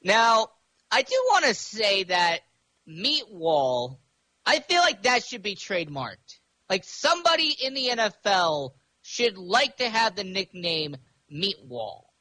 Now, 0.02 0.48
I 0.90 1.02
do 1.02 1.14
want 1.30 1.44
to 1.46 1.54
say 1.54 2.04
that 2.04 2.40
meat 2.86 3.24
wall, 3.30 4.00
I 4.44 4.60
feel 4.60 4.80
like 4.80 5.02
that 5.04 5.24
should 5.24 5.42
be 5.42 5.54
trademarked. 5.54 6.38
Like 6.68 6.84
somebody 6.84 7.54
in 7.62 7.74
the 7.74 7.88
NFL 7.88 8.70
should 9.02 9.36
like 9.36 9.76
to 9.78 9.88
have 9.88 10.14
the 10.14 10.24
nickname 10.24 10.96
meat 11.28 11.62
wall. 11.64 12.12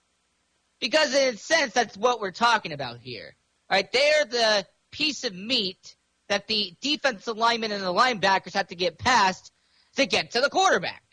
Because 0.80 1.14
in 1.14 1.36
a 1.36 1.38
sense, 1.38 1.74
that's 1.74 1.98
what 1.98 2.22
we're 2.22 2.32
talking 2.32 2.72
about 2.72 3.00
here. 3.00 3.36
All 3.70 3.78
right, 3.78 3.92
they're 3.92 4.26
the 4.26 4.66
piece 4.92 5.24
of 5.24 5.36
meat 5.36 5.96
that 6.30 6.48
the 6.48 6.76
defensive 6.82 7.38
linemen 7.38 7.72
and 7.72 7.84
the 7.84 7.94
linebackers 7.94 8.54
have 8.54 8.68
to 8.68 8.76
get 8.76 8.98
past 8.98 9.52
to 9.98 10.06
get 10.06 10.32
to 10.32 10.42
the 10.42 10.50
quarterback. 10.50 11.04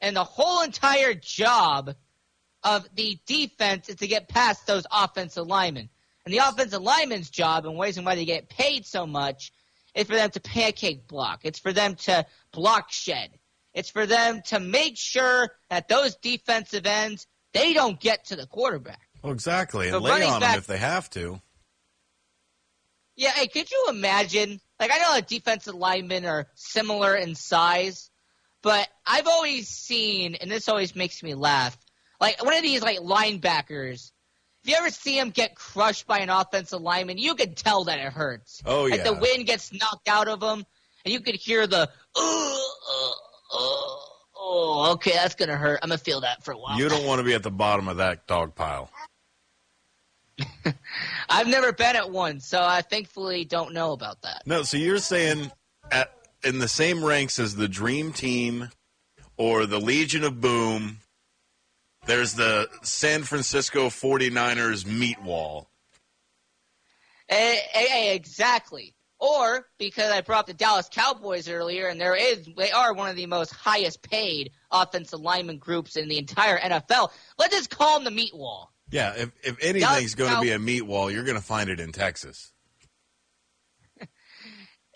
And 0.00 0.14
the 0.14 0.24
whole 0.24 0.62
entire 0.62 1.14
job 1.14 1.94
of 2.64 2.88
the 2.94 3.18
defense 3.26 3.88
is 3.88 3.96
to 3.96 4.06
get 4.06 4.28
past 4.28 4.66
those 4.66 4.86
offensive 4.90 5.46
linemen. 5.46 5.88
And 6.24 6.32
the 6.32 6.38
offensive 6.38 6.82
lineman's 6.82 7.30
job 7.30 7.66
and 7.66 7.78
reason 7.78 8.04
why 8.04 8.14
they 8.14 8.24
get 8.24 8.48
paid 8.48 8.86
so 8.86 9.06
much 9.06 9.52
is 9.94 10.06
for 10.06 10.14
them 10.14 10.30
to 10.30 10.40
pancake 10.40 11.06
block. 11.06 11.40
It's 11.44 11.58
for 11.58 11.72
them 11.72 11.94
to 11.96 12.24
block 12.52 12.90
shed. 12.90 13.30
It's 13.74 13.90
for 13.90 14.06
them 14.06 14.40
to 14.46 14.60
make 14.60 14.96
sure 14.96 15.50
that 15.68 15.88
those 15.88 16.16
defensive 16.16 16.86
ends 16.86 17.26
they 17.52 17.72
don't 17.72 18.00
get 18.00 18.26
to 18.26 18.36
the 18.36 18.46
quarterback. 18.46 19.00
Well, 19.22 19.32
exactly, 19.32 19.88
and 19.88 20.02
lay 20.02 20.24
on 20.24 20.40
them 20.40 20.58
if 20.58 20.66
they 20.66 20.76
have 20.76 21.08
to. 21.10 21.40
Yeah, 23.16 23.30
hey, 23.30 23.46
could 23.46 23.70
you 23.70 23.86
imagine? 23.88 24.60
Like, 24.80 24.90
I 24.92 24.98
know 24.98 25.14
that 25.14 25.28
defensive 25.28 25.74
linemen 25.74 26.26
are 26.26 26.48
similar 26.56 27.14
in 27.14 27.36
size, 27.36 28.10
but 28.60 28.88
I've 29.06 29.28
always 29.28 29.68
seen, 29.68 30.34
and 30.34 30.50
this 30.50 30.68
always 30.68 30.96
makes 30.96 31.22
me 31.22 31.34
laugh, 31.34 31.78
like 32.24 32.44
one 32.44 32.54
of 32.54 32.62
these 32.62 32.82
like 32.82 32.98
linebackers. 32.98 34.10
If 34.62 34.70
you 34.70 34.76
ever 34.78 34.88
see 34.88 35.18
him 35.18 35.28
get 35.30 35.54
crushed 35.54 36.06
by 36.06 36.20
an 36.20 36.30
offensive 36.30 36.80
lineman, 36.80 37.18
you 37.18 37.34
can 37.34 37.54
tell 37.54 37.84
that 37.84 37.98
it 37.98 38.12
hurts. 38.12 38.62
Oh, 38.64 38.84
Like 38.84 39.04
the 39.04 39.12
wind 39.12 39.46
gets 39.46 39.72
knocked 39.72 40.08
out 40.08 40.26
of 40.26 40.42
him, 40.42 40.64
and 41.04 41.12
you 41.12 41.20
could 41.20 41.34
hear 41.34 41.66
the, 41.66 41.90
oh, 42.14 42.72
oh, 43.52 44.08
oh, 44.34 44.92
okay, 44.92 45.12
that's 45.12 45.34
gonna 45.34 45.56
hurt. 45.56 45.80
I'm 45.82 45.90
gonna 45.90 45.98
feel 45.98 46.22
that 46.22 46.42
for 46.44 46.52
a 46.52 46.58
while. 46.58 46.78
You 46.78 46.88
don't 46.88 47.04
want 47.06 47.18
to 47.18 47.24
be 47.24 47.34
at 47.34 47.42
the 47.42 47.50
bottom 47.50 47.88
of 47.88 47.98
that 47.98 48.26
dog 48.26 48.54
pile. 48.54 48.90
I've 51.28 51.46
never 51.46 51.72
been 51.72 51.94
at 51.94 52.10
one, 52.10 52.40
so 52.40 52.62
I 52.62 52.80
thankfully 52.80 53.44
don't 53.44 53.74
know 53.74 53.92
about 53.92 54.22
that. 54.22 54.44
No, 54.46 54.62
so 54.62 54.78
you're 54.78 54.98
saying 54.98 55.52
at, 55.92 56.10
in 56.42 56.58
the 56.58 56.68
same 56.68 57.04
ranks 57.04 57.38
as 57.38 57.54
the 57.54 57.68
Dream 57.68 58.14
Team 58.14 58.70
or 59.36 59.66
the 59.66 59.78
Legion 59.78 60.24
of 60.24 60.40
Boom, 60.40 61.00
there's 62.06 62.34
the 62.34 62.68
San 62.82 63.22
Francisco 63.22 63.88
49ers 63.88 64.86
meat 64.86 65.20
wall. 65.22 65.68
Eh, 67.28 67.58
eh, 67.74 67.86
eh, 67.90 68.12
exactly. 68.12 68.94
Or 69.18 69.66
because 69.78 70.10
I 70.10 70.20
brought 70.20 70.46
the 70.46 70.54
Dallas 70.54 70.88
Cowboys 70.90 71.48
earlier, 71.48 71.86
and 71.86 71.98
there 72.00 72.14
is 72.14 72.46
they 72.56 72.72
are 72.72 72.92
one 72.92 73.08
of 73.08 73.16
the 73.16 73.26
most 73.26 73.52
highest 73.52 74.02
paid 74.02 74.50
offensive 74.70 75.20
lineman 75.20 75.58
groups 75.58 75.96
in 75.96 76.08
the 76.08 76.18
entire 76.18 76.58
NFL. 76.58 77.10
Let's 77.38 77.54
just 77.54 77.70
call 77.70 77.94
them 77.94 78.04
the 78.04 78.10
meat 78.10 78.34
wall. 78.34 78.70
Yeah, 78.90 79.14
if, 79.16 79.30
if 79.42 79.56
anything's 79.62 80.14
going 80.14 80.34
to 80.34 80.40
be 80.40 80.50
a 80.50 80.58
meat 80.58 80.82
wall, 80.82 81.10
you're 81.10 81.24
going 81.24 81.38
to 81.38 81.42
find 81.44 81.70
it 81.70 81.80
in 81.80 81.92
Texas. 81.92 82.52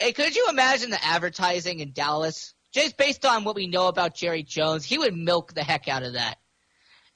Hey, 0.01 0.13
could 0.13 0.37
you 0.37 0.47
imagine 0.49 0.91
the 0.91 1.05
advertising 1.05 1.81
in 1.81 1.91
Dallas? 1.91 2.55
Just 2.73 2.97
based 2.97 3.27
on 3.27 3.43
what 3.43 3.57
we 3.57 3.67
know 3.67 3.89
about 3.89 4.15
Jerry 4.15 4.45
Jones, 4.45 4.85
he 4.85 4.97
would 4.97 5.17
milk 5.17 5.55
the 5.55 5.65
heck 5.65 5.89
out 5.89 6.05
of 6.05 6.13
that. 6.13 6.37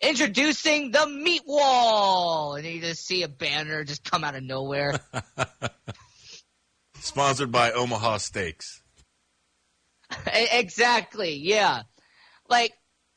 Introducing 0.02 0.90
the 0.90 1.06
meat 1.06 1.42
wall, 1.46 2.56
and 2.56 2.66
you 2.66 2.80
just 2.80 3.06
see 3.06 3.22
a 3.22 3.28
banner 3.28 3.84
just 3.84 4.02
come 4.02 4.24
out 4.24 4.34
of 4.34 4.42
nowhere. 4.42 4.98
Sponsored 6.98 7.52
by 7.52 7.70
Omaha 7.70 8.16
Steaks. 8.18 8.82
Exactly, 10.26 11.34
yeah. 11.36 11.82
Like, 12.48 12.72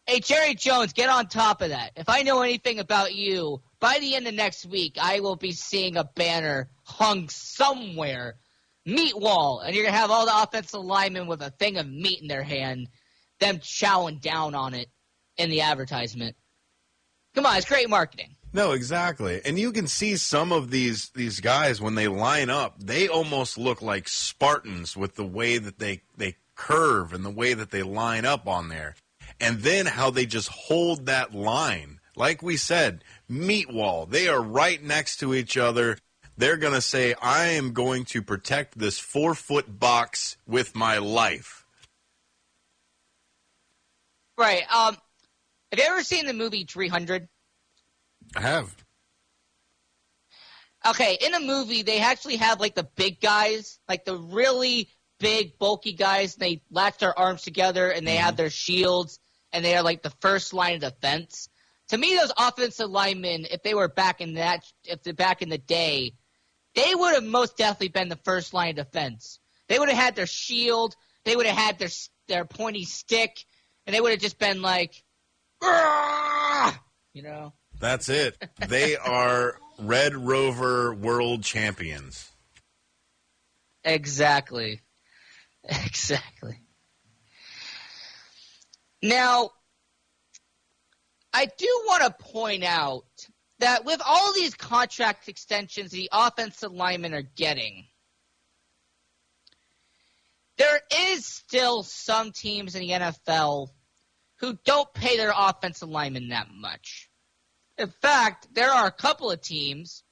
hey, 0.05 0.19
Jerry 0.19 0.53
Jones, 0.53 0.93
get 0.93 1.09
on 1.09 1.27
top 1.27 1.61
of 1.61 1.69
that. 1.69 1.91
If 1.95 2.07
I 2.07 2.21
know 2.21 2.41
anything 2.41 2.79
about 2.79 3.15
you, 3.15 3.61
by 3.79 3.97
the 3.99 4.15
end 4.15 4.27
of 4.27 4.33
next 4.33 4.65
week, 4.65 4.97
I 5.01 5.19
will 5.21 5.35
be 5.35 5.51
seeing 5.51 5.97
a 5.97 6.03
banner 6.03 6.69
hung 6.83 7.29
somewhere 7.29 8.35
meat 8.85 9.17
wall, 9.17 9.59
and 9.59 9.75
you're 9.75 9.85
gonna 9.85 9.97
have 9.97 10.11
all 10.11 10.25
the 10.25 10.43
offensive 10.43 10.81
linemen 10.81 11.27
with 11.27 11.41
a 11.41 11.49
thing 11.49 11.77
of 11.77 11.87
meat 11.87 12.21
in 12.21 12.27
their 12.27 12.43
hand, 12.43 12.89
them 13.39 13.57
chowing 13.57 14.21
down 14.21 14.53
on 14.53 14.73
it 14.73 14.89
in 15.37 15.49
the 15.49 15.61
advertisement. 15.61 16.35
Come 17.35 17.45
on, 17.45 17.57
it's 17.57 17.67
great 17.67 17.89
marketing. 17.89 18.35
No, 18.53 18.71
exactly. 18.71 19.41
And 19.43 19.59
you 19.59 19.73
can 19.73 19.85
see 19.85 20.15
some 20.15 20.53
of 20.53 20.71
these 20.71 21.09
these 21.09 21.41
guys 21.41 21.81
when 21.81 21.95
they 21.95 22.07
line 22.07 22.49
up, 22.49 22.79
they 22.79 23.09
almost 23.09 23.57
look 23.57 23.81
like 23.81 24.07
Spartans 24.07 24.95
with 24.95 25.15
the 25.15 25.25
way 25.25 25.57
that 25.57 25.77
they 25.77 26.01
they 26.15 26.37
curve 26.55 27.11
and 27.11 27.25
the 27.25 27.29
way 27.29 27.53
that 27.53 27.71
they 27.71 27.83
line 27.83 28.25
up 28.25 28.47
on 28.47 28.69
there. 28.69 28.95
And 29.41 29.59
then 29.59 29.85
how 29.85 30.09
they 30.09 30.25
just 30.25 30.47
hold 30.47 31.07
that 31.07 31.35
line. 31.35 31.99
Like 32.15 32.41
we 32.41 32.55
said, 32.55 33.03
meat 33.27 33.69
wall. 33.69 34.05
They 34.05 34.29
are 34.29 34.41
right 34.41 34.81
next 34.81 35.17
to 35.17 35.33
each 35.33 35.57
other. 35.57 35.97
They're 36.37 36.55
going 36.55 36.73
to 36.73 36.81
say, 36.81 37.13
I 37.21 37.47
am 37.47 37.73
going 37.73 38.05
to 38.05 38.21
protect 38.21 38.77
this 38.77 38.97
four 38.97 39.35
foot 39.35 39.79
box 39.79 40.37
with 40.47 40.75
my 40.75 40.97
life. 40.97 41.65
Right. 44.37 44.63
Um, 44.73 44.97
have 45.71 45.79
you 45.79 45.85
ever 45.85 46.03
seen 46.03 46.25
the 46.25 46.33
movie 46.33 46.65
300? 46.65 47.27
I 48.35 48.41
have. 48.41 48.75
Okay, 50.87 51.17
in 51.19 51.33
a 51.33 51.39
movie, 51.39 51.81
they 51.81 51.99
actually 51.99 52.35
have 52.35 52.59
like 52.59 52.75
the 52.75 52.87
big 52.95 53.19
guys, 53.19 53.79
like 53.89 54.05
the 54.05 54.17
really 54.17 54.89
big, 55.19 55.57
bulky 55.57 55.93
guys. 55.93 56.35
They 56.35 56.61
latch 56.69 56.99
their 56.99 57.17
arms 57.17 57.41
together 57.41 57.89
and 57.89 58.05
they 58.05 58.17
have 58.17 58.33
mm-hmm. 58.33 58.37
their 58.37 58.49
shields, 58.49 59.19
and 59.51 59.65
they 59.65 59.75
are 59.75 59.83
like 59.83 60.03
the 60.03 60.13
first 60.21 60.53
line 60.53 60.75
of 60.75 60.81
defense. 60.81 61.49
To 61.89 61.97
me, 61.97 62.15
those 62.15 62.31
offensive 62.37 62.89
linemen, 62.89 63.45
if 63.49 63.63
they 63.63 63.73
were 63.73 63.87
back 63.87 64.21
in 64.21 64.35
that, 64.35 64.63
if 64.83 65.01
they're 65.03 65.13
back 65.13 65.41
in 65.41 65.49
the 65.49 65.57
day, 65.57 66.13
they 66.75 66.93
would 66.93 67.13
have 67.13 67.23
most 67.23 67.57
definitely 67.57 67.89
been 67.89 68.09
the 68.09 68.19
first 68.23 68.53
line 68.53 68.77
of 68.77 68.91
defense. 68.91 69.39
They 69.67 69.79
would 69.79 69.89
have 69.89 69.97
had 69.97 70.15
their 70.15 70.27
shield, 70.27 70.95
they 71.23 71.35
would 71.35 71.45
have 71.45 71.57
had 71.57 71.79
their 71.79 71.89
their 72.27 72.45
pointy 72.45 72.85
stick, 72.85 73.45
and 73.85 73.95
they 73.95 74.01
would 74.01 74.11
have 74.11 74.19
just 74.19 74.39
been 74.39 74.61
like, 74.61 75.03
"Argh!" 75.65 76.79
you 77.13 77.23
know. 77.23 77.53
That's 77.79 78.09
it. 78.09 78.37
They 78.67 78.95
are 78.97 79.59
Red 79.79 80.15
Rover 80.15 80.93
world 80.93 81.43
champions. 81.43 82.31
Exactly. 83.83 84.81
Exactly. 85.67 86.59
Now, 89.01 89.49
I 91.33 91.45
do 91.45 91.67
want 91.87 92.03
to 92.03 92.23
point 92.23 92.63
out 92.63 93.05
that 93.57 93.83
with 93.83 93.99
all 94.05 94.31
these 94.33 94.53
contract 94.53 95.27
extensions 95.27 95.89
the 95.89 96.09
offensive 96.11 96.71
linemen 96.71 97.15
are 97.15 97.23
getting, 97.23 97.85
there 100.57 100.79
is 101.09 101.25
still 101.25 101.81
some 101.83 102.31
teams 102.31 102.75
in 102.75 102.81
the 102.81 102.89
NFL 102.89 103.69
who 104.39 104.57
don't 104.65 104.93
pay 104.93 105.17
their 105.17 105.33
offensive 105.35 105.89
linemen 105.89 106.29
that 106.29 106.47
much. 106.53 107.09
In 107.77 107.89
fact, 108.01 108.47
there 108.53 108.71
are 108.71 108.87
a 108.87 108.91
couple 108.91 109.31
of 109.31 109.41
teams 109.41 110.03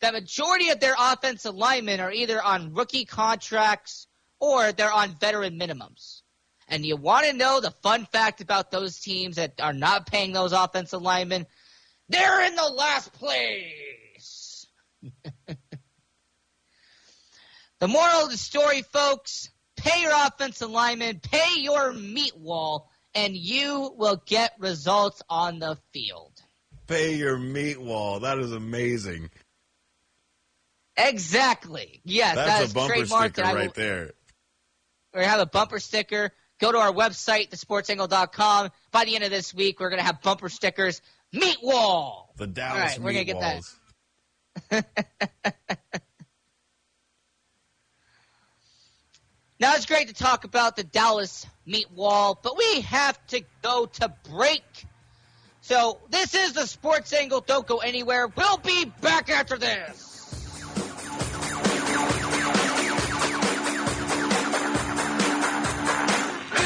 that 0.00 0.12
majority 0.12 0.70
of 0.70 0.80
their 0.80 0.94
offensive 0.98 1.54
linemen 1.54 2.00
are 2.00 2.12
either 2.12 2.42
on 2.42 2.74
rookie 2.74 3.04
contracts 3.04 4.06
or 4.40 4.72
they're 4.72 4.92
on 4.92 5.16
veteran 5.20 5.58
minimums. 5.58 6.22
And 6.68 6.84
you 6.84 6.96
want 6.96 7.26
to 7.26 7.32
know 7.32 7.60
the 7.60 7.70
fun 7.70 8.06
fact 8.06 8.40
about 8.40 8.70
those 8.70 8.98
teams 8.98 9.36
that 9.36 9.60
are 9.60 9.72
not 9.72 10.06
paying 10.06 10.32
those 10.32 10.52
offensive 10.52 11.02
linemen? 11.02 11.46
They're 12.08 12.44
in 12.46 12.56
the 12.56 12.64
last 12.64 13.12
place. 13.12 14.66
the 17.78 17.88
moral 17.88 18.24
of 18.24 18.30
the 18.30 18.36
story, 18.36 18.82
folks, 18.82 19.50
pay 19.76 20.02
your 20.02 20.12
offensive 20.14 20.70
linemen, 20.70 21.20
pay 21.20 21.60
your 21.60 21.92
meat 21.92 22.36
wall, 22.36 22.90
and 23.14 23.36
you 23.36 23.94
will 23.96 24.22
get 24.26 24.54
results 24.58 25.22
on 25.28 25.58
the 25.58 25.78
field. 25.92 26.32
Pay 26.86 27.14
your 27.14 27.38
meat 27.38 27.80
wall. 27.80 28.20
That 28.20 28.38
is 28.38 28.52
amazing. 28.52 29.30
Exactly. 30.96 32.00
Yes, 32.04 32.34
That's 32.34 32.60
that 32.60 32.70
a 32.70 32.74
bumper 32.74 33.06
sticker 33.06 33.42
will- 33.48 33.54
right 33.54 33.74
there. 33.74 34.12
We 35.14 35.24
have 35.24 35.40
a 35.40 35.46
bumper 35.46 35.78
sticker. 35.78 36.32
Go 36.58 36.72
to 36.72 36.78
our 36.78 36.92
website, 36.92 37.50
thesportsangle.com. 37.50 38.70
By 38.92 39.04
the 39.04 39.14
end 39.14 39.24
of 39.24 39.30
this 39.30 39.52
week, 39.52 39.80
we're 39.80 39.90
going 39.90 40.00
to 40.00 40.06
have 40.06 40.22
bumper 40.22 40.48
stickers. 40.48 41.02
Meat 41.32 41.58
wall. 41.62 42.32
The 42.36 42.46
Dallas 42.46 42.72
All 42.72 42.78
right, 42.86 42.98
we're 42.98 43.12
gonna 43.12 43.24
meat 43.24 43.64
get 44.70 44.84
that. 45.50 46.02
Now 49.62 49.74
it's 49.76 49.86
great 49.86 50.08
to 50.08 50.14
talk 50.14 50.42
about 50.42 50.74
the 50.74 50.82
Dallas 50.82 51.46
meat 51.66 51.86
wall, 51.94 52.36
but 52.42 52.58
we 52.58 52.80
have 52.80 53.16
to 53.28 53.44
go 53.62 53.86
to 53.86 54.12
break. 54.28 54.64
So 55.60 56.00
this 56.10 56.34
is 56.34 56.54
the 56.54 56.66
Sports 56.66 57.12
Angle. 57.12 57.42
Don't 57.42 57.64
go 57.64 57.76
anywhere. 57.76 58.26
We'll 58.26 58.56
be 58.56 58.86
back 58.86 59.30
after 59.30 59.56
this. 59.56 60.08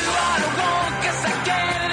Las 0.07 1.86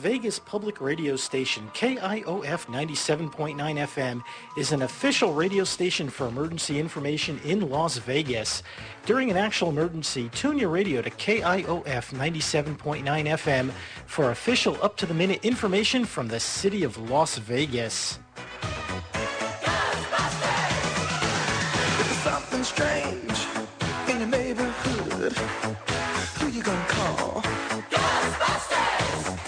Vegas 0.00 0.38
public 0.38 0.80
radio 0.80 1.14
station 1.14 1.70
KIOF 1.74 2.64
97.9 2.66 3.54
FM 3.54 4.22
is 4.56 4.72
an 4.72 4.80
official 4.80 5.34
radio 5.34 5.62
station 5.62 6.08
for 6.08 6.26
emergency 6.26 6.80
information 6.80 7.38
in 7.44 7.68
Las 7.68 7.98
Vegas. 7.98 8.62
During 9.04 9.30
an 9.30 9.36
actual 9.36 9.68
emergency, 9.68 10.30
tune 10.30 10.56
your 10.56 10.70
radio 10.70 11.02
to 11.02 11.10
KIOF 11.10 12.14
97.9 12.14 13.04
FM 13.04 13.70
for 14.06 14.30
official 14.30 14.78
up-to-the-minute 14.82 15.44
information 15.44 16.06
from 16.06 16.28
the 16.28 16.40
city 16.40 16.82
of 16.82 16.96
Las 17.10 17.36
Vegas. 17.36 18.18
Something 22.22 22.64
strange 22.64 23.19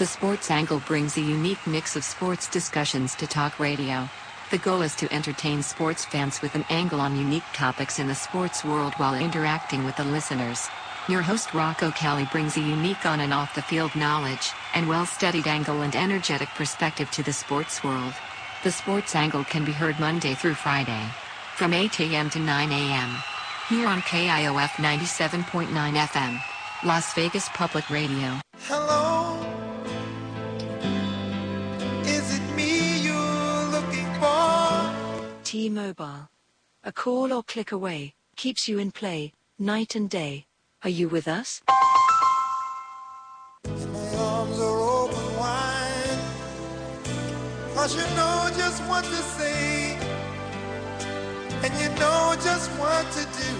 The 0.03 0.07
Sports 0.07 0.51
Angle 0.51 0.81
brings 0.85 1.15
a 1.15 1.21
unique 1.21 1.65
mix 1.65 1.95
of 1.95 2.03
sports 2.03 2.49
discussions 2.49 3.15
to 3.15 3.25
talk 3.25 3.57
radio. 3.57 4.09
The 4.51 4.57
goal 4.57 4.81
is 4.81 4.95
to 4.95 5.09
entertain 5.13 5.63
sports 5.63 6.03
fans 6.03 6.41
with 6.41 6.55
an 6.55 6.65
angle 6.69 6.99
on 6.99 7.15
unique 7.15 7.49
topics 7.53 7.99
in 7.99 8.09
the 8.09 8.13
sports 8.13 8.65
world 8.65 8.93
while 8.95 9.15
interacting 9.15 9.85
with 9.85 9.95
the 9.95 10.03
listeners. 10.03 10.67
Your 11.07 11.21
host 11.21 11.53
Rocco 11.53 11.89
Kelly 11.91 12.27
brings 12.33 12.57
a 12.57 12.59
unique 12.59 13.05
on 13.05 13.21
and 13.21 13.33
off 13.33 13.55
the 13.55 13.61
field 13.61 13.95
knowledge 13.95 14.51
and 14.73 14.89
well-studied 14.89 15.47
angle 15.47 15.83
and 15.83 15.95
energetic 15.95 16.49
perspective 16.49 17.09
to 17.11 17.23
the 17.23 17.31
sports 17.31 17.81
world. 17.81 18.13
The 18.65 18.73
Sports 18.73 19.15
Angle 19.15 19.45
can 19.45 19.63
be 19.63 19.71
heard 19.71 19.97
Monday 20.01 20.33
through 20.33 20.55
Friday 20.55 21.05
from 21.55 21.71
8 21.71 21.97
a.m. 22.01 22.29
to 22.31 22.39
9 22.39 22.71
a.m. 22.73 23.15
here 23.69 23.87
on 23.87 24.01
KIOF 24.01 24.71
97.9 24.83 25.69
FM, 25.95 26.41
Las 26.83 27.13
Vegas 27.13 27.47
Public 27.53 27.89
Radio. 27.89 28.41
Hello. 28.67 29.02
T-Mobile. 35.53 36.29
A 36.83 36.91
call 36.91 37.31
or 37.31 37.43
click 37.43 37.71
away 37.71 38.15
keeps 38.35 38.67
you 38.67 38.79
in 38.79 38.89
play 38.89 39.33
night 39.59 39.93
and 39.93 40.09
day. 40.09 40.47
Are 40.83 40.89
you 40.89 41.07
with 41.07 41.27
us? 41.27 41.61
My 43.63 44.15
arms 44.17 44.59
are 44.59 44.81
open 44.81 45.37
wide. 45.37 46.17
Cause 47.75 47.95
you 47.95 48.01
know 48.15 48.49
just 48.57 48.81
what 48.85 49.03
to 49.03 49.21
say. 49.37 49.95
And 51.61 51.71
you 51.79 51.89
know 51.99 52.35
just 52.43 52.71
what 52.79 53.05
to 53.11 53.23
do. 53.23 53.51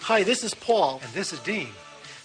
Hi, 0.00 0.24
this 0.24 0.42
is 0.42 0.54
Paul. 0.54 1.00
And 1.04 1.12
this 1.12 1.32
is 1.32 1.38
Dean. 1.38 1.68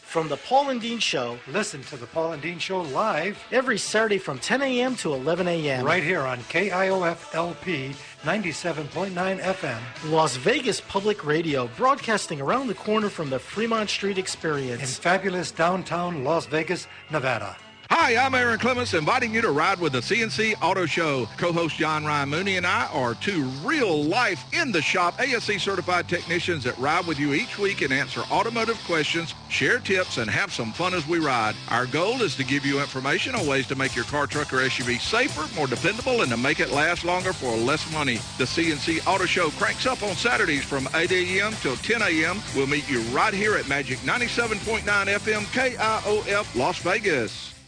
From 0.10 0.28
the 0.28 0.38
Paul 0.38 0.72
and 0.72 0.82
Dean 0.82 0.98
Show. 0.98 1.38
Listen 1.48 1.84
to 1.84 1.96
the 1.96 2.08
Paul 2.08 2.34
and 2.34 2.42
Dean 2.42 2.58
Show 2.58 2.82
live 2.82 3.38
every 3.52 3.78
Saturday 3.78 4.18
from 4.18 4.40
10 4.40 4.64
a.m. 4.64 4.96
to 4.96 5.14
11 5.14 5.48
a.m. 5.48 5.86
right 5.86 6.02
here 6.02 6.22
on 6.22 6.40
KIOF 6.40 7.36
LP 7.36 7.94
97.9 8.24 9.40
FM. 9.40 9.80
Las 10.12 10.36
Vegas 10.38 10.82
Public 10.82 11.24
Radio, 11.24 11.70
broadcasting 11.78 12.42
around 12.42 12.68
the 12.68 12.74
corner 12.74 13.08
from 13.08 13.30
the 13.30 13.38
Fremont 13.38 13.88
Street 13.88 14.18
Experience. 14.18 14.82
In 14.82 14.88
fabulous 14.88 15.52
downtown 15.52 16.24
Las 16.24 16.48
Vegas, 16.48 16.88
Nevada. 17.12 17.56
Hi, 17.92 18.16
I'm 18.24 18.36
Aaron 18.36 18.60
Clements, 18.60 18.94
inviting 18.94 19.34
you 19.34 19.42
to 19.42 19.50
ride 19.50 19.80
with 19.80 19.94
the 19.94 20.00
CNC 20.00 20.62
Auto 20.62 20.86
Show. 20.86 21.28
Co-host 21.38 21.76
John 21.76 22.06
Ryan 22.06 22.30
Mooney 22.30 22.58
and 22.58 22.66
I 22.66 22.86
are 22.94 23.16
two 23.16 23.46
real-life, 23.64 24.46
in-the-shop 24.54 25.20
ASE 25.20 25.60
certified 25.60 26.08
technicians 26.08 26.64
that 26.66 26.78
ride 26.78 27.08
with 27.08 27.20
you 27.20 27.34
each 27.34 27.58
week 27.58 27.82
and 27.82 27.92
answer 27.92 28.22
automotive 28.32 28.78
questions, 28.86 29.34
share 29.50 29.80
tips, 29.80 30.20
and 30.20 30.30
have 30.30 30.54
some 30.54 30.72
fun 30.72 30.94
as 30.94 31.08
we 31.08 31.18
ride. 31.18 31.56
Our 31.70 31.88
goal 31.88 32.22
is 32.22 32.36
to 32.36 32.44
give 32.44 32.64
you 32.64 32.80
information 32.80 33.34
on 33.34 33.48
ways 33.48 33.66
to 33.68 33.76
make 33.76 33.96
your 33.96 34.06
car, 34.06 34.28
truck, 34.28 34.54
or 34.54 34.58
SUV 34.58 35.00
safer, 35.00 35.52
more 35.56 35.66
dependable, 35.68 36.22
and 36.22 36.30
to 36.30 36.38
make 36.38 36.60
it 36.60 36.70
last 36.70 37.04
longer 37.04 37.34
for 37.34 37.56
less 37.56 37.92
money. 37.92 38.18
The 38.38 38.46
CNC 38.46 39.08
Auto 39.08 39.26
Show 39.26 39.50
cranks 39.52 39.88
up 39.88 40.04
on 40.04 40.16
Saturdays 40.16 40.64
from 40.64 40.88
8 40.94 41.12
a.m. 41.12 41.54
till 41.54 41.76
10 41.76 42.04
a.m. 42.04 42.38
We'll 42.56 42.68
meet 42.68 42.88
you 42.88 43.02
right 43.12 43.34
here 43.34 43.56
at 43.56 43.68
Magic 43.68 43.98
97.9 44.00 44.82
FM 44.84 45.42
KIOF 45.54 46.56
Las 46.56 46.78
Vegas. 46.80 47.59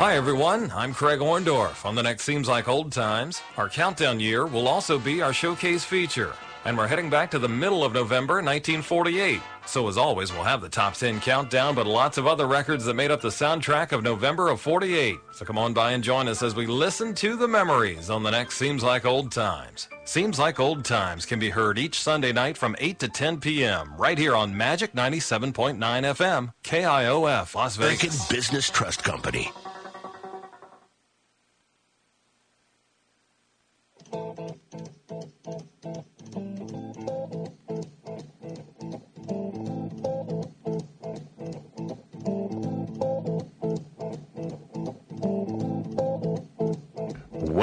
Hi, 0.00 0.16
everyone. 0.16 0.72
I'm 0.74 0.94
Craig 0.94 1.20
Orndorff. 1.20 1.84
On 1.84 1.94
the 1.94 2.02
next 2.02 2.22
Seems 2.24 2.48
Like 2.48 2.68
Old 2.68 2.90
Times, 2.90 3.42
our 3.58 3.68
countdown 3.68 4.18
year 4.18 4.46
will 4.46 4.66
also 4.66 4.98
be 4.98 5.20
our 5.20 5.34
showcase 5.34 5.84
feature. 5.84 6.32
And 6.64 6.78
we're 6.78 6.86
heading 6.86 7.10
back 7.10 7.30
to 7.32 7.38
the 7.38 7.50
middle 7.50 7.84
of 7.84 7.92
November 7.92 8.36
1948. 8.36 9.42
So, 9.66 9.88
as 9.88 9.98
always, 9.98 10.32
we'll 10.32 10.42
have 10.42 10.62
the 10.62 10.70
top 10.70 10.94
10 10.94 11.20
countdown, 11.20 11.74
but 11.74 11.86
lots 11.86 12.16
of 12.16 12.26
other 12.26 12.46
records 12.46 12.86
that 12.86 12.94
made 12.94 13.10
up 13.10 13.20
the 13.20 13.28
soundtrack 13.28 13.92
of 13.92 14.02
November 14.02 14.48
of 14.48 14.58
48. 14.62 15.18
So, 15.32 15.44
come 15.44 15.58
on 15.58 15.74
by 15.74 15.92
and 15.92 16.02
join 16.02 16.28
us 16.28 16.42
as 16.42 16.54
we 16.54 16.64
listen 16.64 17.14
to 17.16 17.36
the 17.36 17.46
memories 17.46 18.08
on 18.08 18.22
the 18.22 18.30
next 18.30 18.56
Seems 18.56 18.82
Like 18.82 19.04
Old 19.04 19.30
Times. 19.30 19.90
Seems 20.06 20.38
Like 20.38 20.58
Old 20.58 20.82
Times 20.82 21.26
can 21.26 21.38
be 21.38 21.50
heard 21.50 21.78
each 21.78 22.00
Sunday 22.00 22.32
night 22.32 22.56
from 22.56 22.74
8 22.78 22.98
to 23.00 23.08
10 23.08 23.38
p.m. 23.38 23.92
right 23.98 24.16
here 24.16 24.34
on 24.34 24.56
Magic 24.56 24.94
97.9 24.94 25.76
FM, 25.76 26.54
KIOF, 26.64 27.54
Las 27.54 27.76
Vegas. 27.76 28.02
American 28.02 28.34
Business 28.34 28.70
Trust 28.70 29.04
Company. 29.04 29.52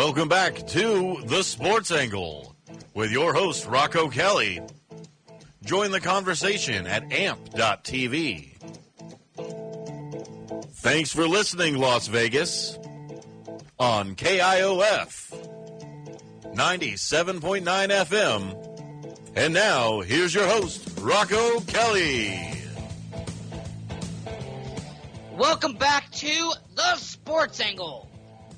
Welcome 0.08 0.30
back 0.30 0.66
to 0.68 1.22
The 1.26 1.44
Sports 1.44 1.92
Angle 1.92 2.56
with 2.94 3.12
your 3.12 3.34
host, 3.34 3.68
Rocco 3.68 4.08
Kelly. 4.08 4.62
Join 5.66 5.92
the 5.92 6.00
conversation 6.00 6.88
at 6.88 7.12
amp.tv. 7.12 8.54
Thanks 10.76 11.12
for 11.12 11.28
listening, 11.28 11.78
Las 11.78 12.08
Vegas, 12.08 12.80
on 13.78 14.16
KIOF 14.16 15.34
97.9 16.56 17.64
FM. 17.66 19.34
And 19.36 19.54
now, 19.54 20.00
here's 20.00 20.34
your 20.34 20.48
host, 20.48 20.88
Rocco 21.02 21.60
Kelly. 21.68 22.64
Welcome 25.34 25.74
back 25.74 26.10
to 26.12 26.54
The 26.76 26.96
Sports 26.96 27.60
Angle. 27.60 28.07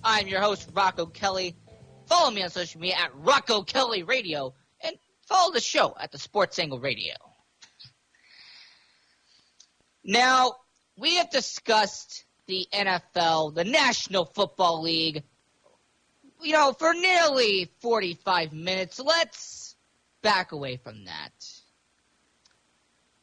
I'm 0.04 0.28
your 0.28 0.42
host, 0.42 0.70
Rocco 0.74 1.06
Kelly. 1.06 1.56
Follow 2.08 2.32
me 2.32 2.44
on 2.44 2.50
social 2.50 2.80
media 2.80 2.96
at 2.98 3.12
Rocco 3.16 3.64
Kelly 3.64 4.04
Radio 4.04 4.54
and 4.82 4.96
follow 5.28 5.52
the 5.52 5.60
show 5.60 5.96
at 6.00 6.12
the 6.12 6.18
Sports 6.18 6.58
Angle 6.58 6.80
Radio. 6.80 7.14
Now, 10.04 10.54
we 10.98 11.16
have 11.16 11.30
discussed 11.30 12.26
the 12.48 12.66
NFL, 12.74 13.54
the 13.54 13.66
National 13.66 14.26
Football 14.26 14.82
League, 14.82 15.24
you 16.42 16.54
know, 16.54 16.74
for 16.74 16.94
nearly 16.94 17.70
45 17.82 18.54
minutes. 18.54 19.00
Let's 19.00 19.76
back 20.22 20.54
away 20.54 20.78
from 20.78 21.06
that. 21.06 21.32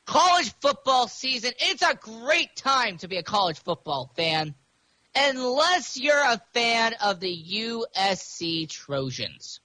College 0.05 0.53
football 0.61 1.09
season, 1.09 1.53
it's 1.59 1.83
a 1.83 1.95
great 1.95 2.55
time 2.55 2.99
to 2.99 3.09
be 3.09 3.17
a 3.17 3.23
college 3.23 3.59
football 3.59 4.13
fan 4.15 4.55
unless 5.17 5.99
you're 5.99 6.15
a 6.15 6.41
fan 6.53 6.95
of 7.03 7.21
the 7.21 7.85
USC 7.97 8.69
Trojans. 8.69 9.61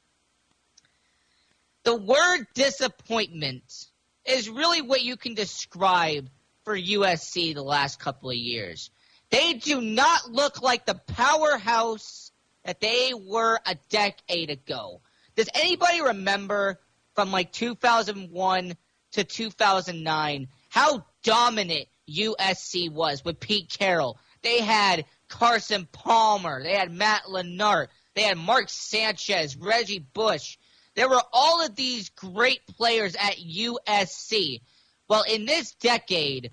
The 1.83 1.95
word 1.95 2.47
disappointment 2.53 3.87
is 4.25 4.49
really 4.49 4.81
what 4.81 5.01
you 5.01 5.17
can 5.17 5.33
describe 5.33 6.29
for 6.63 6.77
USC 6.77 7.53
the 7.53 7.63
last 7.63 7.99
couple 7.99 8.29
of 8.29 8.35
years. 8.35 8.91
They 9.29 9.53
do 9.53 9.81
not 9.81 10.31
look 10.31 10.61
like 10.61 10.85
the 10.85 11.01
powerhouse 11.07 12.31
that 12.63 12.79
they 12.79 13.13
were 13.13 13.59
a 13.65 13.75
decade 13.89 14.49
ago. 14.49 15.01
Does 15.35 15.49
anybody 15.55 16.01
remember 16.01 16.79
from 17.15 17.31
like 17.31 17.51
2001 17.51 18.73
to 19.13 19.23
2009 19.23 20.47
how 20.69 21.05
dominant 21.23 21.87
USC 22.09 22.91
was 22.91 23.25
with 23.25 23.39
Pete 23.39 23.69
Carroll? 23.69 24.19
They 24.43 24.61
had 24.61 25.05
Carson 25.31 25.87
Palmer. 25.91 26.61
They 26.61 26.73
had 26.75 26.91
Matt 26.91 27.23
Leinart. 27.23 27.87
They 28.13 28.23
had 28.23 28.37
Mark 28.37 28.69
Sanchez, 28.69 29.57
Reggie 29.57 30.05
Bush. 30.13 30.57
There 30.93 31.09
were 31.09 31.23
all 31.33 31.65
of 31.65 31.75
these 31.75 32.09
great 32.09 32.67
players 32.67 33.15
at 33.15 33.37
USC. 33.37 34.61
Well, 35.07 35.23
in 35.23 35.45
this 35.45 35.73
decade, 35.75 36.51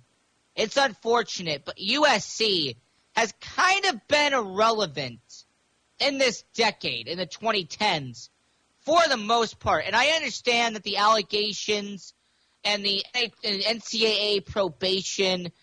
it's 0.54 0.76
unfortunate, 0.76 1.64
but 1.64 1.76
USC 1.76 2.76
has 3.14 3.34
kind 3.40 3.84
of 3.86 4.08
been 4.08 4.32
irrelevant 4.32 5.20
in 5.98 6.18
this 6.18 6.44
decade, 6.54 7.08
in 7.08 7.18
the 7.18 7.26
2010s, 7.26 8.30
for 8.82 9.00
the 9.08 9.16
most 9.16 9.58
part. 9.58 9.84
And 9.86 9.96
I 9.96 10.10
understand 10.10 10.76
that 10.76 10.84
the 10.84 10.98
allegations 10.98 12.14
and 12.64 12.84
the 12.84 13.04
NCAA 13.14 14.46
probation– 14.46 15.50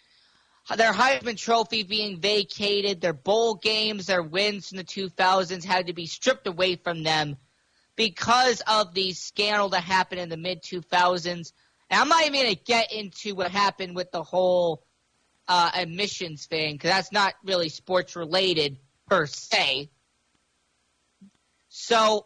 their 0.73 0.93
Heisman 0.93 1.37
Trophy 1.37 1.83
being 1.83 2.19
vacated, 2.19 2.99
their 2.99 3.13
bowl 3.13 3.55
games, 3.55 4.07
their 4.07 4.23
wins 4.23 4.71
in 4.71 4.77
the 4.77 4.83
2000s 4.83 5.63
had 5.63 5.87
to 5.87 5.93
be 5.93 6.07
stripped 6.07 6.47
away 6.47 6.75
from 6.75 7.03
them 7.03 7.37
because 7.95 8.61
of 8.67 8.93
the 8.93 9.11
scandal 9.13 9.69
that 9.69 9.83
happened 9.83 10.21
in 10.21 10.29
the 10.29 10.37
mid 10.37 10.63
2000s. 10.63 11.51
And 11.89 12.01
I'm 12.01 12.09
not 12.09 12.25
even 12.25 12.41
going 12.41 12.55
to 12.55 12.63
get 12.63 12.91
into 12.91 13.35
what 13.35 13.51
happened 13.51 13.95
with 13.95 14.11
the 14.11 14.23
whole 14.23 14.83
uh, 15.47 15.69
admissions 15.75 16.47
thing 16.47 16.73
because 16.73 16.89
that's 16.89 17.11
not 17.11 17.35
really 17.43 17.69
sports 17.69 18.15
related 18.15 18.79
per 19.07 19.27
se. 19.27 19.91
So, 21.69 22.25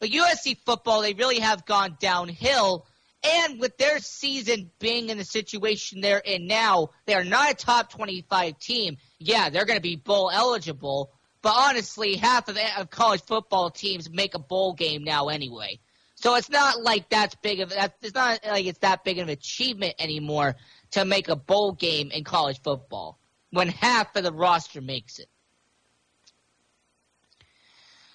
but 0.00 0.10
USC 0.10 0.58
football, 0.64 1.02
they 1.02 1.14
really 1.14 1.38
have 1.38 1.64
gone 1.64 1.96
downhill 2.00 2.86
and 3.24 3.58
with 3.58 3.76
their 3.78 3.98
season 4.00 4.70
being 4.78 5.08
in 5.08 5.18
the 5.18 5.24
situation 5.24 6.00
they're 6.00 6.18
in 6.18 6.46
now, 6.46 6.90
they 7.06 7.14
are 7.14 7.24
not 7.24 7.50
a 7.50 7.54
top 7.54 7.90
25 7.90 8.58
team. 8.58 8.98
Yeah, 9.18 9.48
they're 9.48 9.64
going 9.64 9.78
to 9.78 9.82
be 9.82 9.96
bowl 9.96 10.30
eligible, 10.30 11.10
but 11.40 11.54
honestly, 11.56 12.16
half 12.16 12.48
of, 12.48 12.58
of 12.76 12.90
college 12.90 13.22
football 13.22 13.70
teams 13.70 14.10
make 14.10 14.34
a 14.34 14.38
bowl 14.38 14.74
game 14.74 15.04
now 15.04 15.28
anyway. 15.28 15.80
So 16.16 16.36
it's 16.36 16.50
not 16.50 16.82
like 16.82 17.08
that's 17.08 17.34
big 17.36 17.60
of 17.60 17.70
that. 17.70 17.94
It's 18.02 18.14
not 18.14 18.40
like 18.46 18.66
it's 18.66 18.78
that 18.80 19.04
big 19.04 19.18
of 19.18 19.28
an 19.28 19.32
achievement 19.32 19.94
anymore 19.98 20.56
to 20.92 21.04
make 21.04 21.28
a 21.28 21.36
bowl 21.36 21.72
game 21.72 22.10
in 22.10 22.24
college 22.24 22.60
football 22.62 23.18
when 23.50 23.68
half 23.68 24.14
of 24.16 24.22
the 24.22 24.32
roster 24.32 24.80
makes 24.80 25.18
it. 25.18 25.28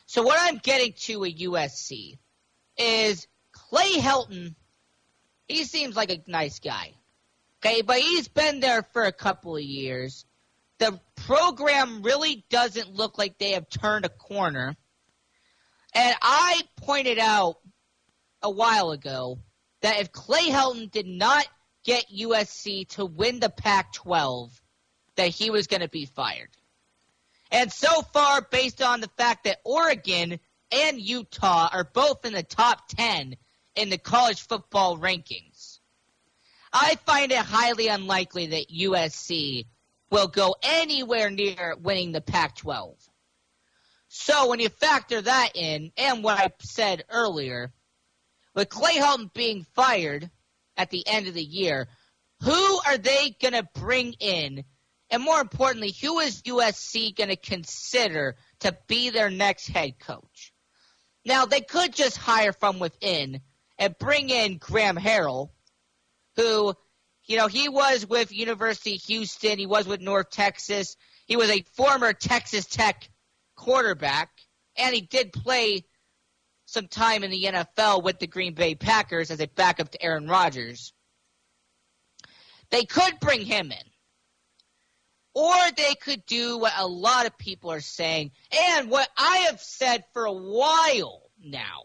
So 0.06 0.24
what 0.24 0.38
I'm 0.40 0.58
getting 0.58 0.94
to 0.94 1.26
at 1.26 1.36
USC 1.36 2.18
is 2.78 3.28
Clay 3.52 3.94
Helton 3.98 4.56
he 5.50 5.66
seems 5.66 5.96
like 5.96 6.12
a 6.12 6.22
nice 6.28 6.60
guy. 6.60 6.94
Okay, 7.60 7.82
but 7.82 8.00
he's 8.00 8.30
been 8.30 8.62
there 8.62 8.84
for 8.94 9.04
a 9.04 9.12
couple 9.12 9.58
of 9.58 9.62
years. 9.62 10.26
The 10.78 10.98
program 11.26 12.04
really 12.04 12.46
doesn't 12.50 12.96
look 12.96 13.18
like 13.18 13.38
they 13.38 13.52
have 13.52 13.68
turned 13.68 14.06
a 14.06 14.10
corner. 14.10 14.78
And 15.94 16.16
I 16.22 16.62
pointed 16.78 17.20
out 17.20 17.58
a 18.42 18.50
while 18.50 18.92
ago 18.92 19.40
that 19.82 20.00
if 20.00 20.14
Clay 20.14 20.50
Helton 20.50 20.90
did 20.90 21.08
not 21.08 21.46
get 21.84 22.06
USC 22.16 22.88
to 22.90 23.06
win 23.06 23.40
the 23.40 23.50
Pac 23.50 23.92
12, 23.94 24.62
that 25.16 25.30
he 25.30 25.50
was 25.50 25.68
going 25.68 25.82
to 25.82 25.90
be 25.90 26.06
fired. 26.06 26.50
And 27.52 27.74
so 27.74 28.02
far, 28.14 28.42
based 28.42 28.82
on 28.82 29.02
the 29.02 29.10
fact 29.18 29.46
that 29.46 29.60
Oregon 29.66 30.40
and 30.72 31.02
Utah 31.02 31.70
are 31.74 31.84
both 31.84 32.24
in 32.26 32.34
the 32.34 32.44
top 32.44 32.88
10 32.90 33.36
in 33.80 33.90
the 33.90 33.98
college 33.98 34.42
football 34.42 34.98
rankings. 34.98 35.80
I 36.74 36.98
find 37.06 37.32
it 37.32 37.38
highly 37.38 37.88
unlikely 37.88 38.48
that 38.48 38.70
USC 38.70 39.68
will 40.12 40.28
go 40.28 40.56
anywhere 40.62 41.30
near 41.30 41.76
winning 41.82 42.12
the 42.12 42.22
Pac 42.22 42.58
12. 42.58 42.98
So 44.10 44.50
when 44.50 44.60
you 44.60 44.68
factor 44.70 45.22
that 45.22 45.52
in, 45.56 45.92
and 45.96 46.24
what 46.24 46.40
I 46.40 46.52
said 46.62 47.06
earlier, 47.10 47.72
with 48.54 48.68
Clay 48.68 48.96
Helton 48.96 49.34
being 49.34 49.66
fired 49.76 50.30
at 50.76 50.90
the 50.90 51.08
end 51.08 51.28
of 51.28 51.34
the 51.34 51.44
year, 51.44 51.88
who 52.42 52.80
are 52.86 52.98
they 52.98 53.36
going 53.42 53.54
to 53.54 53.68
bring 53.76 54.14
in? 54.20 54.66
And 55.10 55.24
more 55.24 55.40
importantly, 55.40 55.96
who 56.02 56.20
is 56.20 56.42
USC 56.42 57.16
going 57.16 57.30
to 57.30 57.36
consider 57.36 58.36
to 58.60 58.78
be 58.88 59.10
their 59.10 59.30
next 59.30 59.68
head 59.68 60.00
coach? 60.00 60.54
Now, 61.26 61.46
they 61.46 61.62
could 61.62 61.94
just 61.94 62.18
hire 62.18 62.54
from 62.54 62.80
within 62.80 63.42
and 63.80 63.98
bring 63.98 64.30
in 64.30 64.58
Graham 64.58 64.98
Harrell, 64.98 65.50
who, 66.36 66.76
you 67.26 67.38
know, 67.38 67.48
he 67.48 67.70
was 67.70 68.06
with 68.06 68.32
University 68.32 68.96
of 68.96 69.02
Houston, 69.04 69.58
he 69.58 69.66
was 69.66 69.88
with 69.88 70.02
North 70.02 70.30
Texas, 70.30 70.98
he 71.26 71.38
was 71.38 71.50
a 71.50 71.64
former 71.76 72.14
Texas 72.14 72.66
Tech 72.66 73.10
quarterback, 73.56 74.30
and 74.78 74.94
he 74.94 75.02
did 75.02 75.32
play 75.32 75.86
some 76.66 76.88
time 76.88 77.24
in 77.24 77.32
the 77.32 77.46
NFL 77.46 78.04
with 78.04 78.20
the 78.20 78.28
Green 78.28 78.54
Bay 78.54 78.76
Packers 78.76 79.32
as 79.32 79.40
a 79.40 79.48
backup 79.48 79.90
to 79.92 80.04
Aaron 80.04 80.28
Rodgers. 80.28 80.94
They 82.70 82.86
could 82.86 83.20
bring 83.20 83.42
him 83.42 83.72
in. 83.72 83.78
Or 85.34 85.56
they 85.78 85.96
could 85.96 86.26
do 86.26 86.58
what 86.58 86.74
a 86.78 86.86
lot 86.86 87.26
of 87.26 87.38
people 87.38 87.72
are 87.72 87.82
saying, 87.82 88.32
and 88.52 88.90
what 88.90 89.08
I 89.16 89.46
have 89.50 89.62
said 89.62 90.04
for 90.12 90.26
a 90.26 90.34
while 90.34 91.30
now, 91.40 91.84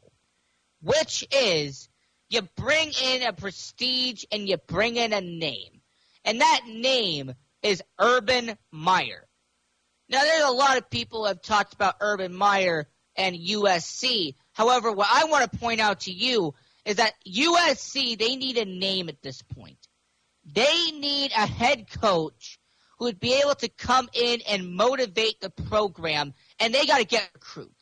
which 0.85 1.27
is 1.33 1.89
you 2.29 2.43
bring 2.57 2.93
in 3.03 3.23
a 3.23 3.33
prestige 3.33 4.25
and 4.31 4.49
you 4.49 4.57
bring 4.57 4.97
in 4.97 5.13
a 5.13 5.21
name. 5.21 5.81
And 6.25 6.41
that 6.41 6.63
name 6.67 7.35
is 7.63 7.83
Urban 7.99 8.57
Meyer. 8.71 9.27
Now, 10.09 10.21
there's 10.21 10.49
a 10.49 10.53
lot 10.53 10.77
of 10.77 10.91
people 10.91 11.21
who 11.21 11.27
have 11.27 11.43
talked 11.43 11.75
about 11.75 11.97
Urban 12.01 12.35
Meyer 12.35 12.89
and 13.17 13.37
USC. 13.37 14.35
However, 14.53 14.93
what 14.93 15.09
I 15.11 15.25
want 15.25 15.51
to 15.51 15.59
point 15.59 15.81
out 15.81 16.01
to 16.01 16.13
you 16.13 16.55
is 16.85 16.97
that 16.97 17.15
USC, 17.27 18.19
they 18.19 18.37
need 18.37 18.59
a 18.59 18.65
name 18.67 19.09
at 19.09 19.23
this 19.23 19.41
point. 19.43 19.89
They 20.45 20.91
need 20.93 21.33
a 21.33 21.47
head 21.47 21.87
coach 22.01 22.59
who 22.99 23.07
would 23.07 23.19
be 23.19 23.35
able 23.41 23.55
to 23.57 23.69
come 23.69 24.09
in 24.13 24.41
and 24.49 24.75
motivate 24.75 25.41
the 25.41 25.51
program, 25.51 26.35
and 26.61 26.75
they 26.75 26.87
got 26.87 26.99
to 26.99 27.05
get 27.05 27.29
recruits. 27.35 27.74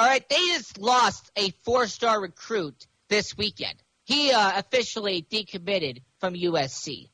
All 0.00 0.06
right, 0.06 0.26
they 0.30 0.46
just 0.46 0.78
lost 0.78 1.30
a 1.36 1.50
four 1.62 1.86
star 1.86 2.22
recruit 2.22 2.86
this 3.10 3.36
weekend. 3.36 3.74
He 4.06 4.32
uh, 4.32 4.58
officially 4.58 5.26
decommitted 5.30 6.00
from 6.20 6.32
USC, 6.32 7.10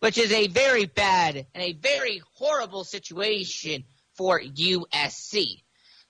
which 0.00 0.18
is 0.18 0.32
a 0.32 0.48
very 0.48 0.86
bad 0.86 1.46
and 1.54 1.62
a 1.62 1.72
very 1.72 2.20
horrible 2.34 2.82
situation 2.82 3.84
for 4.16 4.40
USC. 4.40 5.62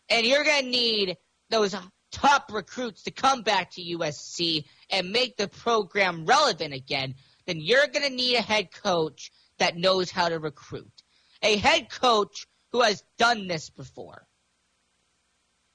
And 0.08 0.24
you're 0.24 0.42
going 0.42 0.64
to 0.64 0.70
need 0.70 1.18
those 1.50 1.76
top 2.10 2.50
recruits 2.50 3.02
to 3.02 3.10
come 3.10 3.42
back 3.42 3.72
to 3.72 3.82
USC 3.82 4.64
and 4.88 5.12
make 5.12 5.36
the 5.36 5.48
program 5.48 6.24
relevant 6.24 6.72
again. 6.72 7.14
Then 7.44 7.60
you're 7.60 7.88
going 7.88 8.08
to 8.08 8.16
need 8.16 8.36
a 8.36 8.40
head 8.42 8.72
coach 8.72 9.30
that 9.58 9.76
knows 9.76 10.10
how 10.10 10.30
to 10.30 10.38
recruit. 10.38 11.02
A 11.42 11.58
head 11.58 11.90
coach 11.90 12.46
who 12.72 12.80
has 12.80 13.04
done 13.18 13.48
this 13.48 13.68
before. 13.68 14.26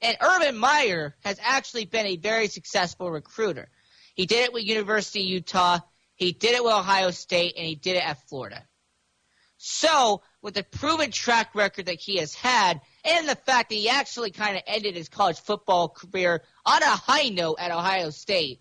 And 0.01 0.17
Urban 0.21 0.57
Meyer 0.57 1.15
has 1.23 1.39
actually 1.41 1.85
been 1.85 2.05
a 2.05 2.17
very 2.17 2.47
successful 2.47 3.09
recruiter. 3.09 3.69
He 4.13 4.25
did 4.25 4.45
it 4.45 4.53
with 4.53 4.63
University 4.63 5.21
of 5.21 5.29
Utah, 5.29 5.79
he 6.15 6.31
did 6.31 6.55
it 6.55 6.63
with 6.63 6.73
Ohio 6.73 7.11
State, 7.11 7.55
and 7.57 7.65
he 7.65 7.75
did 7.75 7.97
it 7.97 8.07
at 8.07 8.27
Florida. 8.27 8.63
So, 9.57 10.21
with 10.41 10.53
the 10.53 10.63
proven 10.63 11.11
track 11.11 11.55
record 11.55 11.87
that 11.87 11.99
he 11.99 12.17
has 12.17 12.33
had, 12.33 12.81
and 13.03 13.27
the 13.27 13.35
fact 13.35 13.69
that 13.69 13.75
he 13.75 13.89
actually 13.89 14.31
kind 14.31 14.57
of 14.57 14.63
ended 14.67 14.95
his 14.95 15.09
college 15.09 15.39
football 15.39 15.89
career 15.89 16.43
on 16.65 16.83
a 16.83 16.85
high 16.85 17.29
note 17.29 17.57
at 17.59 17.71
Ohio 17.71 18.09
State, 18.09 18.59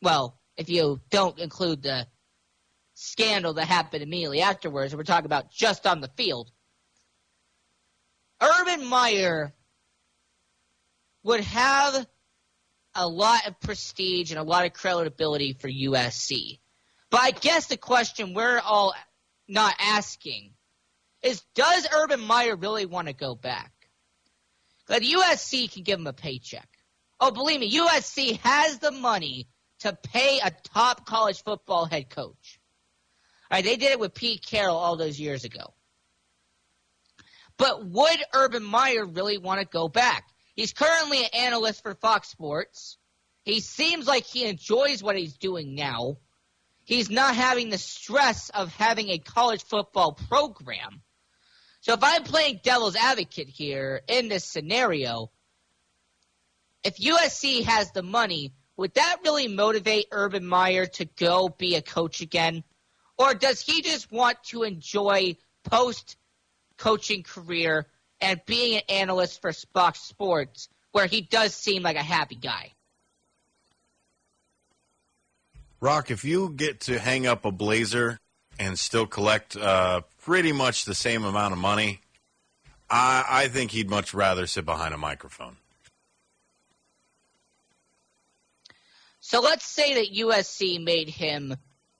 well, 0.00 0.38
if 0.56 0.68
you 0.68 1.00
don't 1.10 1.38
include 1.38 1.82
the 1.82 2.06
scandal 2.94 3.54
that 3.54 3.66
happened 3.66 4.02
immediately 4.02 4.42
afterwards, 4.42 4.94
we're 4.94 5.02
talking 5.02 5.26
about 5.26 5.50
just 5.50 5.86
on 5.86 6.00
the 6.00 6.10
field. 6.16 6.50
Urban 8.40 8.84
Meyer 8.84 9.54
would 11.22 11.40
have 11.40 12.06
a 12.94 13.08
lot 13.08 13.46
of 13.46 13.58
prestige 13.60 14.30
and 14.30 14.40
a 14.40 14.42
lot 14.42 14.66
of 14.66 14.72
credibility 14.72 15.52
for 15.54 15.68
USC. 15.68 16.58
But 17.10 17.20
I 17.20 17.30
guess 17.30 17.66
the 17.66 17.76
question 17.76 18.34
we're 18.34 18.58
all 18.58 18.94
not 19.48 19.74
asking 19.78 20.52
is 21.22 21.42
does 21.54 21.86
Urban 21.94 22.20
Meyer 22.20 22.56
really 22.56 22.86
want 22.86 23.08
to 23.08 23.14
go 23.14 23.34
back? 23.34 23.72
But 24.88 25.02
USC 25.02 25.72
can 25.72 25.84
give 25.84 25.98
him 25.98 26.06
a 26.06 26.12
paycheck. 26.12 26.68
Oh, 27.20 27.30
believe 27.30 27.60
me, 27.60 27.78
USC 27.78 28.38
has 28.40 28.78
the 28.78 28.90
money 28.90 29.48
to 29.80 29.92
pay 29.92 30.40
a 30.42 30.50
top 30.74 31.06
college 31.06 31.42
football 31.44 31.86
head 31.86 32.10
coach. 32.10 32.58
All 33.50 33.58
right, 33.58 33.64
they 33.64 33.76
did 33.76 33.92
it 33.92 34.00
with 34.00 34.14
Pete 34.14 34.44
Carroll 34.44 34.76
all 34.76 34.96
those 34.96 35.20
years 35.20 35.44
ago. 35.44 35.74
But 37.58 37.86
would 37.86 38.18
Urban 38.32 38.64
Meyer 38.64 39.04
really 39.04 39.38
want 39.38 39.60
to 39.60 39.66
go 39.66 39.88
back? 39.88 40.24
He's 40.54 40.72
currently 40.72 41.24
an 41.24 41.30
analyst 41.32 41.82
for 41.82 41.94
Fox 41.94 42.28
Sports. 42.28 42.98
He 43.44 43.60
seems 43.60 44.06
like 44.06 44.24
he 44.24 44.44
enjoys 44.46 45.02
what 45.02 45.16
he's 45.16 45.36
doing 45.36 45.74
now. 45.74 46.18
He's 46.84 47.10
not 47.10 47.34
having 47.34 47.70
the 47.70 47.78
stress 47.78 48.50
of 48.50 48.74
having 48.74 49.08
a 49.10 49.18
college 49.18 49.64
football 49.64 50.12
program. 50.12 51.02
So 51.80 51.94
if 51.94 52.00
I'm 52.02 52.22
playing 52.22 52.60
devil's 52.62 52.96
advocate 52.96 53.48
here 53.48 54.02
in 54.06 54.28
this 54.28 54.44
scenario, 54.44 55.30
if 56.84 56.96
USC 56.96 57.64
has 57.64 57.90
the 57.92 58.02
money, 58.02 58.52
would 58.76 58.94
that 58.94 59.18
really 59.24 59.48
motivate 59.48 60.06
Urban 60.10 60.46
Meyer 60.46 60.86
to 60.86 61.04
go 61.04 61.48
be 61.48 61.76
a 61.76 61.82
coach 61.82 62.20
again? 62.20 62.62
Or 63.18 63.34
does 63.34 63.60
he 63.60 63.82
just 63.82 64.10
want 64.10 64.42
to 64.44 64.62
enjoy 64.62 65.36
post 65.64 66.16
coaching 66.76 67.22
career 67.22 67.86
and 68.22 68.40
being 68.46 68.76
an 68.76 68.82
analyst 68.88 69.42
for 69.42 69.52
Fox 69.52 70.00
Sports, 70.00 70.68
where 70.92 71.06
he 71.06 71.20
does 71.20 71.54
seem 71.54 71.82
like 71.82 71.96
a 71.96 72.02
happy 72.02 72.36
guy. 72.36 72.72
Rock, 75.80 76.12
if 76.12 76.24
you 76.24 76.50
get 76.50 76.80
to 76.82 76.98
hang 77.00 77.26
up 77.26 77.44
a 77.44 77.50
blazer 77.50 78.20
and 78.58 78.78
still 78.78 79.06
collect 79.06 79.56
uh, 79.56 80.02
pretty 80.22 80.52
much 80.52 80.84
the 80.84 80.94
same 80.94 81.24
amount 81.24 81.52
of 81.52 81.58
money, 81.58 82.00
I, 82.88 83.24
I 83.28 83.48
think 83.48 83.72
he'd 83.72 83.90
much 83.90 84.14
rather 84.14 84.46
sit 84.46 84.64
behind 84.64 84.94
a 84.94 84.98
microphone. 84.98 85.56
So 89.18 89.40
let's 89.40 89.64
say 89.64 89.94
that 89.94 90.14
USC 90.14 90.82
made 90.82 91.08
him 91.08 91.56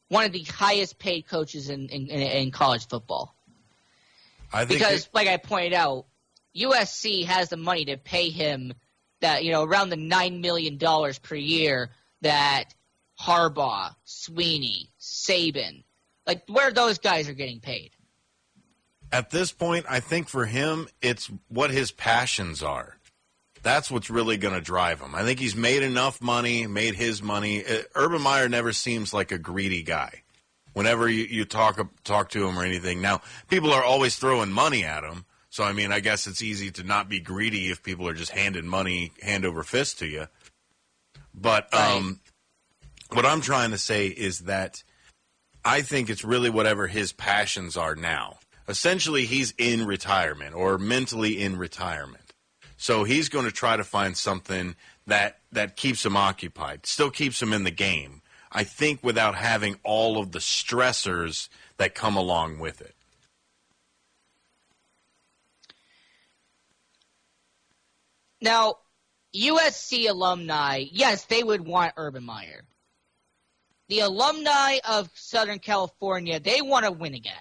one 0.09 0.27
of 0.27 0.33
the 0.33 0.43
highest 0.43 0.99
paid 0.99 1.27
coaches 1.27 1.71
in, 1.71 1.89
in, 1.89 2.09
in 2.09 2.51
college 2.51 2.87
football. 2.87 3.35
because, 4.69 5.09
like 5.15 5.27
I 5.27 5.39
pointed 5.39 5.73
out, 5.73 6.07
USC 6.57 7.25
has 7.25 7.49
the 7.49 7.57
money 7.57 7.85
to 7.87 7.97
pay 7.97 8.31
him 8.31 8.75
that 9.21 9.45
you 9.45 9.53
know 9.53 9.65
around 9.65 9.91
the 9.91 9.97
nine 9.97 10.41
million 10.41 10.77
dollars 10.77 11.19
per 11.19 11.35
year 11.35 11.91
that 12.21 12.75
Harbaugh, 13.21 13.95
Swinney, 14.07 14.89
Saban, 15.01 15.85
like 16.27 16.43
where 16.49 16.71
those 16.73 16.99
guys 16.99 17.29
are 17.29 17.35
getting 17.35 17.61
paid. 17.61 17.93
At 19.11 19.31
this 19.31 19.53
point, 19.53 19.87
I 19.89 20.01
think 20.01 20.29
for 20.29 20.47
him, 20.47 20.89
it's 21.03 21.31
what 21.49 21.71
his 21.71 21.93
passions 21.93 22.63
are. 22.63 22.97
That's 23.63 23.91
what's 23.91 24.11
really 24.11 24.39
going 24.39 24.55
to 24.55 24.61
drive 24.61 25.01
him. 25.01 25.15
I 25.15 25.23
think 25.23 25.39
he's 25.39 25.55
made 25.55 25.83
enough 25.83 26.21
money, 26.21 26.67
made 26.67 26.95
his 26.95 27.23
money. 27.23 27.65
Uh, 27.65 27.83
Urban 27.95 28.23
Meyer 28.23 28.49
never 28.49 28.73
seems 28.73 29.15
like 29.15 29.31
a 29.31 29.39
greedy 29.39 29.83
guy. 29.83 30.23
Whenever 30.73 31.09
you, 31.09 31.25
you 31.25 31.45
talk 31.45 31.79
talk 32.03 32.31
to 32.31 32.49
him 32.49 32.59
or 32.59 32.65
anything, 32.65 33.03
now 33.03 33.21
people 33.49 33.73
are 33.73 33.85
always 33.85 34.17
throwing 34.17 34.51
money 34.51 34.85
at 34.85 35.05
him 35.05 35.27
so 35.53 35.65
I 35.65 35.75
mean, 35.75 35.93
I 35.93 36.01
guess 36.01 36.27
it's 36.27 36.41
easy 36.41 36.71
to 36.71 36.83
not 36.83 37.11
be 37.11 37.21
greedy 37.21 37.71
if 37.71 37.83
people 37.83 38.09
are 38.09 38.15
just 38.15 38.31
handing 38.31 38.67
money 38.67 39.13
hand 39.21 39.45
over 39.45 39.63
fist 39.63 39.99
to 39.99 40.07
you. 40.07 40.27
But 41.35 41.73
um, 41.75 42.21
right. 43.11 43.17
what 43.17 43.27
I'm 43.27 43.43
trying 43.43 43.73
to 43.73 43.79
say 43.79 44.07
is 44.07 44.41
that 44.41 44.83
I 45.63 45.83
think 45.83 46.09
it's 46.09 46.25
really 46.25 46.49
whatever 46.49 46.87
his 46.87 47.13
passions 47.13 47.77
are 47.77 47.95
now. 47.95 48.39
Essentially, 48.67 49.27
he's 49.27 49.53
in 49.59 49.85
retirement 49.85 50.55
or 50.55 50.79
mentally 50.79 51.43
in 51.43 51.59
retirement. 51.59 52.33
So 52.79 53.05
he's 53.05 53.29
going 53.29 53.45
to 53.45 53.53
try 53.53 53.77
to 53.77 53.85
find 53.85 54.17
something 54.17 54.75
that 55.07 55.37
that 55.53 55.77
keeps 55.77 56.07
him 56.07 56.17
occupied, 56.17 56.87
still 56.87 57.11
keeps 57.11 57.43
him 57.43 57.53
in 57.53 57.65
the 57.65 57.71
game. 57.71 58.23
I 58.51 58.65
think 58.65 59.05
without 59.05 59.35
having 59.35 59.77
all 59.85 60.17
of 60.17 60.33
the 60.33 60.39
stressors 60.39 61.51
that 61.77 61.95
come 61.95 62.17
along 62.17 62.59
with 62.59 62.81
it. 62.81 62.95
Now, 68.43 68.75
USC 69.35 70.11
alumni, 70.11 70.85
yes, 70.91 71.25
they 71.27 71.43
would 71.43 71.65
want 71.67 71.95
Urban 71.97 72.25
Meyer. 72.25 72.63
the 73.89 74.01
alumni 74.01 74.79
of 74.89 75.11
Southern 75.15 75.59
California, 75.59 76.41
they 76.41 76.61
want 76.63 76.85
to 76.87 76.93
win 76.93 77.15
again. 77.15 77.35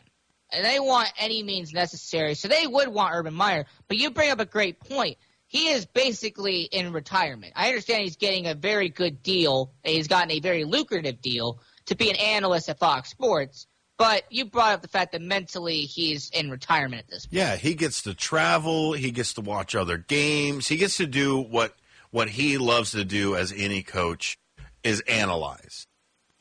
And 0.51 0.65
they 0.65 0.79
want 0.79 1.11
any 1.17 1.43
means 1.43 1.71
necessary. 1.73 2.33
So 2.35 2.47
they 2.49 2.67
would 2.67 2.89
want 2.89 3.15
Urban 3.15 3.33
Meyer. 3.33 3.65
But 3.87 3.97
you 3.97 4.11
bring 4.11 4.31
up 4.31 4.39
a 4.41 4.45
great 4.45 4.79
point. 4.79 5.17
He 5.47 5.69
is 5.69 5.85
basically 5.85 6.61
in 6.63 6.91
retirement. 6.93 7.53
I 7.55 7.69
understand 7.69 8.03
he's 8.03 8.17
getting 8.17 8.47
a 8.47 8.53
very 8.53 8.89
good 8.89 9.23
deal. 9.23 9.71
He's 9.83 10.07
gotten 10.07 10.31
a 10.31 10.39
very 10.39 10.65
lucrative 10.65 11.21
deal 11.21 11.61
to 11.85 11.95
be 11.95 12.09
an 12.09 12.17
analyst 12.17 12.69
at 12.69 12.79
Fox 12.79 13.09
Sports. 13.09 13.67
But 14.01 14.23
you 14.31 14.45
brought 14.45 14.73
up 14.73 14.81
the 14.81 14.87
fact 14.87 15.11
that 15.11 15.21
mentally 15.21 15.81
he's 15.81 16.31
in 16.31 16.49
retirement 16.49 17.03
at 17.03 17.09
this 17.09 17.27
point. 17.27 17.37
Yeah, 17.37 17.55
he 17.55 17.75
gets 17.75 18.01
to 18.03 18.15
travel. 18.15 18.93
He 18.93 19.11
gets 19.11 19.33
to 19.35 19.41
watch 19.41 19.75
other 19.75 19.97
games. 19.97 20.67
He 20.67 20.77
gets 20.77 20.97
to 20.97 21.05
do 21.05 21.39
what 21.39 21.75
what 22.09 22.29
he 22.29 22.57
loves 22.57 22.91
to 22.91 23.05
do 23.05 23.35
as 23.35 23.53
any 23.55 23.83
coach 23.83 24.39
is 24.83 25.01
analyze. 25.01 25.85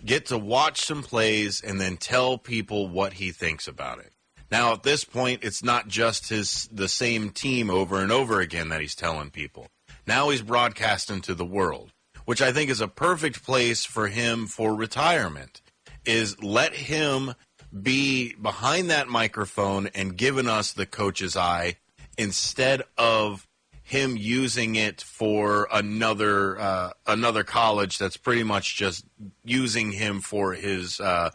Get 0.05 0.27
to 0.27 0.39
watch 0.39 0.81
some 0.81 1.03
plays 1.03 1.61
and 1.61 1.79
then 1.79 1.99
tell 1.99 2.39
people 2.39 2.89
what 2.89 3.13
he 3.13 3.31
thinks 3.31 3.69
about 3.69 3.99
it. 3.99 4.13
Now 4.51 4.73
at 4.73 4.83
this 4.83 5.05
point 5.05 5.45
it's 5.45 5.63
not 5.63 5.87
just 5.87 6.31
his 6.31 6.67
the 6.73 6.89
same 6.89 7.29
team 7.29 7.69
over 7.69 8.01
and 8.01 8.11
over 8.11 8.41
again 8.41 8.71
that 8.71 8.81
he's 8.81 8.95
telling 8.95 9.29
people. 9.29 9.69
Now 10.07 10.31
he's 10.31 10.41
broadcasting 10.41 11.21
to 11.23 11.35
the 11.35 11.45
world, 11.45 11.93
which 12.25 12.41
I 12.41 12.53
think 12.53 12.71
is 12.71 12.81
a 12.81 12.89
perfect 12.89 13.45
place 13.45 13.85
for 13.85 14.09
him 14.09 14.47
for 14.47 14.75
retirement. 14.75 15.61
Is 16.07 16.43
let 16.43 16.75
him 16.75 17.35
be 17.79 18.35
behind 18.35 18.91
that 18.91 19.09
microphone 19.09 19.89
and 19.89 20.17
giving 20.17 20.49
us 20.49 20.73
the 20.73 20.87
coach's 20.87 21.37
eye 21.37 21.77
instead 22.19 22.83
of 22.99 23.47
him 23.83 24.17
using 24.17 24.77
it 24.77 25.01
for 25.01 25.69
another 25.73 26.59
uh, 26.61 26.91
another 27.07 27.43
college 27.43 27.99
that's 27.99 28.17
pretty 28.17 28.45
much 28.45 28.77
just 28.77 29.05
using 29.45 29.91
him 29.91 30.21
for 30.21 30.53
his 30.53 31.01
uh, 31.01 31.31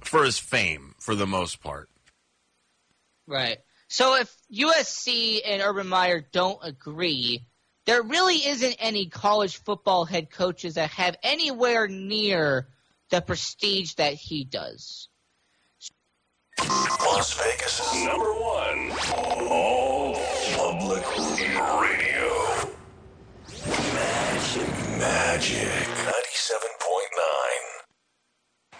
for 0.00 0.24
his 0.24 0.38
fame 0.38 0.94
for 0.98 1.14
the 1.14 1.26
most 1.26 1.62
part. 1.62 1.88
Right. 3.26 3.58
So 3.88 4.14
if 4.14 4.34
USC 4.50 5.40
and 5.46 5.60
Urban 5.60 5.86
Meyer 5.86 6.24
don't 6.32 6.58
agree, 6.62 7.44
there 7.84 8.02
really 8.02 8.36
isn't 8.36 8.76
any 8.78 9.06
college 9.06 9.58
football 9.58 10.06
head 10.06 10.30
coaches 10.30 10.74
that 10.74 10.90
have 10.90 11.16
anywhere 11.22 11.88
near 11.88 12.68
the 13.10 13.20
prestige 13.20 13.94
that 13.94 14.14
he 14.14 14.44
does. 14.44 15.08
Las 17.22 17.34
Vegas' 17.34 17.80
is 17.80 18.04
number 18.04 18.32
one 18.32 18.90
all 19.48 20.14
public 20.56 21.04
radio. 21.80 22.28
Magic, 23.94 24.68
magic. 24.98 25.68
97.9. 25.68 26.10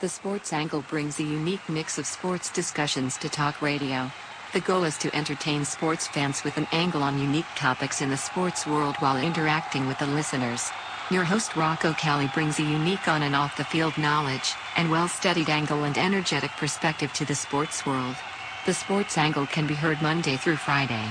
The 0.01 0.09
Sports 0.09 0.53
Angle 0.53 0.83
brings 0.89 1.21
a 1.21 1.23
unique 1.23 1.69
mix 1.69 1.99
of 1.99 2.07
sports 2.07 2.51
discussions 2.51 3.17
to 3.19 3.29
talk 3.29 3.63
radio. 3.63 4.11
The 4.53 4.61
goal 4.61 4.85
is 4.85 4.99
to 4.99 5.15
entertain 5.15 5.65
sports 5.65 6.07
fans 6.09 6.45
with 6.45 6.57
an 6.59 6.67
angle 6.73 7.03
on 7.03 7.19
unique 7.19 7.47
topics 7.57 8.03
in 8.03 8.11
the 8.11 8.17
sports 8.17 8.67
world 8.67 8.97
while 8.97 9.17
interacting 9.17 9.87
with 9.87 9.99
the 9.99 10.07
listeners. 10.07 10.71
Your 11.11 11.25
host 11.25 11.57
Rocco 11.57 11.93
Kelly 11.93 12.31
brings 12.33 12.59
a 12.59 12.63
unique 12.63 13.09
on 13.09 13.23
and 13.23 13.37
off 13.37 13.57
the 13.57 13.65
field 13.65 13.99
knowledge 13.99 14.55
and 14.77 14.91
well 14.91 15.09
studied 15.09 15.51
angle 15.51 15.85
and 15.85 15.99
energetic 15.99 16.51
perspective 16.53 17.13
to 17.15 17.25
the 17.25 17.35
sports 17.35 17.85
world. 17.85 18.17
The 18.65 18.73
Sports 18.73 19.19
Angle 19.19 19.47
can 19.47 19.67
be 19.67 19.75
heard 19.75 20.01
Monday 20.01 20.37
through 20.37 20.57
Friday 20.57 21.05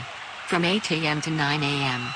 from 0.47 0.65
8 0.65 0.91
a.m. 0.91 1.21
to 1.21 1.29
9 1.29 1.63
a.m. 1.63 2.07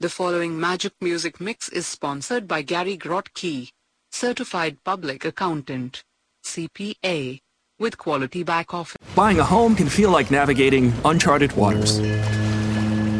The 0.00 0.08
following 0.08 0.58
Magic 0.58 0.92
Music 1.00 1.40
Mix 1.40 1.68
is 1.68 1.86
sponsored 1.86 2.48
by 2.48 2.62
Gary 2.62 2.96
Grotke, 2.96 3.70
Certified 4.10 4.82
Public 4.82 5.24
Accountant, 5.24 6.02
CPA, 6.44 7.38
with 7.78 7.96
quality 7.96 8.42
back 8.42 8.74
office. 8.74 8.96
Buying 9.14 9.38
a 9.38 9.44
home 9.44 9.76
can 9.76 9.88
feel 9.88 10.10
like 10.10 10.32
navigating 10.32 10.92
uncharted 11.04 11.52
waters. 11.52 12.00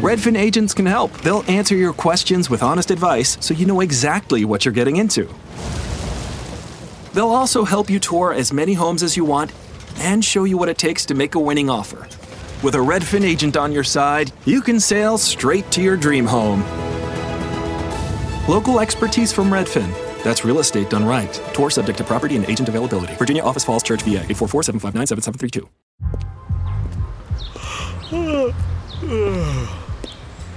Redfin 0.03 0.37
agents 0.37 0.75
can 0.75 0.87
help. 0.87 1.13
They'll 1.19 1.45
answer 1.47 1.77
your 1.77 1.93
questions 1.93 2.51
with 2.51 2.61
honest 2.61 2.91
advice 2.91 3.39
so 3.41 3.55
you 3.55 3.67
know 3.67 3.83
exactly 3.83 4.45
what 4.45 4.65
you're 4.65 4.75
getting 4.75 4.97
into. 4.97 5.33
They'll 7.13 7.29
also 7.29 7.65
help 7.65 7.91
you 7.91 7.99
tour 7.99 8.33
as 8.33 8.53
many 8.53 8.75
homes 8.75 9.03
as 9.03 9.17
you 9.17 9.25
want 9.25 9.53
and 9.99 10.25
show 10.25 10.45
you 10.45 10.57
what 10.57 10.69
it 10.69 10.79
takes 10.79 11.05
to 11.07 11.15
make 11.15 11.35
a 11.35 11.39
winning 11.39 11.69
offer. 11.69 12.09
With 12.63 12.75
a 12.75 12.79
Redfin 12.79 13.25
agent 13.25 13.57
on 13.57 13.73
your 13.73 13.85
side, 13.85 14.33
you 14.45 14.63
can 14.63 14.81
sail 14.81 15.19
straight 15.19 15.71
to 15.73 15.83
your 15.83 15.97
dream 15.97 16.25
home. 16.27 16.63
Local 18.49 18.81
expertise 18.81 19.33
from 19.33 19.51
Redfin. 19.51 19.93
That's 20.23 20.45
real 20.45 20.61
estate 20.61 20.89
done 20.89 21.05
right. 21.05 21.33
Tour 21.53 21.71
subject 21.71 21.99
to 21.99 22.05
property 22.05 22.37
and 22.37 22.45
agent 22.49 22.69
availability. 22.69 23.15
Virginia 23.15 23.43
Office 23.43 23.65
Falls 23.65 23.83
Church, 23.83 24.03
VA 24.03 24.21
844 24.21 24.63
759 24.63 25.07
7732. 25.07 25.69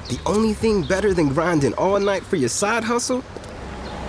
The 0.07 0.19
only 0.27 0.53
thing 0.53 0.83
better 0.83 1.13
than 1.13 1.29
grinding 1.29 1.73
all 1.73 1.99
night 1.99 2.23
for 2.23 2.35
your 2.35 2.49
side 2.49 2.83
hustle 2.83 3.23